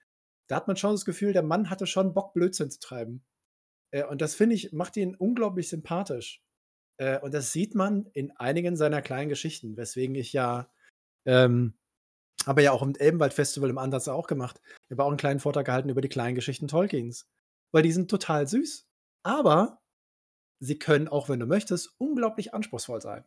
[0.53, 3.24] da hat man schon das Gefühl, der Mann hatte schon Bock, Blödsinn zu treiben.
[3.91, 6.45] Äh, und das finde ich, macht ihn unglaublich sympathisch.
[6.99, 10.70] Äh, und das sieht man in einigen seiner kleinen Geschichten, weswegen ich ja,
[11.27, 11.73] ähm,
[12.45, 14.61] aber ja auch im Elbenwald-Festival im Ansatz auch gemacht.
[14.66, 17.31] Ich habe auch einen kleinen Vortrag gehalten über die kleinen Geschichten Tolkiens.
[17.73, 18.87] Weil die sind total süß.
[19.23, 19.81] Aber
[20.61, 23.24] sie können, auch wenn du möchtest, unglaublich anspruchsvoll sein.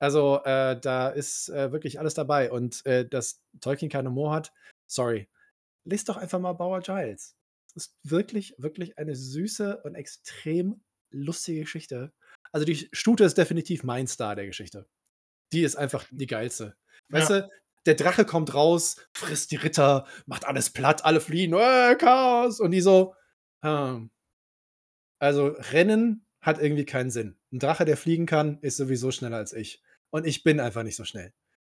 [0.00, 2.52] Also äh, da ist äh, wirklich alles dabei.
[2.52, 4.52] Und äh, dass Tolkien keinen Humor hat,
[4.86, 5.30] sorry
[5.84, 7.36] lest doch einfach mal Bauer Giles.
[7.74, 12.12] Das ist wirklich, wirklich eine süße und extrem lustige Geschichte.
[12.52, 14.86] Also die Stute ist definitiv mein Star der Geschichte.
[15.52, 16.76] Die ist einfach die geilste.
[17.10, 17.40] Weißt ja.
[17.40, 17.48] du,
[17.86, 22.60] der Drache kommt raus, frisst die Ritter, macht alles platt, alle fliehen, äh, Chaos.
[22.60, 23.14] Und die so,
[23.64, 24.10] hm.
[25.18, 27.38] also Rennen hat irgendwie keinen Sinn.
[27.52, 29.82] Ein Drache, der fliegen kann, ist sowieso schneller als ich.
[30.10, 31.32] Und ich bin einfach nicht so schnell.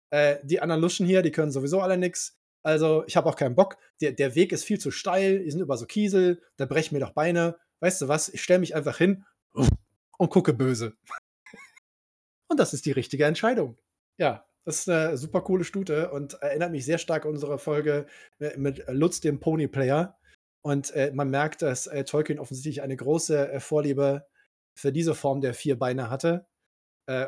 [0.09, 2.37] Äh, die anderen Luschen hier, die können sowieso alle nichts.
[2.65, 3.77] Also, ich habe auch keinen Bock.
[4.01, 6.99] Der, der Weg ist viel zu steil, die sind über so Kiesel, da brechen mir
[6.99, 7.59] doch Beine.
[7.79, 8.27] Weißt du was?
[8.27, 9.23] Ich stelle mich einfach hin
[10.17, 10.93] und gucke böse.
[12.47, 13.77] und das ist die richtige Entscheidung.
[14.17, 18.07] Ja, das ist eine super coole Stute und erinnert mich sehr stark an unsere Folge
[18.39, 20.17] äh, mit Lutz, dem Pony-Player.
[20.63, 24.25] Und äh, man merkt, dass äh, Tolkien offensichtlich eine große Vorliebe
[24.73, 26.47] für diese Form der vier Beine hatte.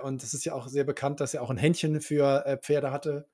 [0.02, 3.28] Und es ist ja auch sehr bekannt, dass er auch ein Händchen für Pferde hatte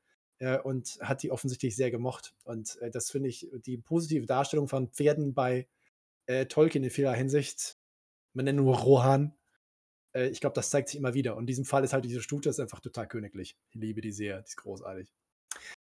[0.63, 2.33] und hat die offensichtlich sehr gemocht.
[2.43, 5.67] Und das finde ich die positive Darstellung von Pferden bei
[6.49, 7.77] Tolkien in vieler Hinsicht.
[8.33, 9.33] Man nennt nur Rohan
[10.13, 11.35] äh, ich glaube, das zeigt sich immer wieder.
[11.35, 13.57] Und in diesem Fall ist halt diese Stute ist einfach total königlich.
[13.69, 15.11] Ich liebe die sehr, die ist großartig.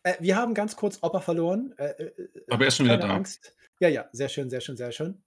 [0.02, 1.74] Äh, wir haben ganz kurz Opa verloren.
[1.78, 3.14] Äh, äh, äh Aber er ist schon wieder da.
[3.14, 3.54] Angst.
[3.80, 5.22] Ja, ja, sehr schön, sehr schön, sehr schön.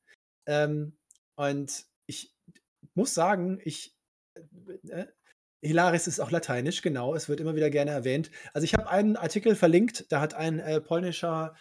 [0.45, 0.97] Ähm,
[1.35, 2.35] und ich
[2.93, 3.95] muss sagen, ich.
[4.87, 5.07] Äh,
[5.61, 7.15] Hilaris ist auch lateinisch, genau.
[7.15, 8.31] Es wird immer wieder gerne erwähnt.
[8.53, 11.55] Also, ich habe einen Artikel verlinkt, da hat ein polnischer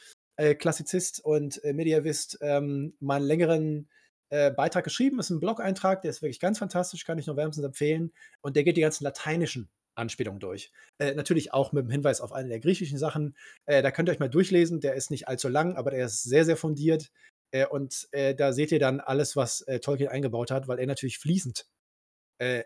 [0.58, 3.88] Klassizist und Mediavist ähm, mal einen längeren
[4.30, 5.18] äh, Beitrag geschrieben.
[5.18, 8.12] Ist ein Blog-Eintrag, der ist wirklich ganz fantastisch, kann ich nur wärmstens empfehlen.
[8.40, 10.72] Und der geht die ganzen lateinischen Anspielungen durch.
[10.98, 13.36] Äh, natürlich auch mit dem Hinweis auf eine der griechischen Sachen.
[13.66, 14.80] Äh, da könnt ihr euch mal durchlesen.
[14.80, 17.10] Der ist nicht allzu lang, aber der ist sehr, sehr fundiert.
[17.50, 20.86] Äh, und äh, da seht ihr dann alles, was äh, Tolkien eingebaut hat, weil er
[20.86, 21.66] natürlich fließend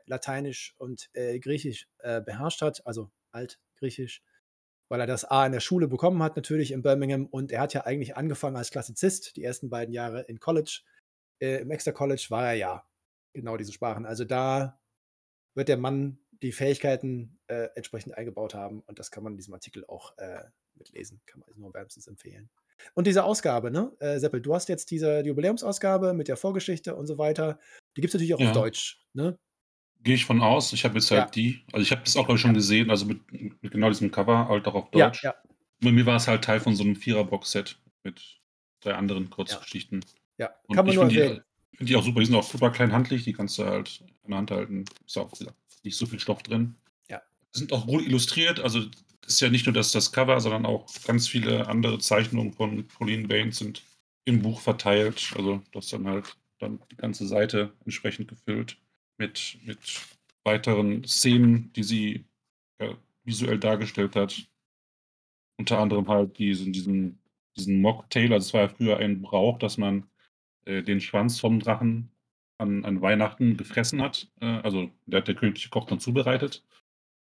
[0.07, 4.23] Lateinisch und Griechisch beherrscht hat, also Altgriechisch
[4.91, 7.27] weil er das A in der Schule bekommen hat, natürlich in Birmingham.
[7.27, 10.83] Und er hat ja eigentlich angefangen als Klassizist, die ersten beiden Jahre in College
[11.41, 12.87] äh, im Exeter College war er ja
[13.33, 14.07] genau diese Sprachen.
[14.07, 14.81] Also da
[15.55, 19.55] wird der Mann die Fähigkeiten äh, entsprechend eingebaut haben und das kann man in diesem
[19.55, 20.45] Artikel auch äh,
[20.75, 21.21] mitlesen.
[21.27, 22.51] Kann man nur wärmstens empfehlen.
[22.95, 23.93] Und diese Ausgabe, ne?
[24.01, 27.59] Äh, Seppel, du hast jetzt diese Jubiläumsausgabe mit der Vorgeschichte und so weiter.
[27.97, 28.49] Die gibt es natürlich auch ja.
[28.49, 29.39] auf Deutsch, ne?
[30.05, 30.73] Gehe ich von aus.
[30.75, 31.31] Ich habe jetzt halt ja.
[31.31, 32.57] die, also ich habe das auch, glaube ich, schon ja.
[32.57, 35.23] gesehen, also mit, mit, genau diesem Cover, halt auch auf Deutsch.
[35.23, 35.35] Ja, ja.
[35.81, 38.23] Bei mir war es halt Teil von so einem Vierer-Box-Set mit
[38.81, 40.05] drei anderen Kurzgeschichten.
[40.37, 41.43] Ja, und kann man nur empfehlen.
[41.73, 42.21] Ich finde die auch super.
[42.21, 43.25] Die sind auch super klein handlich.
[43.25, 44.85] Die kannst du halt in der Hand halten.
[45.07, 45.33] Ist auch
[45.83, 46.75] nicht so viel Stoff drin.
[47.09, 47.23] Ja.
[47.53, 48.61] Sind auch gut illustriert.
[48.61, 48.83] Also
[49.27, 53.27] ist ja nicht nur das, das Cover, sondern auch ganz viele andere Zeichnungen von Pauline
[53.27, 53.83] Baines sind
[54.27, 55.33] im Buch verteilt.
[55.35, 58.77] Also das dann halt dann die ganze Seite entsprechend gefüllt
[59.19, 59.79] mit, mit
[60.45, 62.25] weiteren Szenen, die sie
[62.81, 64.47] ja, visuell dargestellt hat.
[65.57, 67.19] Unter anderem halt diesen, diesen,
[67.57, 68.33] diesen Mocktail.
[68.33, 70.09] Also es war ja früher ein Brauch, dass man
[70.65, 72.11] äh, den Schwanz vom Drachen
[72.59, 74.29] an, an Weihnachten gefressen hat.
[74.41, 76.65] Äh, also der hat der königliche Koch dann zubereitet.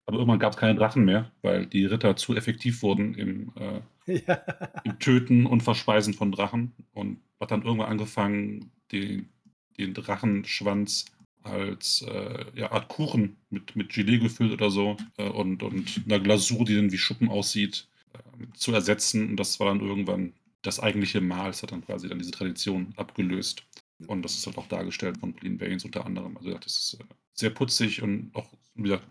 [0.08, 3.82] Aber irgendwann gab es keine Drachen mehr, weil die Ritter zu effektiv wurden im, äh,
[4.28, 4.36] ja.
[4.84, 6.74] im, Töten und Verspeisen von Drachen.
[6.94, 9.30] Und hat dann irgendwann angefangen, den,
[9.78, 11.06] den Drachenschwanz
[11.46, 16.20] als äh, ja, Art Kuchen mit, mit Gelee gefüllt oder so äh, und, und einer
[16.20, 19.30] Glasur, die dann wie Schuppen aussieht, äh, zu ersetzen.
[19.30, 21.52] Und das war dann irgendwann das eigentliche Mahl.
[21.52, 23.64] Es hat dann quasi dann diese Tradition abgelöst.
[24.08, 26.36] Und das ist halt auch dargestellt von Pauline Baines unter anderem.
[26.38, 27.04] Also das ist äh,
[27.34, 29.08] sehr putzig und auch, wie gesagt,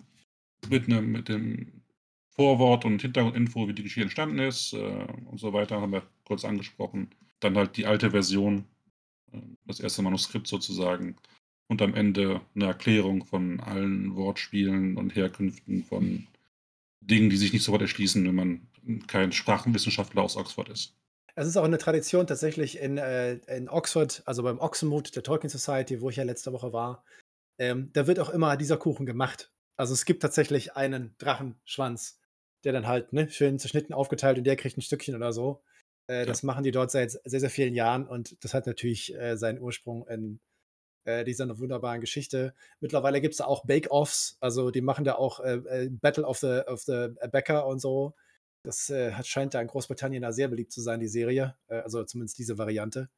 [0.69, 1.83] mit, ne, mit dem
[2.31, 6.45] Vorwort und Hintergrundinfo, wie die Geschichte entstanden ist äh, und so weiter, haben wir kurz
[6.45, 7.11] angesprochen.
[7.41, 8.65] Dann halt die alte Version,
[9.33, 11.17] äh, das erste Manuskript sozusagen.
[11.69, 16.27] Und am Ende eine Erklärung von allen Wortspielen und Herkünften von
[17.01, 18.67] Dingen, die sich nicht sofort erschließen, wenn man
[19.07, 20.95] kein Sprachenwissenschaftler aus Oxford ist.
[21.37, 25.51] Es ist auch eine Tradition tatsächlich in, äh, in Oxford, also beim Oxenmood der Tolkien
[25.51, 27.05] Society, wo ich ja letzte Woche war.
[27.59, 29.51] Ähm, da wird auch immer dieser Kuchen gemacht.
[29.77, 32.21] Also es gibt tatsächlich einen Drachenschwanz,
[32.63, 35.63] der dann halt ne, schön zerschnitten aufgeteilt und der kriegt ein Stückchen oder so.
[36.09, 36.25] Äh, ja.
[36.25, 39.61] Das machen die dort seit sehr, sehr vielen Jahren und das hat natürlich äh, seinen
[39.61, 40.41] Ursprung in
[41.05, 42.55] äh, dieser wunderbaren Geschichte.
[42.81, 46.39] Mittlerweile gibt es da auch Bake-Offs, also die machen da auch äh, äh, Battle of
[46.39, 48.15] the, of the Bäcker und so.
[48.65, 51.57] Das äh, hat, scheint da in Großbritannien da sehr beliebt zu sein, die Serie.
[51.69, 53.11] Äh, also zumindest diese Variante.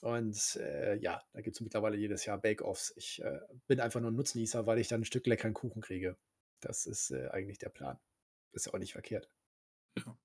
[0.00, 2.92] Und äh, ja, da gibt es mittlerweile jedes Jahr Bake-Offs.
[2.96, 6.16] Ich äh, bin einfach nur ein Nutznießer, weil ich dann ein Stück leckeren Kuchen kriege.
[6.60, 7.98] Das ist äh, eigentlich der Plan.
[8.52, 9.28] Ist ja auch nicht verkehrt.
[9.98, 10.16] Ja.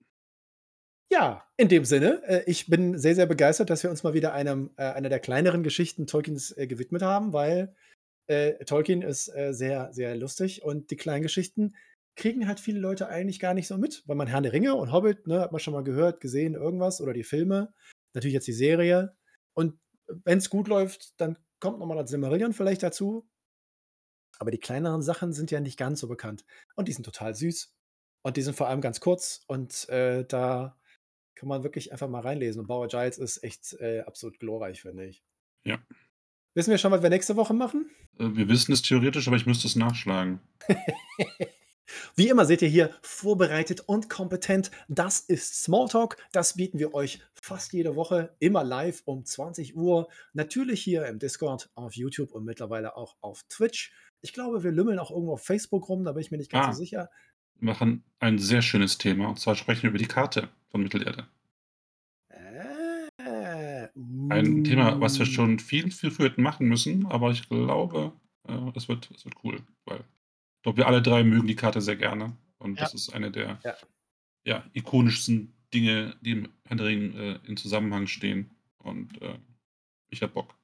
[1.11, 4.33] Ja, in dem Sinne, äh, ich bin sehr, sehr begeistert, dass wir uns mal wieder
[4.33, 7.75] einem, einer der kleineren Geschichten Tolkiens gewidmet haben, weil
[8.67, 11.73] Tolkien ist sehr, sehr lustig und die kleinen Geschichten
[12.19, 14.91] kriegen halt viele Leute eigentlich gar nicht so mit, weil man Herr der Ringe und
[14.91, 17.73] Hobbit, ne, hat man schon mal gehört, gesehen, irgendwas oder die Filme,
[18.13, 19.15] natürlich jetzt die Serie.
[19.53, 19.79] Und
[20.25, 23.27] wenn es gut läuft, dann kommt nochmal das Silmarillion vielleicht dazu.
[24.37, 26.45] Aber die kleineren Sachen sind ja nicht ganz so bekannt.
[26.75, 27.73] Und die sind total süß.
[28.21, 29.41] Und die sind vor allem ganz kurz.
[29.47, 30.77] Und äh, da
[31.39, 32.59] kann man wirklich einfach mal reinlesen.
[32.59, 35.23] Und Bauer Giles ist echt äh, absolut glorreich, finde ich.
[35.63, 35.79] Ja.
[36.53, 37.89] Wissen wir schon, was wir nächste Woche machen?
[38.19, 40.41] Äh, wir wissen es theoretisch, aber ich müsste es nachschlagen.
[42.15, 44.69] Wie immer seht ihr hier vorbereitet und kompetent.
[44.89, 46.17] Das ist Smalltalk.
[46.33, 50.09] Das bieten wir euch fast jede Woche, immer live um 20 Uhr.
[50.33, 53.93] Natürlich hier im Discord, auf YouTube und mittlerweile auch auf Twitch.
[54.19, 56.67] Ich glaube, wir lümmeln auch irgendwo auf Facebook rum, da bin ich mir nicht ganz
[56.67, 57.09] ah, so sicher.
[57.61, 59.27] Machen ein sehr schönes Thema.
[59.29, 61.27] Und zwar sprechen wir über die Karte von Mittelerde.
[63.17, 63.87] Äh,
[64.29, 68.13] Ein Thema, was wir schon viel, viel früher hätten machen müssen, aber ich glaube,
[68.47, 71.81] äh, es wird, es wird cool, weil ich glaube, wir alle drei mögen die Karte
[71.81, 72.35] sehr gerne.
[72.57, 72.83] Und Ja.
[72.83, 73.75] das ist eine der Ja.
[74.45, 78.49] ja, ikonischsten Dinge, die im Herr der Ringe äh, in Zusammenhang stehen.
[78.79, 79.37] Und äh,
[80.09, 80.55] ich hab Bock.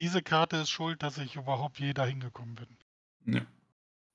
[0.00, 3.34] Diese Karte ist schuld, dass ich überhaupt je dahin gekommen bin.
[3.34, 3.46] Ja.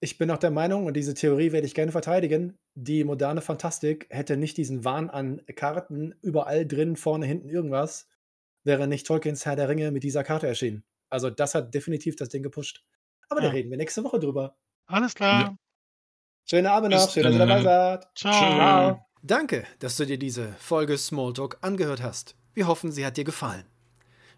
[0.04, 4.08] Ich bin auch der Meinung, und diese Theorie werde ich gerne verteidigen, die moderne Fantastik
[4.10, 8.08] hätte nicht diesen Wahn an Karten, überall drin, vorne, hinten, irgendwas,
[8.64, 10.84] wäre nicht Tolkiens Herr der Ringe mit dieser Karte erschienen.
[11.10, 12.84] Also das hat definitiv das Ding gepusht.
[13.30, 13.54] Aber da Ja.
[13.54, 14.58] reden wir nächste Woche drüber.
[14.88, 15.42] Alles klar.
[15.42, 15.56] Ja.
[16.50, 18.08] Schönen Abend noch, schön, dass ihr dabei seid.
[18.16, 18.34] Ciao.
[18.34, 19.06] Ciao.
[19.22, 22.36] Danke, dass du dir diese Folge Smalltalk angehört hast.
[22.56, 23.71] Wir hoffen, sie hat dir gefallen.